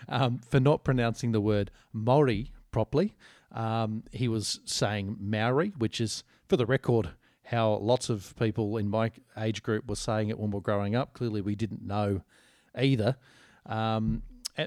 um, 0.07 0.39
for 0.47 0.59
not 0.59 0.83
pronouncing 0.83 1.31
the 1.31 1.41
word 1.41 1.71
Maori 1.91 2.51
properly. 2.71 3.15
Um, 3.51 4.03
he 4.11 4.27
was 4.27 4.59
saying 4.65 5.17
Maori, 5.19 5.73
which 5.77 5.99
is, 5.99 6.23
for 6.47 6.55
the 6.55 6.67
record, 6.67 7.11
how 7.45 7.77
lots 7.77 8.09
of 8.09 8.35
people 8.37 8.77
in 8.77 8.89
my 8.89 9.11
age 9.35 9.63
group 9.63 9.87
were 9.87 9.95
saying 9.95 10.29
it 10.29 10.37
when 10.37 10.51
we 10.51 10.55
were 10.55 10.61
growing 10.61 10.95
up. 10.95 11.13
Clearly, 11.13 11.41
we 11.41 11.55
didn't 11.55 11.81
know 11.81 12.21
either. 12.79 13.17
Um, 13.65 14.23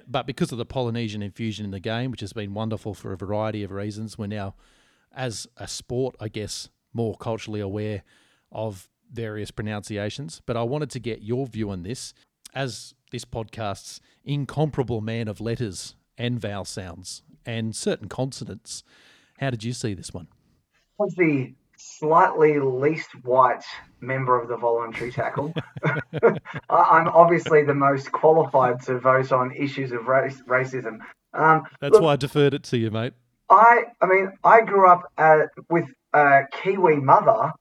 but 0.07 0.27
because 0.27 0.53
of 0.53 0.59
the 0.59 0.65
Polynesian 0.65 1.23
infusion 1.23 1.65
in 1.65 1.71
the 1.71 1.81
game, 1.81 2.11
which 2.11 2.21
has 2.21 2.33
been 2.33 2.55
wonderful 2.55 2.95
for 2.95 3.13
a 3.13 3.17
variety 3.17 3.63
of 3.63 3.71
reasons, 3.71 4.17
we're 4.17 4.27
now, 4.27 4.55
as 5.15 5.47
a 5.57 5.69
sport, 5.69 6.15
I 6.21 6.29
guess, 6.29 6.69
more 6.93 7.17
culturally 7.17 7.61
aware 7.61 8.03
of 8.51 8.89
various 9.13 9.51
pronunciations. 9.51 10.41
But 10.47 10.57
I 10.57 10.63
wanted 10.63 10.91
to 10.91 11.01
get 11.01 11.23
your 11.23 11.47
view 11.47 11.71
on 11.71 11.83
this 11.83 12.15
as 12.55 12.95
this 13.11 13.25
podcast's 13.25 14.01
incomparable 14.25 15.01
man 15.01 15.29
of 15.29 15.41
letters 15.41 15.95
and 16.17 16.41
vowel 16.41 16.65
sounds 16.65 17.23
and 17.45 17.75
certain 17.75 18.09
consonants. 18.09 18.85
How 19.39 19.51
did 19.51 19.65
you 19.65 19.73
see 19.73 19.95
this 19.95 20.13
one? 20.13 20.29
Slightly 21.99 22.59
least 22.59 23.09
white 23.25 23.65
member 24.01 24.41
of 24.41 24.49
the 24.49 24.57
voluntary 24.57 25.11
tackle. 25.11 25.53
I'm 26.71 27.09
obviously 27.09 27.65
the 27.65 27.75
most 27.75 28.13
qualified 28.13 28.83
to 28.83 28.99
vote 28.99 29.33
on 29.33 29.53
issues 29.55 29.93
of 29.93 30.07
race, 30.07 30.41
racism. 30.49 30.99
Um, 31.35 31.65
That's 31.81 31.95
look, 31.95 32.03
why 32.03 32.13
I 32.13 32.17
deferred 32.17 32.55
it 32.55 32.63
to 32.65 32.79
you, 32.79 32.91
mate. 32.91 33.15
I, 33.51 33.85
I 34.01 34.07
mean, 34.07 34.33
I 34.45 34.63
grew 34.63 34.89
up 34.89 35.03
uh, 35.19 35.43
with 35.69 35.87
a 36.13 36.43
Kiwi 36.53 36.97
mother 36.97 37.53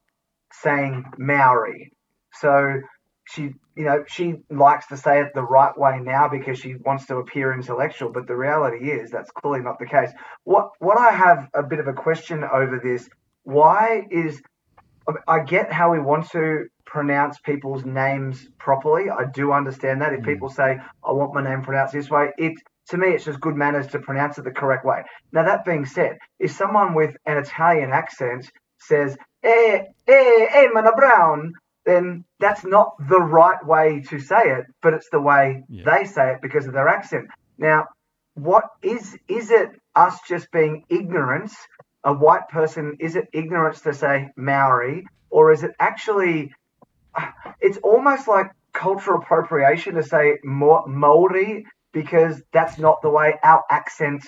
saying 0.53 1.05
Maori, 1.17 1.91
so 2.34 2.81
she, 3.25 3.53
you 3.75 3.86
know, 3.86 4.03
she 4.07 4.36
likes 4.49 4.88
to 4.88 4.97
say 4.97 5.21
it 5.21 5.31
the 5.34 5.41
right 5.41 5.77
way 5.77 5.99
now 6.01 6.27
because 6.27 6.60
she 6.60 6.75
wants 6.75 7.05
to 7.07 7.17
appear 7.17 7.53
intellectual. 7.53 8.12
But 8.12 8.27
the 8.27 8.36
reality 8.36 8.91
is 8.91 9.10
that's 9.10 9.31
clearly 9.31 9.62
not 9.62 9.79
the 9.79 9.86
case. 9.86 10.12
What, 10.43 10.71
what 10.79 10.97
I 10.97 11.12
have 11.12 11.49
a 11.53 11.63
bit 11.63 11.79
of 11.79 11.88
a 11.88 11.93
question 11.93 12.43
over 12.43 12.79
this: 12.81 13.10
Why 13.43 14.08
is 14.12 14.41
I 15.27 15.39
get 15.39 15.71
how 15.71 15.91
we 15.91 15.99
want 15.99 16.30
to 16.32 16.65
pronounce 16.86 17.39
people's 17.39 17.86
names 17.86 18.45
properly. 18.60 19.10
I 19.10 19.25
do 19.34 19.51
understand 19.54 20.01
that. 20.01 20.13
If 20.13 20.21
Mm. 20.21 20.25
people 20.25 20.49
say, 20.49 20.80
I 21.04 21.12
want 21.12 21.34
my 21.34 21.41
name 21.41 21.62
pronounced 21.63 21.93
this 21.93 22.10
way, 22.10 22.32
it 22.38 22.54
to 22.89 22.97
me 22.97 23.10
it's 23.10 23.23
just 23.25 23.39
good 23.39 23.56
manners 23.56 23.88
to 23.88 23.99
pronounce 23.99 24.38
it 24.38 24.43
the 24.43 24.51
correct 24.51 24.84
way. 24.84 25.04
Now 25.32 25.43
that 25.43 25.63
being 25.63 25.86
said, 25.86 26.17
if 26.39 26.51
someone 26.51 26.93
with 26.93 27.15
an 27.25 27.38
Italian 27.38 27.91
accent 27.91 28.51
says, 28.80 29.17
eh, 29.43 29.84
eh, 30.08 30.47
eh, 30.58 30.67
mana 30.73 30.91
brown, 30.93 31.54
then 31.86 32.26
that's 32.39 32.65
not 32.65 32.89
the 33.07 33.22
right 33.22 33.63
way 33.65 34.01
to 34.09 34.20
say 34.20 34.43
it, 34.57 34.65
but 34.82 34.93
it's 34.93 35.09
the 35.11 35.22
way 35.22 35.63
Yeah. 35.70 35.84
they 35.86 36.05
say 36.05 36.34
it 36.34 36.41
because 36.41 36.68
of 36.68 36.74
their 36.74 36.89
accent. 36.89 37.28
Now, 37.57 37.88
what 38.34 38.65
is 38.82 39.18
is 39.28 39.51
it 39.51 39.70
us 39.95 40.20
just 40.28 40.51
being 40.51 40.84
ignorance 40.89 41.55
a 42.04 42.14
white 42.14 42.49
person 42.49 42.97
is 42.99 43.16
it 43.16 43.28
ignorance 43.34 43.82
to 43.82 43.93
say 43.93 44.30
Maori 44.36 45.06
or 45.30 45.52
is 45.52 45.64
it 45.64 45.72
actually 45.80 46.54
it's 47.62 47.78
almost 47.78 48.28
like 48.28 48.52
cultural 48.74 49.20
appropriation 49.20 49.95
to 49.95 50.04
say 50.04 50.39
Maori 50.43 51.66
because 51.91 52.41
that's 52.54 52.78
not 52.78 53.02
the 53.02 53.10
way 53.10 53.38
our 53.43 53.64
accent 53.70 54.24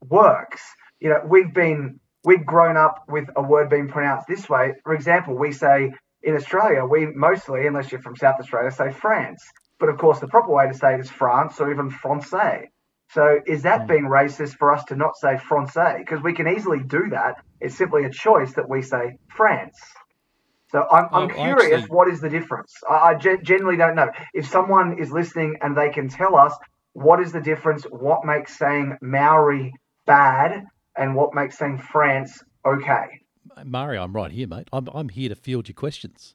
works. 0.00 0.62
You 1.00 1.10
know, 1.10 1.20
we've 1.26 1.52
been 1.52 2.00
we've 2.24 2.44
grown 2.44 2.76
up 2.76 3.04
with 3.08 3.28
a 3.36 3.42
word 3.42 3.70
being 3.70 3.88
pronounced 3.88 4.26
this 4.26 4.48
way. 4.48 4.74
For 4.82 4.94
example, 4.94 5.36
we 5.36 5.52
say 5.52 5.92
in 6.22 6.34
Australia, 6.34 6.84
we 6.84 7.06
mostly, 7.06 7.66
unless 7.66 7.92
you're 7.92 8.02
from 8.02 8.16
South 8.16 8.40
Australia, 8.40 8.70
say 8.70 8.92
France. 8.92 9.44
But 9.78 9.90
of 9.90 9.98
course, 9.98 10.20
the 10.20 10.28
proper 10.28 10.52
way 10.52 10.66
to 10.66 10.74
say 10.74 10.94
it 10.94 11.00
is 11.00 11.10
France 11.10 11.60
or 11.60 11.70
even 11.70 11.90
Francais. 11.90 12.70
So 13.10 13.38
is 13.46 13.62
that 13.62 13.86
being 13.86 14.04
racist 14.04 14.56
for 14.56 14.72
us 14.72 14.84
to 14.86 14.96
not 14.96 15.16
say 15.16 15.38
Francais? 15.38 15.96
Because 15.98 16.22
we 16.22 16.32
can 16.34 16.48
easily 16.48 16.80
do 16.82 17.08
that. 17.10 17.36
It's 17.60 17.76
simply 17.76 18.04
a 18.04 18.10
choice 18.10 18.52
that 18.54 18.68
we 18.68 18.82
say 18.82 19.16
France. 19.28 19.78
So 20.72 20.84
I'm, 20.90 21.06
I'm 21.12 21.30
Oh, 21.30 21.34
curious, 21.34 21.82
actually- 21.82 21.94
what 21.96 22.08
is 22.08 22.20
the 22.20 22.28
difference? 22.28 22.72
I, 22.90 22.94
I 22.94 23.14
gen- 23.14 23.44
generally 23.44 23.76
don't 23.76 23.94
know. 23.94 24.10
If 24.34 24.48
someone 24.48 24.98
is 24.98 25.12
listening 25.12 25.56
and 25.62 25.76
they 25.76 25.90
can 25.90 26.08
tell 26.08 26.36
us 26.36 26.52
what 26.94 27.20
is 27.20 27.30
the 27.32 27.40
difference, 27.40 27.84
what 27.84 28.24
makes 28.24 28.58
saying 28.58 28.96
Maori 29.00 29.72
bad, 30.06 30.64
and 30.96 31.14
what 31.14 31.34
makes 31.34 31.58
saying 31.58 31.78
France 31.78 32.42
okay. 32.66 33.20
Mario, 33.64 34.02
I'm 34.02 34.12
right 34.12 34.32
here, 34.32 34.48
mate. 34.48 34.68
I'm, 34.72 34.88
I'm 34.92 35.08
here 35.08 35.28
to 35.28 35.34
field 35.36 35.68
your 35.68 35.74
questions. 35.74 36.34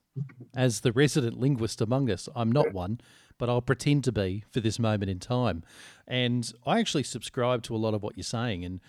As 0.56 0.80
the 0.82 0.92
resident 0.92 1.38
linguist 1.40 1.82
among 1.82 2.10
us, 2.10 2.30
I'm 2.36 2.52
not 2.52 2.74
one, 2.74 3.02
but 3.42 3.50
I'll 3.50 3.60
pretend 3.60 4.04
to 4.04 4.12
be 4.12 4.44
for 4.52 4.60
this 4.60 4.78
moment 4.78 5.10
in 5.10 5.18
time. 5.18 5.64
And 6.08 6.54
I 6.64 6.80
actually 6.80 7.02
subscribe 7.02 7.64
to 7.64 7.76
a 7.76 7.78
lot 7.78 7.96
of 7.96 8.04
what 8.04 8.16
you're 8.16 8.24
saying. 8.24 8.64
And 8.64 8.82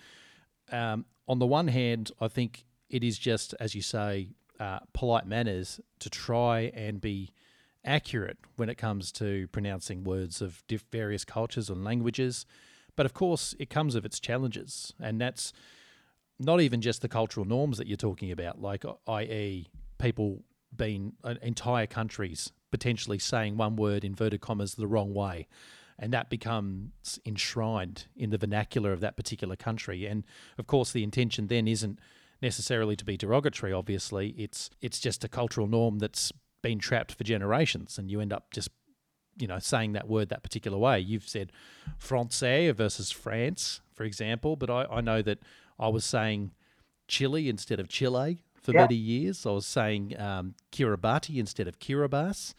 um, 0.71 1.05
on 1.27 1.39
the 1.39 1.47
one 1.47 1.69
hand, 1.69 2.11
I 2.21 2.27
think 2.27 2.63
it 2.87 3.03
is 3.03 3.17
just, 3.17 3.55
as 3.59 3.73
you 3.73 3.81
say, 3.81 4.29
uh, 4.59 4.81
polite 4.93 5.25
manners 5.25 5.81
to 5.97 6.09
try 6.11 6.71
and 6.75 7.01
be 7.01 7.33
accurate 7.83 8.37
when 8.55 8.69
it 8.69 8.77
comes 8.77 9.11
to 9.13 9.47
pronouncing 9.47 10.03
words 10.03 10.39
of 10.39 10.61
diff- 10.67 10.85
various 10.91 11.25
cultures 11.25 11.67
and 11.67 11.83
languages. 11.83 12.45
But 12.95 13.07
of 13.07 13.15
course, 13.15 13.55
it 13.57 13.71
comes 13.71 13.95
with 13.95 14.05
its 14.05 14.19
challenges, 14.19 14.93
and 15.01 15.19
that's 15.19 15.51
not 16.37 16.61
even 16.61 16.79
just 16.79 17.01
the 17.01 17.09
cultural 17.09 17.47
norms 17.47 17.79
that 17.79 17.87
you're 17.87 17.97
talking 17.97 18.31
about, 18.31 18.61
like 18.61 18.85
i.e., 19.07 19.65
people 19.97 20.43
being 20.77 21.13
uh, 21.23 21.33
entire 21.41 21.87
countries 21.87 22.51
potentially 22.73 23.19
saying 23.19 23.55
one 23.55 23.75
word 23.75 24.03
inverted 24.03 24.41
commas 24.41 24.73
the 24.73 24.87
wrong 24.87 25.13
way, 25.13 25.47
and 25.99 26.11
that 26.11 26.27
becomes 26.27 27.19
enshrined 27.23 28.07
in 28.15 28.31
the 28.31 28.37
vernacular 28.39 28.91
of 28.91 28.99
that 28.99 29.15
particular 29.15 29.55
country. 29.55 30.07
And 30.07 30.23
of 30.57 30.65
course, 30.65 30.91
the 30.91 31.03
intention 31.03 31.45
then 31.45 31.67
isn't 31.67 31.99
necessarily 32.41 32.95
to 32.95 33.05
be 33.05 33.15
derogatory. 33.15 33.71
Obviously, 33.71 34.29
it's 34.39 34.71
it's 34.81 34.99
just 34.99 35.23
a 35.23 35.27
cultural 35.27 35.67
norm 35.67 35.99
that's 35.99 36.31
been 36.63 36.79
trapped 36.79 37.11
for 37.13 37.23
generations, 37.23 37.99
and 37.99 38.09
you 38.09 38.19
end 38.19 38.33
up 38.33 38.51
just 38.51 38.69
you 39.37 39.47
know, 39.47 39.59
saying 39.59 39.93
that 39.93 40.07
word 40.07 40.29
that 40.29 40.43
particular 40.43 40.77
way. 40.77 40.99
You've 40.99 41.27
said 41.27 41.51
Francais 41.99 42.71
versus 42.71 43.11
France, 43.11 43.81
for 43.93 44.03
example, 44.03 44.55
but 44.55 44.69
I, 44.69 44.85
I 44.85 45.01
know 45.01 45.21
that 45.21 45.39
I 45.79 45.89
was 45.89 46.05
saying 46.05 46.51
Chile 47.07 47.49
instead 47.49 47.79
of 47.79 47.87
Chile 47.87 48.43
for 48.63 48.71
Yeah. 48.73 48.81
many 48.81 48.95
years. 48.95 49.45
I 49.45 49.51
was 49.51 49.65
saying 49.65 50.19
um, 50.19 50.55
Kiribati 50.71 51.37
instead 51.37 51.67
of 51.67 51.79
Kiribati. 51.79 52.53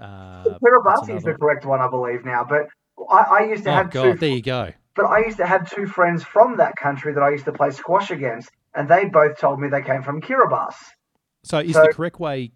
Uh, 0.00 0.44
Kiribati 0.58 1.16
is 1.16 1.22
the 1.22 1.34
correct 1.34 1.64
one, 1.64 1.80
I 1.80 1.88
believe 1.88 2.24
now. 2.24 2.44
But 2.44 2.66
I, 3.10 3.22
I 3.40 3.44
used 3.46 3.64
to 3.64 3.70
Oh 3.70 3.74
have 3.74 3.90
God, 3.90 4.02
two 4.12 4.18
there 4.18 4.30
you 4.30 4.42
go. 4.42 4.72
But 4.96 5.06
I 5.06 5.24
used 5.24 5.38
to 5.38 5.46
have 5.46 5.70
two 5.70 5.86
friends 5.86 6.22
from 6.22 6.56
that 6.58 6.76
country 6.76 7.12
that 7.14 7.22
I 7.22 7.30
used 7.30 7.44
to 7.46 7.52
play 7.52 7.70
squash 7.70 8.10
against, 8.10 8.50
and 8.74 8.88
they 8.88 9.06
both 9.06 9.38
told 9.38 9.60
me 9.60 9.68
they 9.68 9.82
came 9.82 10.02
from 10.02 10.20
Kiribati. 10.20 10.74
So 11.44 11.58
is 11.58 11.72
So- 11.74 11.82
the 11.82 11.92
correct 11.92 12.20
way 12.20 12.52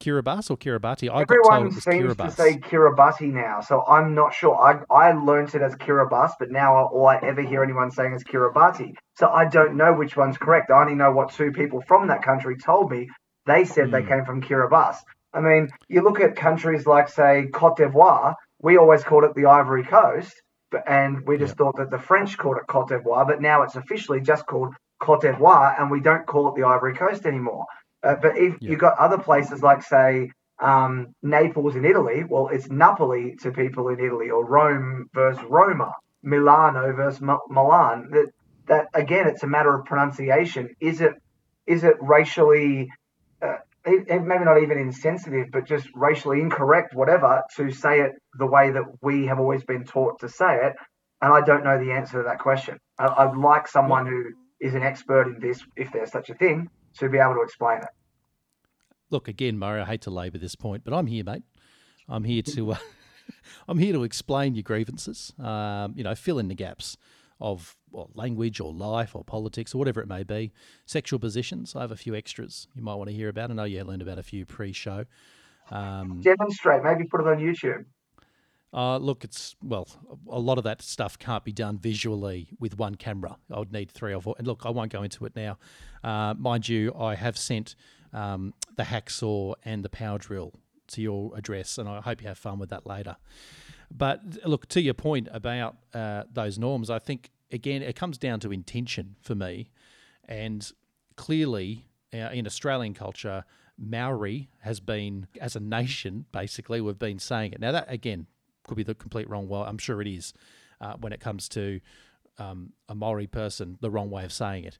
Kiribati 0.00 0.50
or 0.50 0.56
Kiribati? 0.56 1.10
I 1.10 1.22
Everyone 1.22 1.70
seems 1.72 2.16
to 2.16 2.30
say 2.30 2.56
Kiribati 2.58 3.32
now, 3.32 3.60
so 3.60 3.84
I'm 3.86 4.14
not 4.14 4.32
sure. 4.32 4.54
I 4.54 4.82
I 4.94 5.12
learnt 5.12 5.54
it 5.54 5.62
as 5.62 5.74
Kiribati, 5.74 6.34
but 6.38 6.50
now 6.50 6.86
all 6.86 7.06
I 7.06 7.16
ever 7.22 7.42
hear 7.42 7.62
anyone 7.64 7.90
saying 7.90 8.14
is 8.14 8.22
Kiribati. 8.24 8.94
So 9.16 9.28
I 9.28 9.46
don't 9.46 9.76
know 9.76 9.92
which 9.94 10.16
one's 10.16 10.38
correct. 10.38 10.70
I 10.70 10.80
only 10.80 10.94
know 10.94 11.10
what 11.10 11.32
two 11.32 11.50
people 11.52 11.80
from 11.88 12.08
that 12.08 12.22
country 12.22 12.56
told 12.56 12.90
me. 12.90 13.08
They 13.46 13.64
said 13.64 13.90
they 13.90 14.02
Hmm. 14.02 14.08
came 14.08 14.24
from 14.24 14.42
Kiribati. 14.42 14.98
I 15.34 15.40
mean, 15.40 15.68
you 15.88 16.02
look 16.02 16.20
at 16.20 16.36
countries 16.36 16.86
like, 16.86 17.08
say, 17.08 17.48
Cote 17.52 17.76
d'Ivoire. 17.76 18.34
We 18.60 18.76
always 18.78 19.04
called 19.04 19.24
it 19.24 19.34
the 19.34 19.46
Ivory 19.46 19.84
Coast, 19.84 20.32
and 20.86 21.26
we 21.26 21.38
just 21.38 21.56
thought 21.56 21.76
that 21.76 21.90
the 21.90 21.98
French 21.98 22.38
called 22.38 22.56
it 22.56 22.66
Cote 22.66 22.88
d'Ivoire, 22.88 23.26
but 23.26 23.40
now 23.42 23.62
it's 23.62 23.76
officially 23.76 24.20
just 24.20 24.46
called 24.46 24.74
Cote 25.00 25.22
d'Ivoire, 25.22 25.80
and 25.80 25.90
we 25.90 26.00
don't 26.00 26.26
call 26.26 26.48
it 26.48 26.54
the 26.56 26.66
Ivory 26.66 26.94
Coast 26.94 27.26
anymore. 27.26 27.64
Uh, 28.02 28.16
but 28.20 28.36
if 28.36 28.56
Yeah. 28.60 28.70
you've 28.70 28.80
got 28.80 28.98
other 28.98 29.18
places 29.18 29.62
like, 29.62 29.82
say, 29.82 30.30
um, 30.60 31.14
Naples 31.22 31.76
in 31.76 31.84
Italy, 31.84 32.24
well, 32.28 32.48
it's 32.48 32.68
Napoli 32.70 33.36
to 33.42 33.52
people 33.52 33.88
in 33.88 34.00
Italy, 34.00 34.30
or 34.30 34.44
Rome 34.44 35.06
versus 35.14 35.42
Roma, 35.48 35.92
Milano 36.22 36.92
versus 36.94 37.22
M- 37.22 37.38
Milan. 37.48 38.08
That, 38.10 38.26
that 38.66 38.86
again, 38.94 39.28
it's 39.28 39.42
a 39.44 39.46
matter 39.46 39.74
of 39.74 39.84
pronunciation. 39.84 40.74
Is 40.80 41.00
it 41.00 41.12
is 41.66 41.84
it 41.84 41.96
racially, 42.00 42.88
uh, 43.42 43.56
it, 43.84 44.08
it 44.08 44.22
maybe 44.22 44.44
not 44.44 44.62
even 44.62 44.78
insensitive, 44.78 45.48
but 45.52 45.66
just 45.66 45.86
racially 45.94 46.40
incorrect, 46.40 46.94
whatever, 46.94 47.42
to 47.56 47.70
say 47.70 48.00
it 48.00 48.12
the 48.38 48.46
way 48.46 48.70
that 48.70 48.84
we 49.02 49.26
have 49.26 49.38
always 49.38 49.64
been 49.64 49.84
taught 49.84 50.20
to 50.20 50.28
say 50.28 50.66
it? 50.66 50.74
And 51.20 51.32
I 51.32 51.40
don't 51.42 51.64
know 51.64 51.78
the 51.78 51.92
answer 51.92 52.22
to 52.22 52.28
that 52.28 52.38
question. 52.38 52.78
I, 52.98 53.06
I'd 53.06 53.36
like 53.36 53.68
someone 53.68 54.06
who 54.06 54.24
is 54.60 54.74
an 54.74 54.82
expert 54.82 55.28
in 55.28 55.40
this, 55.40 55.62
if 55.76 55.92
there's 55.92 56.10
such 56.10 56.30
a 56.30 56.34
thing, 56.34 56.68
to 56.98 57.08
be 57.08 57.18
able 57.18 57.34
to 57.34 57.42
explain 57.42 57.78
it. 57.78 57.88
Look 59.10 59.28
again, 59.28 59.58
Murray. 59.58 59.80
I 59.80 59.84
hate 59.84 60.02
to 60.02 60.10
labour 60.10 60.38
this 60.38 60.54
point, 60.54 60.84
but 60.84 60.92
I'm 60.92 61.06
here, 61.06 61.24
mate. 61.24 61.42
I'm 62.08 62.24
here 62.24 62.42
to, 62.42 62.72
uh, 62.72 62.76
I'm 63.68 63.78
here 63.78 63.92
to 63.92 64.04
explain 64.04 64.54
your 64.54 64.62
grievances. 64.62 65.32
Um, 65.38 65.94
you 65.96 66.04
know, 66.04 66.14
fill 66.14 66.38
in 66.38 66.48
the 66.48 66.54
gaps 66.54 66.96
of 67.40 67.76
well, 67.90 68.10
language 68.14 68.60
or 68.60 68.72
life 68.72 69.14
or 69.14 69.24
politics 69.24 69.74
or 69.74 69.78
whatever 69.78 70.00
it 70.00 70.08
may 70.08 70.24
be. 70.24 70.52
Sexual 70.86 71.20
positions. 71.20 71.74
I 71.76 71.82
have 71.82 71.92
a 71.92 71.96
few 71.96 72.14
extras 72.14 72.68
you 72.74 72.82
might 72.82 72.96
want 72.96 73.08
to 73.10 73.16
hear 73.16 73.28
about. 73.28 73.50
I 73.50 73.54
know 73.54 73.64
you 73.64 73.82
learned 73.84 74.02
about 74.02 74.18
a 74.18 74.22
few 74.22 74.44
pre-show. 74.44 75.04
Um, 75.70 76.20
Demonstrate, 76.20 76.82
maybe 76.82 77.04
put 77.04 77.20
it 77.20 77.26
on 77.26 77.38
YouTube. 77.38 77.84
Uh, 78.72 78.98
look, 78.98 79.24
it's 79.24 79.56
well, 79.62 79.88
a 80.28 80.38
lot 80.38 80.58
of 80.58 80.64
that 80.64 80.82
stuff 80.82 81.18
can't 81.18 81.44
be 81.44 81.52
done 81.52 81.78
visually 81.78 82.48
with 82.60 82.78
one 82.78 82.96
camera. 82.96 83.36
I 83.50 83.58
would 83.58 83.72
need 83.72 83.90
three 83.90 84.12
or 84.12 84.20
four. 84.20 84.34
And 84.38 84.46
look, 84.46 84.62
I 84.66 84.70
won't 84.70 84.92
go 84.92 85.02
into 85.02 85.24
it 85.24 85.34
now. 85.34 85.58
Uh, 86.04 86.34
mind 86.36 86.68
you, 86.68 86.94
I 86.98 87.14
have 87.14 87.38
sent 87.38 87.74
um, 88.12 88.52
the 88.76 88.84
hacksaw 88.84 89.54
and 89.64 89.84
the 89.84 89.88
power 89.88 90.18
drill 90.18 90.52
to 90.88 91.02
your 91.02 91.32
address, 91.34 91.78
and 91.78 91.88
I 91.88 92.00
hope 92.00 92.20
you 92.20 92.28
have 92.28 92.38
fun 92.38 92.58
with 92.58 92.70
that 92.70 92.86
later. 92.86 93.16
But 93.90 94.44
look, 94.44 94.66
to 94.68 94.82
your 94.82 94.94
point 94.94 95.28
about 95.32 95.76
uh, 95.94 96.24
those 96.30 96.58
norms, 96.58 96.90
I 96.90 96.98
think 96.98 97.30
again 97.50 97.80
it 97.82 97.96
comes 97.96 98.18
down 98.18 98.40
to 98.40 98.52
intention 98.52 99.16
for 99.22 99.34
me, 99.34 99.70
and 100.26 100.70
clearly 101.16 101.86
uh, 102.12 102.30
in 102.32 102.46
Australian 102.46 102.92
culture, 102.92 103.44
Maori 103.78 104.50
has 104.60 104.80
been 104.80 105.26
as 105.40 105.56
a 105.56 105.60
nation 105.60 106.26
basically 106.32 106.80
we've 106.82 106.98
been 106.98 107.18
saying 107.18 107.52
it. 107.52 107.60
Now 107.60 107.72
that 107.72 107.90
again 107.90 108.26
could 108.68 108.76
be 108.76 108.84
the 108.84 108.94
complete 108.94 109.28
wrong. 109.28 109.48
Well, 109.48 109.64
I'm 109.64 109.78
sure 109.78 110.00
it 110.00 110.06
is 110.06 110.32
uh, 110.80 110.94
when 111.00 111.12
it 111.12 111.20
comes 111.20 111.48
to 111.50 111.80
um, 112.38 112.72
a 112.88 112.94
Maori 112.94 113.26
person, 113.26 113.78
the 113.80 113.90
wrong 113.90 114.10
way 114.10 114.24
of 114.24 114.32
saying 114.32 114.64
it. 114.64 114.78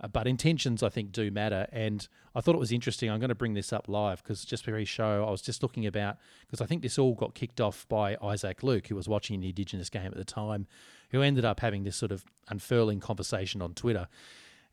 Uh, 0.00 0.08
but 0.08 0.26
intentions, 0.26 0.82
I 0.82 0.88
think, 0.88 1.12
do 1.12 1.30
matter. 1.30 1.66
And 1.72 2.06
I 2.34 2.40
thought 2.40 2.54
it 2.54 2.58
was 2.58 2.72
interesting. 2.72 3.10
I'm 3.10 3.20
going 3.20 3.28
to 3.28 3.34
bring 3.34 3.54
this 3.54 3.72
up 3.72 3.88
live 3.88 4.22
because 4.22 4.44
just 4.44 4.64
for 4.64 4.74
his 4.76 4.88
show, 4.88 5.24
I 5.26 5.30
was 5.30 5.42
just 5.42 5.62
looking 5.62 5.86
about 5.86 6.16
because 6.46 6.60
I 6.60 6.66
think 6.66 6.82
this 6.82 6.98
all 6.98 7.14
got 7.14 7.34
kicked 7.34 7.60
off 7.60 7.86
by 7.88 8.16
Isaac 8.22 8.62
Luke, 8.62 8.86
who 8.86 8.96
was 8.96 9.08
watching 9.08 9.40
the 9.40 9.48
Indigenous 9.48 9.90
game 9.90 10.06
at 10.06 10.16
the 10.16 10.24
time, 10.24 10.66
who 11.10 11.20
ended 11.20 11.44
up 11.44 11.60
having 11.60 11.84
this 11.84 11.96
sort 11.96 12.12
of 12.12 12.24
unfurling 12.48 13.00
conversation 13.00 13.60
on 13.60 13.74
Twitter. 13.74 14.08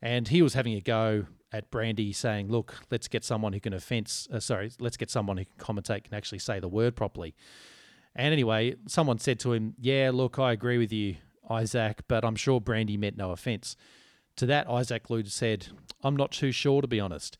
And 0.00 0.28
he 0.28 0.40
was 0.40 0.54
having 0.54 0.74
a 0.74 0.80
go 0.80 1.26
at 1.52 1.70
Brandy, 1.70 2.12
saying, 2.12 2.48
"Look, 2.48 2.82
let's 2.90 3.08
get 3.08 3.24
someone 3.24 3.52
who 3.52 3.60
can 3.60 3.72
offence. 3.72 4.28
Uh, 4.32 4.38
sorry, 4.38 4.70
let's 4.78 4.96
get 4.96 5.10
someone 5.10 5.38
who 5.38 5.44
can 5.44 5.76
commentate, 5.76 6.04
can 6.04 6.14
actually 6.14 6.38
say 6.38 6.60
the 6.60 6.68
word 6.68 6.94
properly." 6.94 7.34
And 8.18 8.32
anyway, 8.32 8.74
someone 8.88 9.18
said 9.18 9.38
to 9.40 9.52
him, 9.52 9.74
Yeah, 9.78 10.10
look, 10.12 10.40
I 10.40 10.50
agree 10.50 10.76
with 10.76 10.92
you, 10.92 11.16
Isaac, 11.48 12.02
but 12.08 12.24
I'm 12.24 12.34
sure 12.34 12.60
Brandy 12.60 12.96
meant 12.96 13.16
no 13.16 13.30
offence. 13.30 13.76
To 14.36 14.46
that, 14.46 14.68
Isaac 14.68 15.08
Luke 15.08 15.28
said, 15.28 15.68
I'm 16.02 16.16
not 16.16 16.32
too 16.32 16.50
sure, 16.50 16.82
to 16.82 16.88
be 16.88 16.98
honest. 16.98 17.38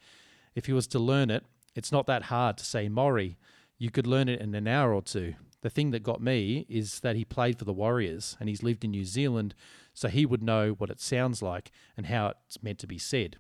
If 0.55 0.67
he 0.67 0.73
was 0.73 0.87
to 0.89 1.01
learn 1.01 1.31
it, 1.31 1.45
it's 1.75 1.91
not 1.91 2.07
that 2.07 2.25
hard 2.25 2.59
to 2.59 2.65
say 2.65 2.89
Maury. 2.89 3.39
You 3.77 3.91
could 3.91 4.07
learn 4.07 4.29
it 4.29 4.41
in 4.41 4.55
an 4.55 4.69
hour 4.69 4.95
or 4.95 5.03
two. 5.03 5.35
The 5.63 5.71
thing 5.71 5.91
that 5.91 6.05
got 6.05 6.23
me 6.23 6.65
is 6.69 7.01
that 7.01 7.17
he 7.17 7.25
played 7.25 7.59
for 7.59 7.65
the 7.65 7.73
Warriors 7.73 8.37
and 8.39 8.49
he's 8.49 8.63
lived 8.63 8.85
in 8.85 8.93
New 8.93 9.05
Zealand, 9.05 9.57
so 9.95 10.09
he 10.09 10.25
would 10.25 10.45
know 10.45 10.71
what 10.79 10.91
it 10.91 11.01
sounds 11.01 11.43
like 11.43 11.73
and 11.97 12.07
how 12.07 12.35
it's 12.47 12.63
meant 12.63 12.79
to 12.79 12.87
be 12.87 12.99
said. 12.99 13.37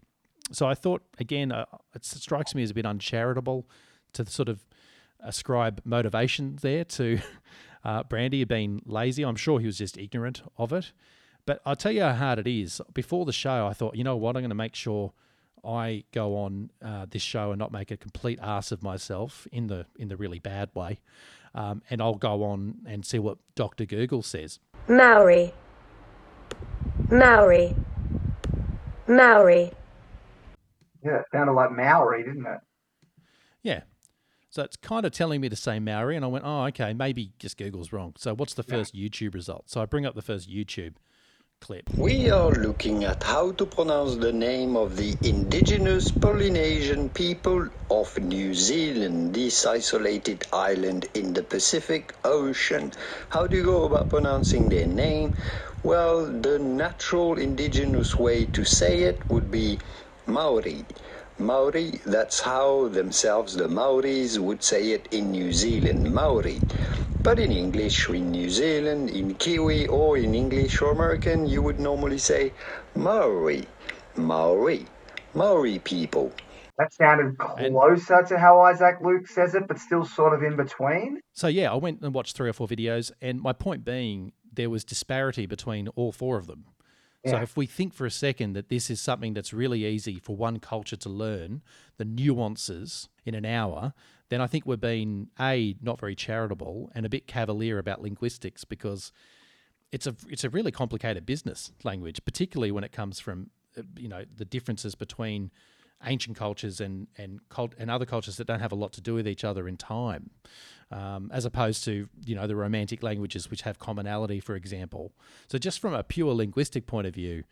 So 0.51 0.67
I 0.67 0.75
thought, 0.75 1.03
again, 1.19 1.53
uh, 1.53 1.67
it 1.95 2.05
strikes 2.05 2.55
me 2.55 2.65
as 2.65 2.71
a 2.71 2.75
bit 2.75 2.87
uncharitable 2.87 3.69
to 4.15 4.27
sort 4.27 4.49
of 4.49 4.61
ascribe 5.21 5.81
motivation 5.85 6.59
there 6.61 6.85
to 6.85 7.21
uh, 7.85 8.03
Brandy 8.05 8.45
being 8.45 8.83
lazy. 8.87 9.23
I'm 9.25 9.37
sure 9.37 9.61
he 9.61 9.67
was 9.67 9.79
just 9.79 9.99
ignorant 9.99 10.43
of 10.57 10.73
it. 10.73 10.93
But 11.47 11.61
I'll 11.65 11.77
tell 11.77 11.93
you 11.93 12.03
how 12.03 12.13
hard 12.13 12.39
it 12.39 12.47
is. 12.47 12.83
Before 12.93 13.25
the 13.25 13.33
show, 13.33 13.67
I 13.67 13.73
thought, 13.73 13.97
you 13.97 14.05
know 14.05 14.17
what, 14.17 14.37
I'm 14.37 14.43
going 14.43 14.51
to 14.51 14.55
make 14.55 14.75
sure 14.75 15.13
I 15.65 16.05
go 16.13 16.37
on 16.37 16.71
uh, 16.85 17.07
this 17.09 17.23
show 17.23 17.51
and 17.51 17.59
not 17.59 17.73
make 17.73 17.91
a 17.91 17.97
complete 17.97 18.39
ass 18.43 18.71
of 18.71 18.83
myself 18.83 19.47
in 19.51 19.67
the 19.67 19.87
in 19.99 20.09
the 20.09 20.17
really 20.17 20.39
bad 20.39 20.71
way. 20.75 21.01
Um, 21.55 21.83
and 21.91 22.03
I'll 22.03 22.15
go 22.15 22.45
on 22.45 22.81
and 22.87 23.05
see 23.05 23.19
what 23.19 23.39
Dr. 23.55 23.87
Google 23.87 24.23
says. 24.23 24.59
Maori. 24.87 25.53
Maori. 27.11 27.75
Maori. 29.07 29.73
Yeah, 31.03 31.21
it 31.21 31.27
sounded 31.33 31.53
like 31.53 31.73
Maori, 31.73 32.25
didn't 32.25 32.47
it? 32.47 32.61
Yeah. 33.63 33.81
So 34.51 34.63
it's 34.63 34.77
kind 34.77 35.05
of 35.05 35.13
telling 35.13 35.41
me 35.41 35.49
to 35.51 35.57
say 35.57 35.79
Maori, 35.79 36.17
and 36.17 36.25
I 36.25 36.29
went, 36.29 36.45
oh, 36.47 36.65
okay, 36.67 36.95
maybe 36.95 37.33
just 37.39 37.59
Google's 37.59 37.93
wrong. 37.93 38.15
So 38.17 38.35
what's 38.35 38.55
the 38.55 38.63
first 38.63 38.95
YouTube 38.95 39.35
result? 39.35 39.69
So 39.69 39.83
I 39.83 39.85
bring 39.85 40.07
up 40.07 40.15
the 40.15 40.23
first 40.23 40.49
YouTube 40.51 40.95
clip. 41.61 41.91
We 41.97 42.31
are 42.31 42.53
looking 42.53 43.05
at 43.05 43.23
how 43.23 43.53
to 43.53 43.67
pronounce 43.67 44.17
the 44.17 44.33
name 44.33 44.77
of 44.77 44.97
the 44.97 45.17
indigenous 45.23 46.11
Polynesian 46.11 47.11
people 47.11 47.69
of 47.91 48.19
New 48.19 48.55
Zealand, 48.55 49.35
this 49.35 49.67
isolated 49.67 50.47
island 50.53 51.07
in 51.15 51.35
the 51.35 51.43
Pacific 51.43 52.15
Ocean. 52.25 52.93
How 53.29 53.47
do 53.47 53.57
you 53.57 53.65
go 53.65 53.85
about 53.85 54.09
pronouncing 54.09 54.69
their 54.69 54.87
name? 54.87 55.35
Well, 55.83 56.27
the 56.27 56.59
natural 56.59 57.39
indigenous 57.39 58.17
way 58.17 58.47
to 58.47 58.65
say 58.65 59.03
it 59.03 59.29
would 59.29 59.51
be 59.51 59.79
Maori. 60.27 60.85
Maori, 61.41 62.01
that's 62.05 62.41
how 62.41 62.89
themselves 62.89 63.55
the 63.55 63.69
Maoris 63.69 64.39
would 64.39 64.63
say 64.63 64.91
it 64.91 65.07
in 65.13 65.31
New 65.31 65.53
Zealand, 65.53 66.13
Maori. 66.13 66.61
But 67.23 67.39
in 67.39 67.53
English, 67.53 68.09
in 68.09 68.33
New 68.33 68.51
Zealand, 68.51 69.11
in 69.11 69.35
Kiwi, 69.35 69.87
or 69.87 70.19
in 70.19 70.35
English 70.35 70.83
or 70.83 70.91
American, 70.91 71.47
you 71.47 71.63
would 71.63 71.79
normally 71.79 72.19
say 72.19 72.53
Maori, 72.97 73.67
Maori, 74.17 74.87
Maori 75.35 75.79
people. 75.79 76.33
That 76.77 76.93
sounded 76.93 77.39
closer 77.39 78.23
to 78.29 78.39
how 78.39 78.61
Isaac 78.61 78.97
Luke 79.01 79.29
says 79.29 79.55
it, 79.55 79.69
but 79.69 79.79
still 79.79 80.05
sort 80.05 80.33
of 80.33 80.43
in 80.43 80.57
between. 80.57 81.21
So 81.33 81.47
yeah, 81.47 81.73
I 81.73 81.77
went 81.77 82.01
and 82.03 82.13
watched 82.15 82.37
three 82.37 82.49
or 82.49 82.53
four 82.53 82.67
videos, 82.67 83.13
and 83.21 83.41
my 83.41 83.53
point 83.53 83.85
being 83.85 84.33
there 84.53 84.71
was 84.71 84.85
disparity 84.85 85.47
between 85.47 85.89
all 85.89 86.11
four 86.11 86.37
of 86.37 86.47
them. 86.47 86.65
So 87.27 87.37
if 87.39 87.57
we 87.57 87.67
think 87.67 87.95
for 87.95 88.07
a 88.07 88.11
second 88.11 88.53
that 88.55 88.69
this 88.69 88.91
is 88.91 89.01
something 89.01 89.35
that's 89.35 89.53
really 89.53 89.85
easy 89.85 90.19
for 90.19 90.37
one 90.37 90.61
culture 90.61 90.97
to 90.97 91.09
learn, 91.09 91.63
the 91.97 92.05
nuances 92.05 93.09
in 93.25 93.35
an 93.35 93.45
hour, 93.45 93.93
then 94.29 94.41
I 94.41 94.47
think 94.47 94.67
we're 94.67 94.77
being 94.77 95.29
a 95.39 95.77
not 95.83 95.99
very 95.99 96.15
charitable 96.15 96.91
and 96.95 97.05
a 97.05 97.09
bit 97.09 97.27
cavalier 97.27 97.79
about 97.79 98.01
linguistics 98.01 98.65
because 98.65 99.13
it's 99.91 100.07
a 100.07 100.15
it's 100.29 100.45
a 100.45 100.51
really 100.51 100.71
complicated 100.71 101.27
business 101.27 101.73
language, 101.83 102.25
particularly 102.25 102.71
when 102.71 102.85
it 102.85 102.93
comes 102.93 103.21
from 103.21 103.51
uh, 103.77 103.83
you 103.97 104.09
know 104.09 104.25
the 104.37 104.45
differences 104.45 104.95
between 104.95 105.51
ancient 106.05 106.37
cultures 106.37 106.81
and 106.81 107.09
and 107.17 107.41
cult 107.49 107.75
and 107.79 107.91
other 107.91 108.07
cultures 108.07 108.37
that 108.37 108.47
don't 108.47 108.61
have 108.61 108.73
a 108.73 108.77
lot 108.77 108.93
to 108.93 109.01
do 109.01 109.15
with 109.15 109.27
each 109.27 109.45
other 109.45 109.67
in 109.67 109.77
time, 109.77 110.31
um, 110.91 111.31
as 111.33 111.45
opposed 111.45 111.85
to 111.85 112.09
you 112.25 112.35
know 112.35 112.47
the 112.47 112.57
romantic 112.57 113.03
languages 113.03 113.51
which 113.51 113.63
have 113.63 113.79
commonality, 113.79 114.41
for 114.41 114.55
example. 114.57 115.13
So 115.49 115.59
just 115.59 115.81
from 115.81 115.95
a 115.95 116.03
pure 116.03 116.33
linguistic 116.35 116.87
point 116.87 117.07
of 117.07 117.15
view, 117.15 117.45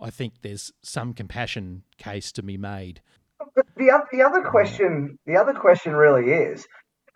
I 0.00 0.10
think 0.10 0.34
there's 0.42 0.72
some 0.82 1.12
compassion 1.12 1.82
case 1.98 2.32
to 2.32 2.42
be 2.42 2.56
made. 2.56 3.00
The 3.76 3.90
other, 3.90 4.06
the 4.12 4.22
other 4.22 4.42
question, 4.42 5.18
the 5.26 5.36
other 5.36 5.54
question 5.54 5.94
really 5.94 6.30
is, 6.32 6.66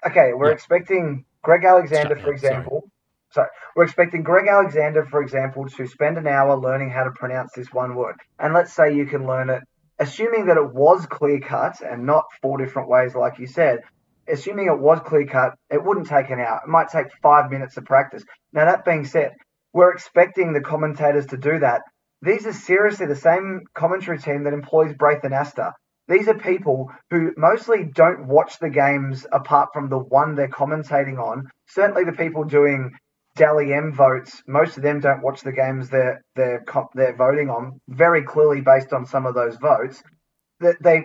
okay, 0.07 0.33
we're 0.35 0.49
Yeah. 0.49 0.55
expecting 0.55 1.25
Greg 1.43 1.65
Alexander, 1.65 2.17
for 2.17 2.23
sorry. 2.23 2.35
example. 2.35 2.91
Sorry, 3.31 3.49
we're 3.75 3.85
expecting 3.85 4.23
Greg 4.23 4.47
Alexander, 4.47 5.05
for 5.05 5.21
example, 5.21 5.67
to 5.69 5.87
spend 5.87 6.19
an 6.19 6.27
hour 6.27 6.57
learning 6.57 6.91
how 6.91 7.05
to 7.05 7.11
pronounce 7.11 7.53
this 7.53 7.73
one 7.73 7.95
word. 7.97 8.17
And 8.39 8.55
let's 8.55 8.73
say 8.73 8.95
you 8.95 9.07
can 9.07 9.27
learn 9.27 9.51
it, 9.51 9.63
assuming 9.99 10.47
that 10.47 10.57
it 10.57 10.73
was 10.73 11.05
clear 11.07 11.41
cut 11.41 11.81
and 11.81 12.07
not 12.07 12.25
four 12.41 12.59
different 12.59 12.89
ways, 12.89 13.15
like 13.15 13.39
you 13.39 13.47
said. 13.47 13.81
Assuming 14.29 14.67
it 14.67 14.79
was 14.79 15.01
clear 15.05 15.27
cut, 15.27 15.55
it 15.71 15.83
wouldn't 15.83 16.09
take 16.09 16.31
an 16.31 16.41
hour. 16.41 16.61
It 16.65 16.69
might 16.69 16.89
take 16.89 17.07
five 17.23 17.51
minutes 17.51 17.77
of 17.77 17.85
practice. 17.85 18.25
Now, 18.53 18.65
that 18.65 18.85
being 18.85 19.05
said, 19.05 19.33
we're 19.73 19.93
expecting 19.93 20.53
the 20.53 20.61
commentators 20.61 21.27
to 21.27 21.37
do 21.37 21.59
that. 21.59 21.83
These 22.23 22.47
are 22.47 22.53
seriously 22.53 23.07
the 23.07 23.17
same 23.17 23.63
commentary 23.75 24.19
team 24.19 24.45
that 24.45 24.55
employs 24.55 24.95
Braith 24.95 25.23
Anasta. 25.23 25.73
These 26.09 26.29
are 26.29 26.35
people 26.35 26.91
who 27.11 27.33
mostly 27.37 27.85
don't 27.85 28.27
watch 28.27 28.59
the 28.59 28.71
games 28.71 29.27
apart 29.33 29.71
from 29.73 29.89
the 29.89 29.99
one 29.99 30.35
they're 30.35 30.49
commentating 30.49 31.19
on. 31.19 31.49
Certainly, 31.67 32.05
the 32.05 32.13
people 32.13 32.45
doing 32.45 32.93
Dally 33.37 33.73
M 33.73 33.93
votes, 33.93 34.43
most 34.47 34.77
of 34.77 34.83
them 34.83 35.01
don't 35.01 35.23
watch 35.23 35.41
the 35.41 35.53
games 35.53 35.89
they're 35.91 36.23
they're 36.37 36.65
they're 36.95 37.17
voting 37.17 37.51
on. 37.51 37.81
Very 37.89 38.23
clearly, 38.23 38.61
based 38.61 38.93
on 38.93 39.07
some 39.07 39.27
of 39.27 39.35
those 39.35 39.57
votes, 39.57 40.03
that 40.61 40.77
they 40.81 41.05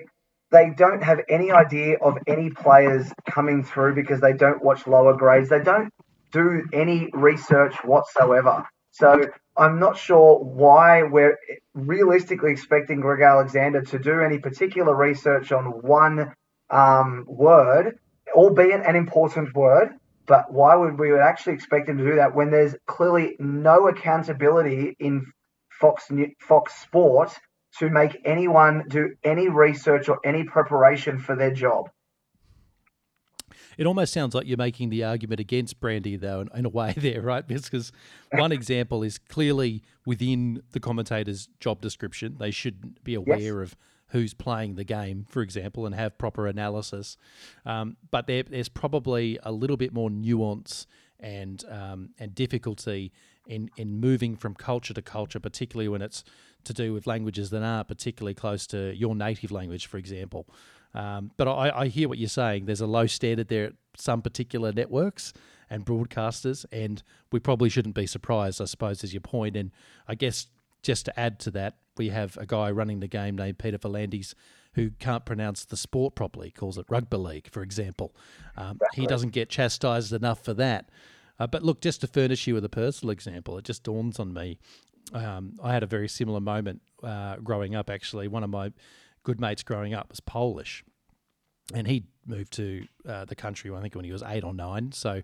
they 0.51 0.71
don't 0.75 1.03
have 1.03 1.19
any 1.29 1.51
idea 1.51 1.97
of 2.01 2.17
any 2.27 2.49
players 2.49 3.11
coming 3.29 3.63
through 3.63 3.95
because 3.95 4.19
they 4.19 4.33
don't 4.33 4.63
watch 4.63 4.87
lower 4.87 5.15
grades. 5.15 5.49
They 5.49 5.61
don't 5.61 5.93
do 6.31 6.63
any 6.73 7.09
research 7.13 7.75
whatsoever. 7.83 8.67
So 8.91 9.25
I'm 9.55 9.79
not 9.79 9.97
sure 9.97 10.39
why 10.39 11.03
we're 11.03 11.37
realistically 11.73 12.51
expecting 12.51 13.01
Greg 13.01 13.21
Alexander 13.21 13.81
to 13.81 13.99
do 13.99 14.21
any 14.21 14.39
particular 14.39 14.95
research 14.95 15.51
on 15.51 15.65
one 15.65 16.33
um, 16.69 17.25
word, 17.27 17.99
albeit 18.33 18.85
an 18.85 18.95
important 18.95 19.53
word. 19.55 19.89
But 20.25 20.51
why 20.51 20.75
would 20.75 20.99
we 20.99 21.17
actually 21.17 21.53
expect 21.53 21.89
him 21.89 21.97
to 21.97 22.05
do 22.05 22.15
that 22.15 22.35
when 22.35 22.51
there's 22.51 22.75
clearly 22.85 23.35
no 23.39 23.87
accountability 23.87 24.95
in 24.99 25.25
Fox 25.69 26.09
Fox 26.39 26.75
Sport 26.81 27.31
to 27.79 27.89
make 27.89 28.21
anyone 28.25 28.85
do 28.87 29.15
any 29.23 29.49
research 29.49 30.09
or 30.09 30.19
any 30.23 30.43
preparation 30.43 31.17
for 31.17 31.35
their 31.35 31.51
job? 31.51 31.89
It 33.77 33.87
almost 33.87 34.11
sounds 34.11 34.35
like 34.35 34.45
you're 34.45 34.57
making 34.57 34.89
the 34.89 35.05
argument 35.05 35.39
against 35.39 35.79
Brandy, 35.79 36.17
though, 36.17 36.41
in, 36.41 36.49
in 36.53 36.65
a 36.65 36.69
way 36.69 36.93
there, 36.97 37.21
right? 37.21 37.47
Because 37.47 37.93
one 38.33 38.51
example 38.51 39.03
is 39.03 39.17
clearly 39.17 39.81
within 40.05 40.61
the 40.73 40.81
commentator's 40.81 41.47
job 41.61 41.79
description. 41.79 42.35
They 42.39 42.51
should 42.51 43.03
be 43.05 43.15
aware 43.15 43.61
of 43.61 43.77
who's 44.09 44.33
playing 44.33 44.75
the 44.75 44.83
game, 44.83 45.25
for 45.29 45.41
example, 45.41 45.85
and 45.85 45.95
have 45.95 46.17
proper 46.17 46.47
analysis. 46.47 47.15
Um, 47.65 47.95
but 48.11 48.27
there, 48.27 48.43
there's 48.43 48.69
probably 48.69 49.39
a 49.43 49.51
little 49.51 49.77
bit 49.77 49.93
more 49.93 50.09
nuance 50.09 50.85
and 51.19 51.63
um, 51.69 52.09
and 52.19 52.33
difficulty 52.35 53.11
in 53.45 53.69
in 53.77 53.99
moving 53.99 54.35
from 54.35 54.55
culture 54.55 54.93
to 54.93 55.01
culture, 55.01 55.39
particularly 55.39 55.87
when 55.87 56.01
it's 56.01 56.23
to 56.63 56.73
do 56.73 56.93
with 56.93 57.07
languages 57.07 57.49
that 57.49 57.63
aren't 57.63 57.87
particularly 57.87 58.33
close 58.33 58.67
to 58.67 58.93
your 58.95 59.15
native 59.15 59.51
language, 59.51 59.87
for 59.87 59.97
example. 59.97 60.45
Um, 60.93 61.31
but 61.37 61.47
I, 61.47 61.81
I 61.81 61.87
hear 61.87 62.09
what 62.09 62.17
you're 62.17 62.29
saying. 62.29 62.65
There's 62.65 62.81
a 62.81 62.87
low 62.87 63.07
standard 63.07 63.47
there 63.47 63.65
at 63.65 63.73
some 63.95 64.21
particular 64.21 64.71
networks 64.71 65.33
and 65.69 65.85
broadcasters, 65.85 66.65
and 66.71 67.03
we 67.31 67.39
probably 67.39 67.69
shouldn't 67.69 67.95
be 67.95 68.07
surprised, 68.07 68.61
I 68.61 68.65
suppose, 68.65 69.03
is 69.03 69.13
your 69.13 69.21
point. 69.21 69.55
And 69.55 69.71
I 70.07 70.15
guess 70.15 70.47
just 70.81 71.05
to 71.05 71.19
add 71.19 71.39
to 71.41 71.51
that, 71.51 71.75
we 71.97 72.09
have 72.09 72.37
a 72.37 72.45
guy 72.45 72.71
running 72.71 73.01
the 73.01 73.07
game 73.07 73.35
named 73.35 73.59
Peter 73.59 73.77
V'landys 73.77 74.33
who 74.73 74.91
can't 74.91 75.25
pronounce 75.25 75.65
the 75.65 75.77
sport 75.77 76.15
properly, 76.15 76.51
calls 76.51 76.77
it 76.77 76.85
rugby 76.89 77.17
league, 77.17 77.49
for 77.49 77.61
example. 77.61 78.15
Um, 78.55 78.79
he 78.93 79.07
doesn't 79.07 79.31
get 79.31 79.49
chastised 79.49 80.13
enough 80.13 80.43
for 80.43 80.53
that. 80.53 80.89
Uh, 81.39 81.47
but 81.47 81.63
look, 81.63 81.81
just 81.81 82.01
to 82.01 82.07
furnish 82.07 82.47
you 82.47 82.53
with 82.53 82.65
a 82.65 82.69
personal 82.69 83.11
example, 83.11 83.57
it 83.57 83.65
just 83.65 83.83
dawns 83.83 84.19
on 84.19 84.33
me. 84.33 84.59
Um, 85.13 85.53
I 85.63 85.73
had 85.73 85.83
a 85.83 85.87
very 85.87 86.07
similar 86.07 86.39
moment 86.39 86.81
uh, 87.01 87.37
growing 87.37 87.75
up, 87.75 87.89
actually. 87.89 88.27
One 88.27 88.43
of 88.43 88.49
my 88.49 88.71
good 89.23 89.39
mates 89.39 89.63
growing 89.63 89.93
up 89.93 90.09
was 90.09 90.19
Polish, 90.19 90.83
and 91.73 91.87
he 91.87 92.03
moved 92.25 92.53
to 92.53 92.85
uh, 93.07 93.25
the 93.25 93.35
country, 93.35 93.71
I 93.71 93.81
think, 93.81 93.95
when 93.95 94.05
he 94.05 94.11
was 94.11 94.21
eight 94.21 94.43
or 94.43 94.53
nine. 94.53 94.91
So, 94.91 95.23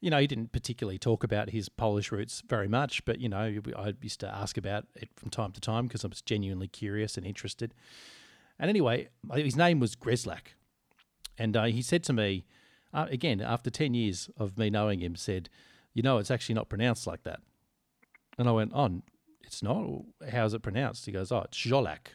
you 0.00 0.10
know, 0.10 0.18
he 0.18 0.26
didn't 0.26 0.52
particularly 0.52 0.98
talk 0.98 1.24
about 1.24 1.50
his 1.50 1.68
Polish 1.68 2.12
roots 2.12 2.42
very 2.46 2.68
much, 2.68 3.04
but, 3.04 3.20
you 3.20 3.28
know, 3.28 3.60
I 3.76 3.94
used 4.00 4.20
to 4.20 4.34
ask 4.34 4.56
about 4.56 4.86
it 4.94 5.08
from 5.16 5.28
time 5.28 5.52
to 5.52 5.60
time 5.60 5.88
because 5.88 6.04
I 6.04 6.08
was 6.08 6.22
genuinely 6.22 6.68
curious 6.68 7.16
and 7.16 7.26
interested. 7.26 7.74
And 8.58 8.68
anyway, 8.68 9.08
his 9.34 9.56
name 9.56 9.80
was 9.80 9.94
Greslak. 9.94 10.54
And 11.38 11.56
uh, 11.56 11.64
he 11.64 11.82
said 11.82 12.02
to 12.04 12.12
me, 12.12 12.44
uh, 12.92 13.06
again, 13.10 13.40
after 13.40 13.70
10 13.70 13.94
years 13.94 14.30
of 14.36 14.58
me 14.58 14.70
knowing 14.70 15.00
him, 15.00 15.14
said, 15.14 15.48
You 15.94 16.02
know, 16.02 16.18
it's 16.18 16.30
actually 16.30 16.56
not 16.56 16.68
pronounced 16.68 17.06
like 17.06 17.22
that. 17.24 17.40
And 18.38 18.48
I 18.48 18.52
went, 18.52 18.72
Oh, 18.74 19.02
it's 19.42 19.62
not? 19.62 19.84
How's 20.30 20.54
it 20.54 20.62
pronounced? 20.62 21.06
He 21.06 21.12
goes, 21.12 21.30
Oh, 21.30 21.42
it's 21.42 21.58
Jolak. 21.58 22.08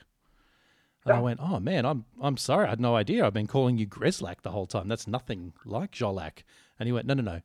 And 1.05 1.13
I 1.13 1.19
went, 1.19 1.39
Oh 1.41 1.59
man, 1.59 1.85
I'm 1.85 2.05
I'm 2.21 2.37
sorry, 2.37 2.65
I 2.67 2.71
had 2.71 2.79
no 2.79 2.95
idea. 2.95 3.25
I've 3.25 3.33
been 3.33 3.47
calling 3.47 3.77
you 3.77 3.85
Greslak 3.85 4.41
the 4.41 4.51
whole 4.51 4.65
time. 4.65 4.87
That's 4.87 5.07
nothing 5.07 5.53
like 5.65 5.91
Jolak. 5.91 6.43
And 6.79 6.87
he 6.87 6.93
went, 6.93 7.07
No, 7.07 7.13
no, 7.13 7.23
no, 7.23 7.41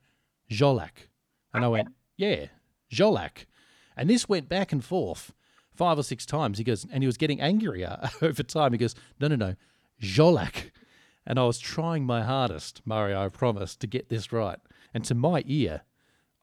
Jolak. 0.49 1.07
And 1.53 1.63
I 1.63 1.67
went, 1.67 1.89
Yeah, 2.17 2.47
Jolak. 2.91 3.45
And 3.95 4.09
this 4.09 4.27
went 4.29 4.49
back 4.49 4.71
and 4.71 4.83
forth 4.83 5.33
five 5.79 5.97
or 5.97 6.03
six 6.03 6.25
times. 6.25 6.57
He 6.57 6.65
goes, 6.65 6.85
and 6.91 7.01
he 7.01 7.07
was 7.07 7.15
getting 7.15 7.39
angrier 7.39 7.97
over 8.21 8.43
time. 8.43 8.73
He 8.73 8.77
goes, 8.77 8.95
No, 9.19 9.29
no, 9.29 9.37
no, 9.37 9.55
Jolak. 10.01 10.71
And 11.25 11.39
I 11.39 11.45
was 11.45 11.57
trying 11.57 12.05
my 12.05 12.21
hardest, 12.21 12.81
Mario, 12.85 13.23
I 13.23 13.29
promise, 13.29 13.77
to 13.77 13.87
get 13.87 14.09
this 14.09 14.33
right. 14.33 14.59
And 14.93 15.05
to 15.05 15.15
my 15.15 15.43
ear, 15.45 15.83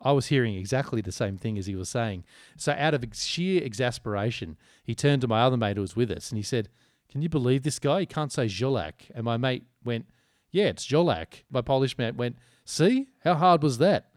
I 0.01 0.13
was 0.13 0.27
hearing 0.29 0.55
exactly 0.55 1.03
the 1.03 1.13
same 1.13 1.37
thing 1.37 1.59
as 1.59 1.67
he 1.67 1.75
was 1.75 1.91
saying. 1.91 2.25
So, 2.57 2.73
out 2.79 2.95
of 2.95 3.05
sheer 3.13 3.63
exasperation, 3.63 4.57
he 4.83 4.95
turned 4.95 5.21
to 5.21 5.29
my 5.29 5.43
other 5.43 5.59
mate 5.59 5.77
who 5.77 5.83
was 5.83 5.97
with 5.97 6.11
us 6.11 6.31
and 6.31 6.39
he 6.39 6.43
said, 6.43 6.71
Can 7.11 7.21
you 7.21 7.29
believe 7.29 7.63
this 7.63 7.79
guy? 7.79 8.01
He 8.01 8.07
can't 8.07 8.33
say 8.33 8.47
Jolak. 8.47 9.11
And 9.15 9.25
my 9.25 9.37
mate 9.37 9.65
went, 9.85 10.07
Yeah, 10.51 10.67
it's 10.67 10.87
Jolak. 10.87 11.45
My 11.51 11.61
Polish 11.61 11.99
mate 11.99 12.17
went, 12.17 12.37
See? 12.65 13.09
How 13.23 13.35
hard 13.35 13.63
was 13.63 13.77
that? 13.79 14.13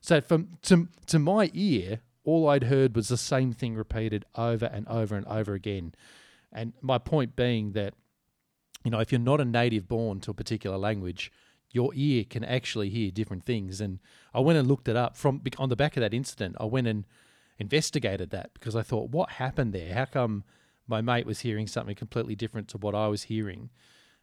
So, 0.00 0.20
from 0.20 0.58
to, 0.62 0.88
to 1.06 1.20
my 1.20 1.48
ear, 1.54 2.00
all 2.28 2.46
I'd 2.50 2.64
heard 2.64 2.94
was 2.94 3.08
the 3.08 3.16
same 3.16 3.54
thing 3.54 3.74
repeated 3.74 4.26
over 4.34 4.66
and 4.66 4.86
over 4.86 5.16
and 5.16 5.26
over 5.28 5.54
again. 5.54 5.94
And 6.52 6.74
my 6.82 6.98
point 6.98 7.34
being 7.36 7.72
that, 7.72 7.94
you 8.84 8.90
know, 8.90 9.00
if 9.00 9.10
you're 9.10 9.18
not 9.18 9.40
a 9.40 9.46
native 9.46 9.88
born 9.88 10.20
to 10.20 10.32
a 10.32 10.34
particular 10.34 10.76
language, 10.76 11.32
your 11.70 11.90
ear 11.94 12.24
can 12.28 12.44
actually 12.44 12.90
hear 12.90 13.10
different 13.10 13.46
things. 13.46 13.80
And 13.80 13.98
I 14.34 14.40
went 14.40 14.58
and 14.58 14.68
looked 14.68 14.88
it 14.88 14.96
up 14.96 15.16
from 15.16 15.40
on 15.56 15.70
the 15.70 15.76
back 15.76 15.96
of 15.96 16.02
that 16.02 16.12
incident. 16.12 16.56
I 16.60 16.66
went 16.66 16.86
and 16.86 17.06
investigated 17.58 18.28
that 18.28 18.52
because 18.52 18.76
I 18.76 18.82
thought, 18.82 19.08
what 19.08 19.30
happened 19.30 19.72
there? 19.72 19.94
How 19.94 20.04
come 20.04 20.44
my 20.86 21.00
mate 21.00 21.24
was 21.24 21.40
hearing 21.40 21.66
something 21.66 21.96
completely 21.96 22.36
different 22.36 22.68
to 22.68 22.78
what 22.78 22.94
I 22.94 23.08
was 23.08 23.22
hearing? 23.24 23.70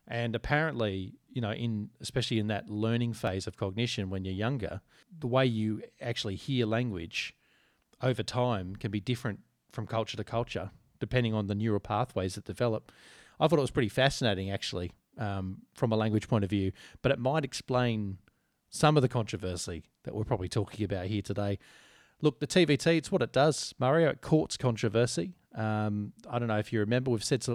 And 0.07 0.35
apparently, 0.35 1.15
you 1.27 1.41
know, 1.41 1.53
in 1.53 1.89
especially 2.01 2.37
in 2.37 2.47
that 2.47 2.69
learning 2.69 3.13
phase 3.13 3.47
of 3.47 3.57
cognition 3.57 4.11
when 4.11 4.25
you're 4.25 4.35
younger, 4.35 4.81
the 5.19 5.25
way 5.25 5.47
you 5.47 5.81
actually 5.99 6.35
hear 6.35 6.67
language 6.67 7.33
over 8.05 8.23
time 8.23 8.75
can 8.75 8.91
be 8.91 8.99
different 8.99 9.39
from 9.71 9.87
culture 9.87 10.15
to 10.15 10.23
culture, 10.23 10.71
depending 10.99 11.33
on 11.33 11.47
the 11.47 11.55
neural 11.55 11.79
pathways 11.79 12.35
that 12.35 12.45
develop. 12.45 12.91
I 13.39 13.47
thought 13.47 13.59
it 13.59 13.61
was 13.63 13.71
pretty 13.71 13.89
fascinating, 13.89 14.49
actually, 14.49 14.91
um, 15.17 15.63
from 15.73 15.91
a 15.91 15.97
language 15.97 16.29
point 16.29 16.43
of 16.43 16.49
view, 16.49 16.71
but 17.01 17.11
it 17.11 17.19
might 17.19 17.43
explain 17.43 18.19
some 18.69 18.95
of 18.95 19.01
the 19.01 19.09
controversy 19.09 19.83
that 20.03 20.13
we're 20.13 20.23
probably 20.23 20.49
talking 20.49 20.85
about 20.85 21.07
here 21.07 21.21
today. 21.21 21.57
Look, 22.21 22.39
the 22.39 22.47
TVT, 22.47 22.97
it's 22.97 23.11
what 23.11 23.21
it 23.21 23.33
does, 23.33 23.73
Mario. 23.79 24.09
It 24.09 24.21
courts 24.21 24.55
controversy. 24.55 25.33
Um, 25.55 26.11
I 26.29 26.37
don't 26.37 26.49
know 26.49 26.59
if 26.59 26.73
you 26.73 26.79
remember, 26.81 27.11
we've 27.11 27.23
said 27.23 27.45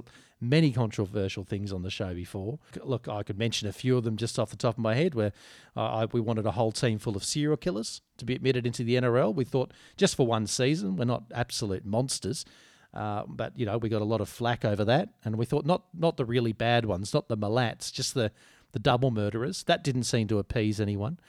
many 0.40 0.72
controversial 0.72 1.44
things 1.44 1.72
on 1.72 1.82
the 1.82 1.90
show 1.90 2.14
before. 2.14 2.58
Look, 2.82 3.08
I 3.08 3.22
could 3.22 3.38
mention 3.38 3.68
a 3.68 3.72
few 3.72 3.98
of 3.98 4.04
them 4.04 4.16
just 4.16 4.38
off 4.38 4.50
the 4.50 4.56
top 4.56 4.76
of 4.76 4.82
my 4.82 4.94
head 4.94 5.14
where 5.14 5.32
uh, 5.76 5.84
I, 5.84 6.04
we 6.06 6.20
wanted 6.20 6.46
a 6.46 6.52
whole 6.52 6.72
team 6.72 6.98
full 6.98 7.14
of 7.14 7.24
serial 7.24 7.58
killers 7.58 8.00
to 8.16 8.24
be 8.24 8.34
admitted 8.34 8.66
into 8.66 8.82
the 8.82 8.94
NRL. 8.94 9.34
We 9.34 9.44
thought 9.44 9.72
just 9.98 10.16
for 10.16 10.26
one 10.26 10.46
season, 10.46 10.96
we're 10.96 11.04
not 11.04 11.24
absolute 11.34 11.84
monsters. 11.84 12.44
Uh, 12.92 13.22
but 13.28 13.56
you 13.56 13.64
know 13.64 13.78
we 13.78 13.88
got 13.88 14.02
a 14.02 14.04
lot 14.04 14.20
of 14.20 14.28
flack 14.28 14.64
over 14.64 14.84
that, 14.84 15.10
and 15.24 15.36
we 15.36 15.44
thought 15.44 15.64
not 15.64 15.84
not 15.94 16.16
the 16.16 16.24
really 16.24 16.52
bad 16.52 16.84
ones, 16.84 17.14
not 17.14 17.28
the 17.28 17.36
Milats, 17.36 17.92
just 17.92 18.14
the 18.14 18.32
the 18.72 18.80
double 18.80 19.12
murderers. 19.12 19.62
That 19.64 19.84
didn't 19.84 20.04
seem 20.04 20.26
to 20.26 20.40
appease 20.40 20.80
anyone. 20.80 21.20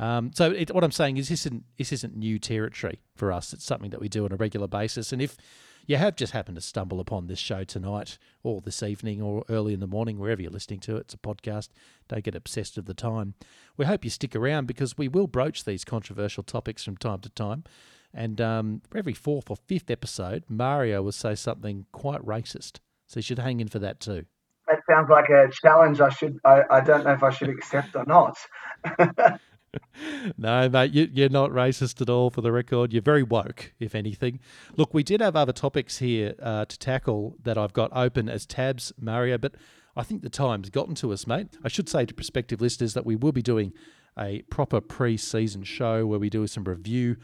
Um, 0.00 0.32
so 0.34 0.50
it, 0.50 0.74
what 0.74 0.82
I'm 0.82 0.90
saying 0.90 1.18
is 1.18 1.28
this 1.28 1.46
isn't 1.46 1.64
this 1.78 1.92
isn't 1.92 2.16
new 2.16 2.40
territory 2.40 2.98
for 3.14 3.30
us. 3.30 3.52
It's 3.52 3.64
something 3.64 3.90
that 3.90 4.00
we 4.00 4.08
do 4.08 4.24
on 4.24 4.32
a 4.32 4.36
regular 4.36 4.66
basis, 4.66 5.12
and 5.12 5.22
if 5.22 5.36
you 5.86 5.96
have 5.96 6.16
just 6.16 6.32
happened 6.32 6.56
to 6.56 6.60
stumble 6.60 7.00
upon 7.00 7.26
this 7.26 7.38
show 7.38 7.64
tonight 7.64 8.18
or 8.42 8.60
this 8.60 8.82
evening 8.82 9.20
or 9.20 9.44
early 9.48 9.74
in 9.74 9.80
the 9.80 9.86
morning, 9.86 10.18
wherever 10.18 10.40
you're 10.40 10.50
listening 10.50 10.80
to 10.80 10.96
it, 10.96 11.00
it's 11.00 11.14
a 11.14 11.18
podcast. 11.18 11.68
Don't 12.08 12.24
get 12.24 12.34
obsessed 12.34 12.76
with 12.76 12.86
the 12.86 12.94
time. 12.94 13.34
We 13.76 13.84
hope 13.84 14.04
you 14.04 14.10
stick 14.10 14.34
around 14.34 14.66
because 14.66 14.96
we 14.96 15.08
will 15.08 15.26
broach 15.26 15.64
these 15.64 15.84
controversial 15.84 16.42
topics 16.42 16.84
from 16.84 16.96
time 16.96 17.20
to 17.20 17.28
time. 17.30 17.64
And 18.12 18.40
um, 18.40 18.82
every 18.94 19.12
fourth 19.12 19.50
or 19.50 19.56
fifth 19.56 19.90
episode, 19.90 20.44
Mario 20.48 21.02
will 21.02 21.12
say 21.12 21.34
something 21.34 21.86
quite 21.92 22.22
racist. 22.22 22.78
So 23.06 23.18
you 23.18 23.22
should 23.22 23.40
hang 23.40 23.60
in 23.60 23.68
for 23.68 23.80
that 23.80 24.00
too. 24.00 24.24
That 24.68 24.78
sounds 24.88 25.10
like 25.10 25.28
a 25.28 25.50
challenge. 25.52 26.00
I 26.00 26.08
should. 26.08 26.38
I, 26.44 26.62
I 26.70 26.80
don't 26.80 27.04
know 27.04 27.12
if 27.12 27.22
I 27.22 27.30
should 27.30 27.50
accept 27.50 27.94
or 27.96 28.04
not. 28.06 28.38
no, 30.38 30.68
mate, 30.68 30.92
you, 30.92 31.24
are 31.24 31.28
not 31.28 31.50
racist 31.50 32.00
at 32.00 32.10
all. 32.10 32.30
For 32.30 32.40
the 32.40 32.52
record, 32.52 32.92
you're 32.92 33.02
very 33.02 33.22
woke, 33.22 33.72
if 33.78 33.94
anything. 33.94 34.40
Look, 34.76 34.94
we 34.94 35.02
did 35.02 35.20
have 35.20 35.36
other 35.36 35.52
topics 35.52 35.98
here 35.98 36.34
uh, 36.42 36.64
to 36.64 36.78
tackle 36.78 37.36
that 37.42 37.58
I've 37.58 37.72
got 37.72 37.90
open 37.94 38.28
as 38.28 38.46
tabs, 38.46 38.92
Mario, 39.00 39.38
but 39.38 39.54
I 39.96 40.02
think 40.02 40.22
the 40.22 40.30
time's 40.30 40.70
gotten 40.70 40.94
to 40.96 41.12
us, 41.12 41.26
mate. 41.26 41.56
I 41.62 41.68
should 41.68 41.88
say 41.88 42.04
to 42.04 42.14
prospective 42.14 42.60
listeners 42.60 42.94
that 42.94 43.06
we 43.06 43.16
will 43.16 43.32
be 43.32 43.42
doing 43.42 43.72
a 44.18 44.42
proper 44.42 44.80
pre-season 44.80 45.64
show 45.64 46.06
where 46.06 46.18
we 46.18 46.30
do 46.30 46.46
some 46.46 46.64
review 46.64 47.16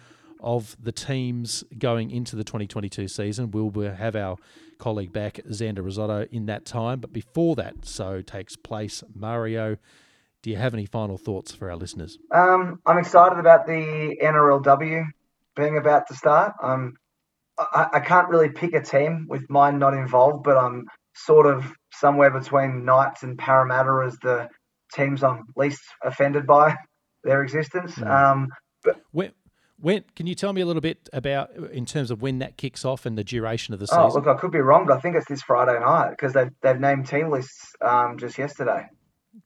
of 0.42 0.76
the 0.80 0.92
teams 0.92 1.64
going 1.78 2.10
into 2.10 2.36
the 2.36 2.44
2022 2.44 3.08
season. 3.08 3.50
We'll 3.50 3.92
have 3.92 4.16
our 4.16 4.36
colleague 4.78 5.12
back, 5.12 5.34
Xander 5.48 5.84
Risotto, 5.84 6.26
in 6.30 6.46
that 6.46 6.64
time. 6.64 7.00
But 7.00 7.12
before 7.12 7.56
that, 7.56 7.84
so 7.84 8.22
takes 8.22 8.56
place, 8.56 9.04
Mario 9.14 9.76
do 10.42 10.50
you 10.50 10.56
have 10.56 10.74
any 10.74 10.86
final 10.86 11.18
thoughts 11.18 11.52
for 11.52 11.70
our 11.70 11.76
listeners? 11.76 12.18
Um, 12.32 12.80
I'm 12.86 12.98
excited 12.98 13.38
about 13.38 13.66
the 13.66 14.16
NRLW 14.22 15.04
being 15.56 15.76
about 15.76 16.08
to 16.08 16.14
start. 16.14 16.54
Um, 16.62 16.94
I, 17.58 17.88
I 17.94 18.00
can't 18.00 18.28
really 18.28 18.48
pick 18.48 18.72
a 18.72 18.80
team 18.80 19.26
with 19.28 19.48
mine 19.50 19.78
not 19.78 19.94
involved, 19.94 20.44
but 20.44 20.56
I'm 20.56 20.86
sort 21.14 21.46
of 21.46 21.70
somewhere 21.92 22.30
between 22.30 22.84
Knights 22.84 23.22
and 23.22 23.38
Parramatta 23.38 24.06
as 24.06 24.16
the 24.22 24.48
teams 24.94 25.22
I'm 25.22 25.44
least 25.56 25.82
offended 26.02 26.46
by 26.46 26.76
their 27.24 27.42
existence. 27.42 27.94
Mm. 27.96 28.10
Um, 28.10 28.48
but 28.82 29.00
when, 29.10 29.32
when 29.78 30.04
can 30.16 30.26
you 30.26 30.34
tell 30.34 30.54
me 30.54 30.62
a 30.62 30.66
little 30.66 30.80
bit 30.80 31.08
about 31.12 31.54
in 31.72 31.84
terms 31.84 32.10
of 32.10 32.22
when 32.22 32.38
that 32.38 32.56
kicks 32.56 32.84
off 32.84 33.04
and 33.04 33.18
the 33.18 33.24
duration 33.24 33.74
of 33.74 33.80
the 33.80 33.86
season? 33.86 34.02
Oh, 34.02 34.14
look, 34.14 34.26
I 34.26 34.34
could 34.34 34.52
be 34.52 34.60
wrong, 34.60 34.86
but 34.86 34.96
I 34.96 35.00
think 35.00 35.16
it's 35.16 35.28
this 35.28 35.42
Friday 35.42 35.78
night 35.78 36.10
because 36.10 36.32
they've 36.32 36.50
they've 36.62 36.80
named 36.80 37.06
team 37.08 37.30
lists 37.30 37.72
um, 37.82 38.16
just 38.18 38.38
yesterday. 38.38 38.86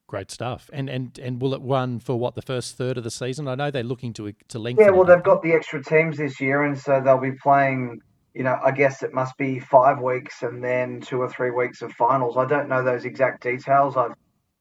Great 0.06 0.30
stuff. 0.30 0.68
And 0.72 0.88
and 0.88 1.18
and 1.18 1.40
will 1.40 1.54
it 1.54 1.62
run 1.62 1.98
for 1.98 2.16
what 2.16 2.34
the 2.34 2.42
first 2.42 2.76
third 2.76 2.98
of 2.98 3.04
the 3.04 3.10
season? 3.10 3.48
I 3.48 3.54
know 3.54 3.70
they're 3.70 3.82
looking 3.82 4.12
to 4.14 4.32
to 4.48 4.58
lengthen. 4.58 4.84
Yeah, 4.84 4.90
well, 4.90 5.04
they've 5.04 5.22
got 5.22 5.42
the 5.42 5.52
extra 5.52 5.82
teams 5.82 6.18
this 6.18 6.40
year, 6.40 6.62
and 6.62 6.78
so 6.78 7.00
they'll 7.00 7.18
be 7.18 7.32
playing. 7.32 8.00
You 8.34 8.42
know, 8.42 8.58
I 8.62 8.72
guess 8.72 9.02
it 9.02 9.14
must 9.14 9.36
be 9.38 9.60
five 9.60 10.00
weeks 10.00 10.42
and 10.42 10.62
then 10.62 11.00
two 11.00 11.22
or 11.22 11.28
three 11.28 11.52
weeks 11.52 11.82
of 11.82 11.92
finals. 11.92 12.36
I 12.36 12.46
don't 12.46 12.68
know 12.68 12.82
those 12.82 13.04
exact 13.04 13.42
details. 13.42 13.96
I've 13.96 14.12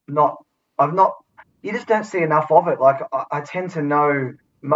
not. 0.07 0.37
I've 0.79 0.93
not. 0.93 1.13
You 1.61 1.71
just 1.71 1.87
don't 1.87 2.05
see 2.05 2.19
enough 2.19 2.51
of 2.51 2.67
it. 2.67 2.79
Like 2.79 3.01
I, 3.11 3.25
I 3.31 3.41
tend 3.41 3.71
to 3.71 3.81
know 3.81 4.33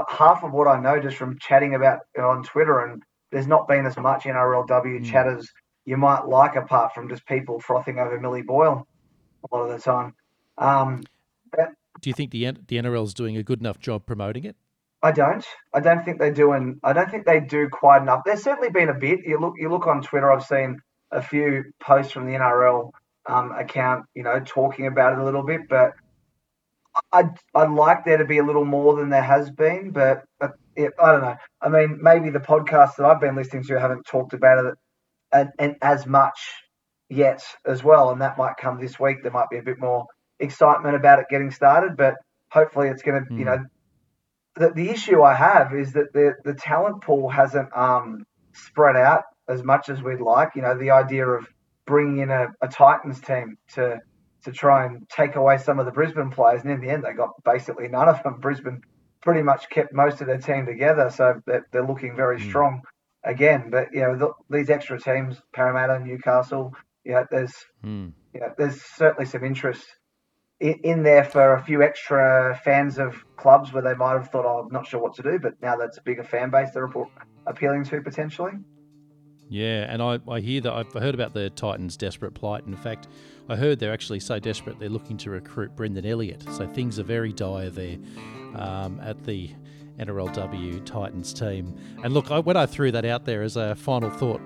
half 0.09 0.43
of 0.43 0.51
what 0.51 0.67
I 0.67 0.79
know 0.79 0.99
just 0.99 1.15
from 1.15 1.37
chatting 1.39 1.75
about 1.75 1.99
you 2.15 2.23
know, 2.23 2.29
on 2.29 2.43
Twitter, 2.43 2.83
and 2.83 3.03
there's 3.31 3.47
not 3.47 3.67
been 3.67 3.85
as 3.85 3.95
much 3.97 4.23
NRLW 4.23 4.67
mm. 4.67 5.05
chat 5.05 5.27
as 5.27 5.47
you 5.85 5.95
might 5.95 6.27
like, 6.27 6.57
apart 6.57 6.93
from 6.93 7.07
just 7.07 7.25
people 7.25 7.61
frothing 7.61 7.99
over 7.99 8.19
Millie 8.19 8.41
Boyle 8.41 8.85
a 9.51 9.55
lot 9.55 9.63
of 9.63 9.71
the 9.71 9.79
time. 9.79 10.13
Um, 10.57 11.03
Do 12.01 12.09
you 12.09 12.13
think 12.13 12.31
the 12.31 12.51
the 12.67 12.77
NRL 12.77 13.05
is 13.05 13.13
doing 13.13 13.37
a 13.37 13.43
good 13.43 13.59
enough 13.59 13.79
job 13.79 14.05
promoting 14.05 14.45
it? 14.45 14.55
I 15.03 15.11
don't. 15.11 15.45
I 15.73 15.79
don't 15.79 16.03
think 16.03 16.19
they're 16.19 16.33
doing. 16.33 16.79
I 16.83 16.93
don't 16.93 17.09
think 17.09 17.25
they 17.25 17.39
do 17.39 17.69
quite 17.69 18.01
enough. 18.01 18.21
There's 18.25 18.43
certainly 18.43 18.69
been 18.69 18.89
a 18.89 18.93
bit. 18.93 19.19
You 19.25 19.39
look. 19.39 19.53
You 19.57 19.69
look 19.69 19.87
on 19.87 20.01
Twitter. 20.01 20.31
I've 20.31 20.43
seen 20.43 20.79
a 21.11 21.21
few 21.21 21.63
posts 21.79 22.11
from 22.11 22.25
the 22.25 22.33
NRL 22.33 22.91
um, 23.27 23.51
account. 23.51 24.05
You 24.15 24.23
know, 24.23 24.39
talking 24.39 24.87
about 24.87 25.13
it 25.13 25.19
a 25.19 25.23
little 25.25 25.43
bit, 25.43 25.61
but 25.69 25.93
I'd, 27.11 27.29
I'd 27.53 27.69
like 27.69 28.05
there 28.05 28.17
to 28.17 28.25
be 28.25 28.39
a 28.39 28.43
little 28.43 28.65
more 28.65 28.95
than 28.95 29.09
there 29.09 29.21
has 29.21 29.51
been, 29.51 29.91
but, 29.91 30.23
but 30.39 30.53
it, 30.75 30.93
I 30.99 31.11
don't 31.11 31.21
know. 31.21 31.35
I 31.61 31.69
mean, 31.69 31.99
maybe 32.01 32.29
the 32.29 32.39
podcasts 32.39 32.95
that 32.97 33.05
I've 33.05 33.21
been 33.21 33.35
listening 33.35 33.63
to 33.65 33.79
haven't 33.79 34.05
talked 34.05 34.33
about 34.33 34.65
it 34.65 34.75
and, 35.31 35.49
and 35.59 35.75
as 35.81 36.05
much 36.05 36.39
yet 37.09 37.43
as 37.65 37.83
well, 37.83 38.11
and 38.11 38.21
that 38.21 38.37
might 38.37 38.57
come 38.57 38.79
this 38.79 38.99
week. 38.99 39.21
There 39.21 39.31
might 39.31 39.49
be 39.49 39.57
a 39.57 39.63
bit 39.63 39.79
more 39.79 40.05
excitement 40.39 40.95
about 40.95 41.19
it 41.19 41.25
getting 41.29 41.51
started, 41.51 41.97
but 41.97 42.15
hopefully 42.51 42.89
it's 42.89 43.01
going 43.01 43.23
to, 43.23 43.29
mm. 43.29 43.39
you 43.39 43.45
hmm. 43.45 43.49
know, 43.49 43.65
the, 44.55 44.71
the 44.71 44.89
issue 44.89 45.21
I 45.21 45.35
have 45.35 45.73
is 45.73 45.93
that 45.93 46.13
the, 46.13 46.33
the 46.43 46.53
talent 46.53 47.01
pool 47.01 47.29
hasn't 47.29 47.75
um, 47.75 48.25
spread 48.53 48.95
out 48.95 49.23
as 49.47 49.63
much 49.63 49.89
as 49.89 50.01
we'd 50.01 50.21
like. 50.21 50.49
You 50.55 50.63
know, 50.63 50.77
the 50.77 50.91
idea 50.91 51.27
of 51.27 51.47
bringing 51.85 52.19
in 52.19 52.29
a, 52.29 52.47
a 52.61 52.67
Titans 52.67 53.19
team 53.21 53.57
to 53.73 53.99
to 54.43 54.51
try 54.51 54.85
and 54.85 55.09
take 55.09 55.35
away 55.35 55.57
some 55.57 55.79
of 55.79 55.85
the 55.85 55.91
Brisbane 55.91 56.29
players, 56.29 56.61
and 56.61 56.71
in 56.71 56.79
the 56.79 56.89
end, 56.89 57.03
they 57.03 57.11
got 57.13 57.31
basically 57.43 57.87
none 57.87 58.07
of 58.07 58.21
them. 58.23 58.39
Brisbane 58.39 58.81
pretty 59.21 59.41
much 59.41 59.69
kept 59.69 59.93
most 59.93 60.21
of 60.21 60.27
their 60.27 60.37
team 60.37 60.65
together, 60.65 61.09
so 61.09 61.41
they're, 61.45 61.67
they're 61.71 61.85
looking 61.85 62.15
very 62.15 62.39
mm. 62.39 62.47
strong 62.47 62.81
again. 63.23 63.69
But 63.69 63.89
you 63.93 64.01
know, 64.01 64.15
the, 64.15 64.31
these 64.49 64.69
extra 64.69 64.99
teams, 64.99 65.41
Parramatta, 65.53 65.99
Newcastle, 65.99 66.73
you 67.03 67.13
know, 67.13 67.25
there's 67.29 67.53
mm. 67.83 68.11
you 68.33 68.39
know, 68.39 68.53
there's 68.57 68.81
certainly 68.81 69.25
some 69.25 69.43
interest 69.43 69.85
in 70.59 71.03
there 71.03 71.23
for 71.23 71.53
a 71.53 71.63
few 71.63 71.83
extra 71.83 72.59
fans 72.63 72.97
of 72.97 73.23
clubs 73.35 73.73
where 73.73 73.83
they 73.83 73.93
might 73.93 74.13
have 74.13 74.29
thought, 74.29 74.45
oh, 74.45 74.65
I'm 74.65 74.73
not 74.73 74.87
sure 74.87 74.99
what 74.99 75.13
to 75.15 75.23
do, 75.23 75.37
but 75.39 75.53
now 75.61 75.75
that's 75.75 75.97
a 75.97 76.01
bigger 76.01 76.23
fan 76.23 76.49
base 76.49 76.69
they're 76.73 76.89
appealing 77.45 77.83
to 77.85 78.01
potentially. 78.01 78.53
Yeah, 79.49 79.85
and 79.87 80.01
I, 80.01 80.19
I 80.27 80.39
hear 80.41 80.59
that 80.61 80.73
I've 80.73 80.91
heard 80.91 81.13
about 81.13 81.33
the 81.33 81.49
Titans' 81.51 81.95
desperate 81.95 82.33
plight. 82.33 82.65
In 82.65 82.75
fact, 82.75 83.07
I 83.47 83.55
heard 83.55 83.79
they're 83.79 83.93
actually 83.93 84.19
so 84.19 84.39
desperate 84.39 84.79
they're 84.79 84.89
looking 84.89 85.15
to 85.17 85.29
recruit 85.29 85.75
Brendan 85.75 86.05
Elliott. 86.05 86.43
So 86.51 86.67
things 86.67 86.99
are 86.99 87.03
very 87.03 87.31
dire 87.31 87.69
there 87.69 87.97
um, 88.55 88.99
at 89.01 89.23
the 89.23 89.51
NRLW 89.99 90.85
Titans 90.85 91.33
team. 91.33 91.75
And 92.03 92.13
look, 92.13 92.29
I, 92.29 92.39
when 92.39 92.57
I 92.57 92.65
threw 92.65 92.91
that 92.91 93.05
out 93.05 93.25
there 93.25 93.41
as 93.41 93.55
a 93.55 93.75
final 93.75 94.09
thought 94.09 94.41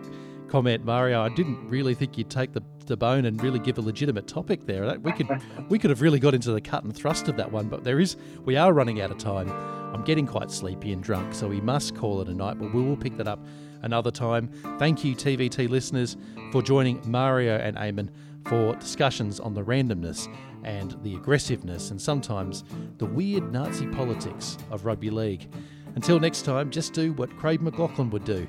comment, 0.49 0.85
Mario, 0.85 1.21
I 1.21 1.29
didn't 1.29 1.67
really 1.67 1.95
think 1.95 2.17
you'd 2.17 2.29
take 2.29 2.53
the 2.53 2.61
the 2.91 2.97
bone 2.97 3.25
and 3.25 3.41
really 3.41 3.57
give 3.57 3.77
a 3.77 3.81
legitimate 3.81 4.27
topic 4.27 4.65
there. 4.65 4.99
We 4.99 5.13
could 5.13 5.27
we 5.69 5.79
could 5.79 5.89
have 5.89 6.01
really 6.01 6.19
got 6.19 6.35
into 6.35 6.51
the 6.51 6.61
cut 6.61 6.83
and 6.83 6.95
thrust 6.95 7.29
of 7.29 7.37
that 7.37 7.51
one, 7.51 7.69
but 7.69 7.83
there 7.83 7.99
is 7.99 8.17
we 8.43 8.57
are 8.57 8.73
running 8.73 9.01
out 9.01 9.09
of 9.09 9.17
time. 9.17 9.49
I'm 9.93 10.03
getting 10.03 10.27
quite 10.27 10.51
sleepy 10.51 10.91
and 10.93 11.01
drunk, 11.01 11.33
so 11.33 11.47
we 11.47 11.61
must 11.61 11.95
call 11.95 12.21
it 12.21 12.27
a 12.27 12.33
night. 12.33 12.59
But 12.59 12.73
we 12.73 12.83
will 12.83 12.97
pick 12.97 13.17
that 13.17 13.27
up 13.27 13.39
another 13.81 14.11
time. 14.11 14.49
Thank 14.77 15.03
you, 15.03 15.15
TVT 15.15 15.69
listeners, 15.69 16.17
for 16.51 16.61
joining 16.61 17.01
Mario 17.09 17.57
and 17.57 17.77
Aimon 17.77 18.09
for 18.45 18.75
discussions 18.75 19.39
on 19.39 19.53
the 19.53 19.63
randomness 19.63 20.27
and 20.63 20.97
the 21.01 21.15
aggressiveness 21.15 21.91
and 21.91 22.01
sometimes 22.01 22.63
the 22.97 23.05
weird 23.05 23.51
Nazi 23.51 23.87
politics 23.87 24.57
of 24.69 24.85
rugby 24.85 25.09
league. 25.09 25.49
Until 25.95 26.19
next 26.19 26.43
time, 26.43 26.69
just 26.69 26.93
do 26.93 27.13
what 27.13 27.35
Craig 27.37 27.61
McLachlan 27.61 28.11
would 28.11 28.25
do 28.25 28.47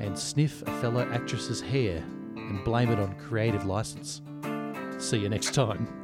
and 0.00 0.18
sniff 0.18 0.62
a 0.62 0.80
fellow 0.80 1.08
actress's 1.12 1.60
hair 1.60 2.04
and 2.50 2.62
blame 2.64 2.90
it 2.90 2.98
on 2.98 3.14
creative 3.14 3.64
license. 3.64 4.20
See 4.98 5.18
you 5.18 5.28
next 5.28 5.54
time. 5.54 5.99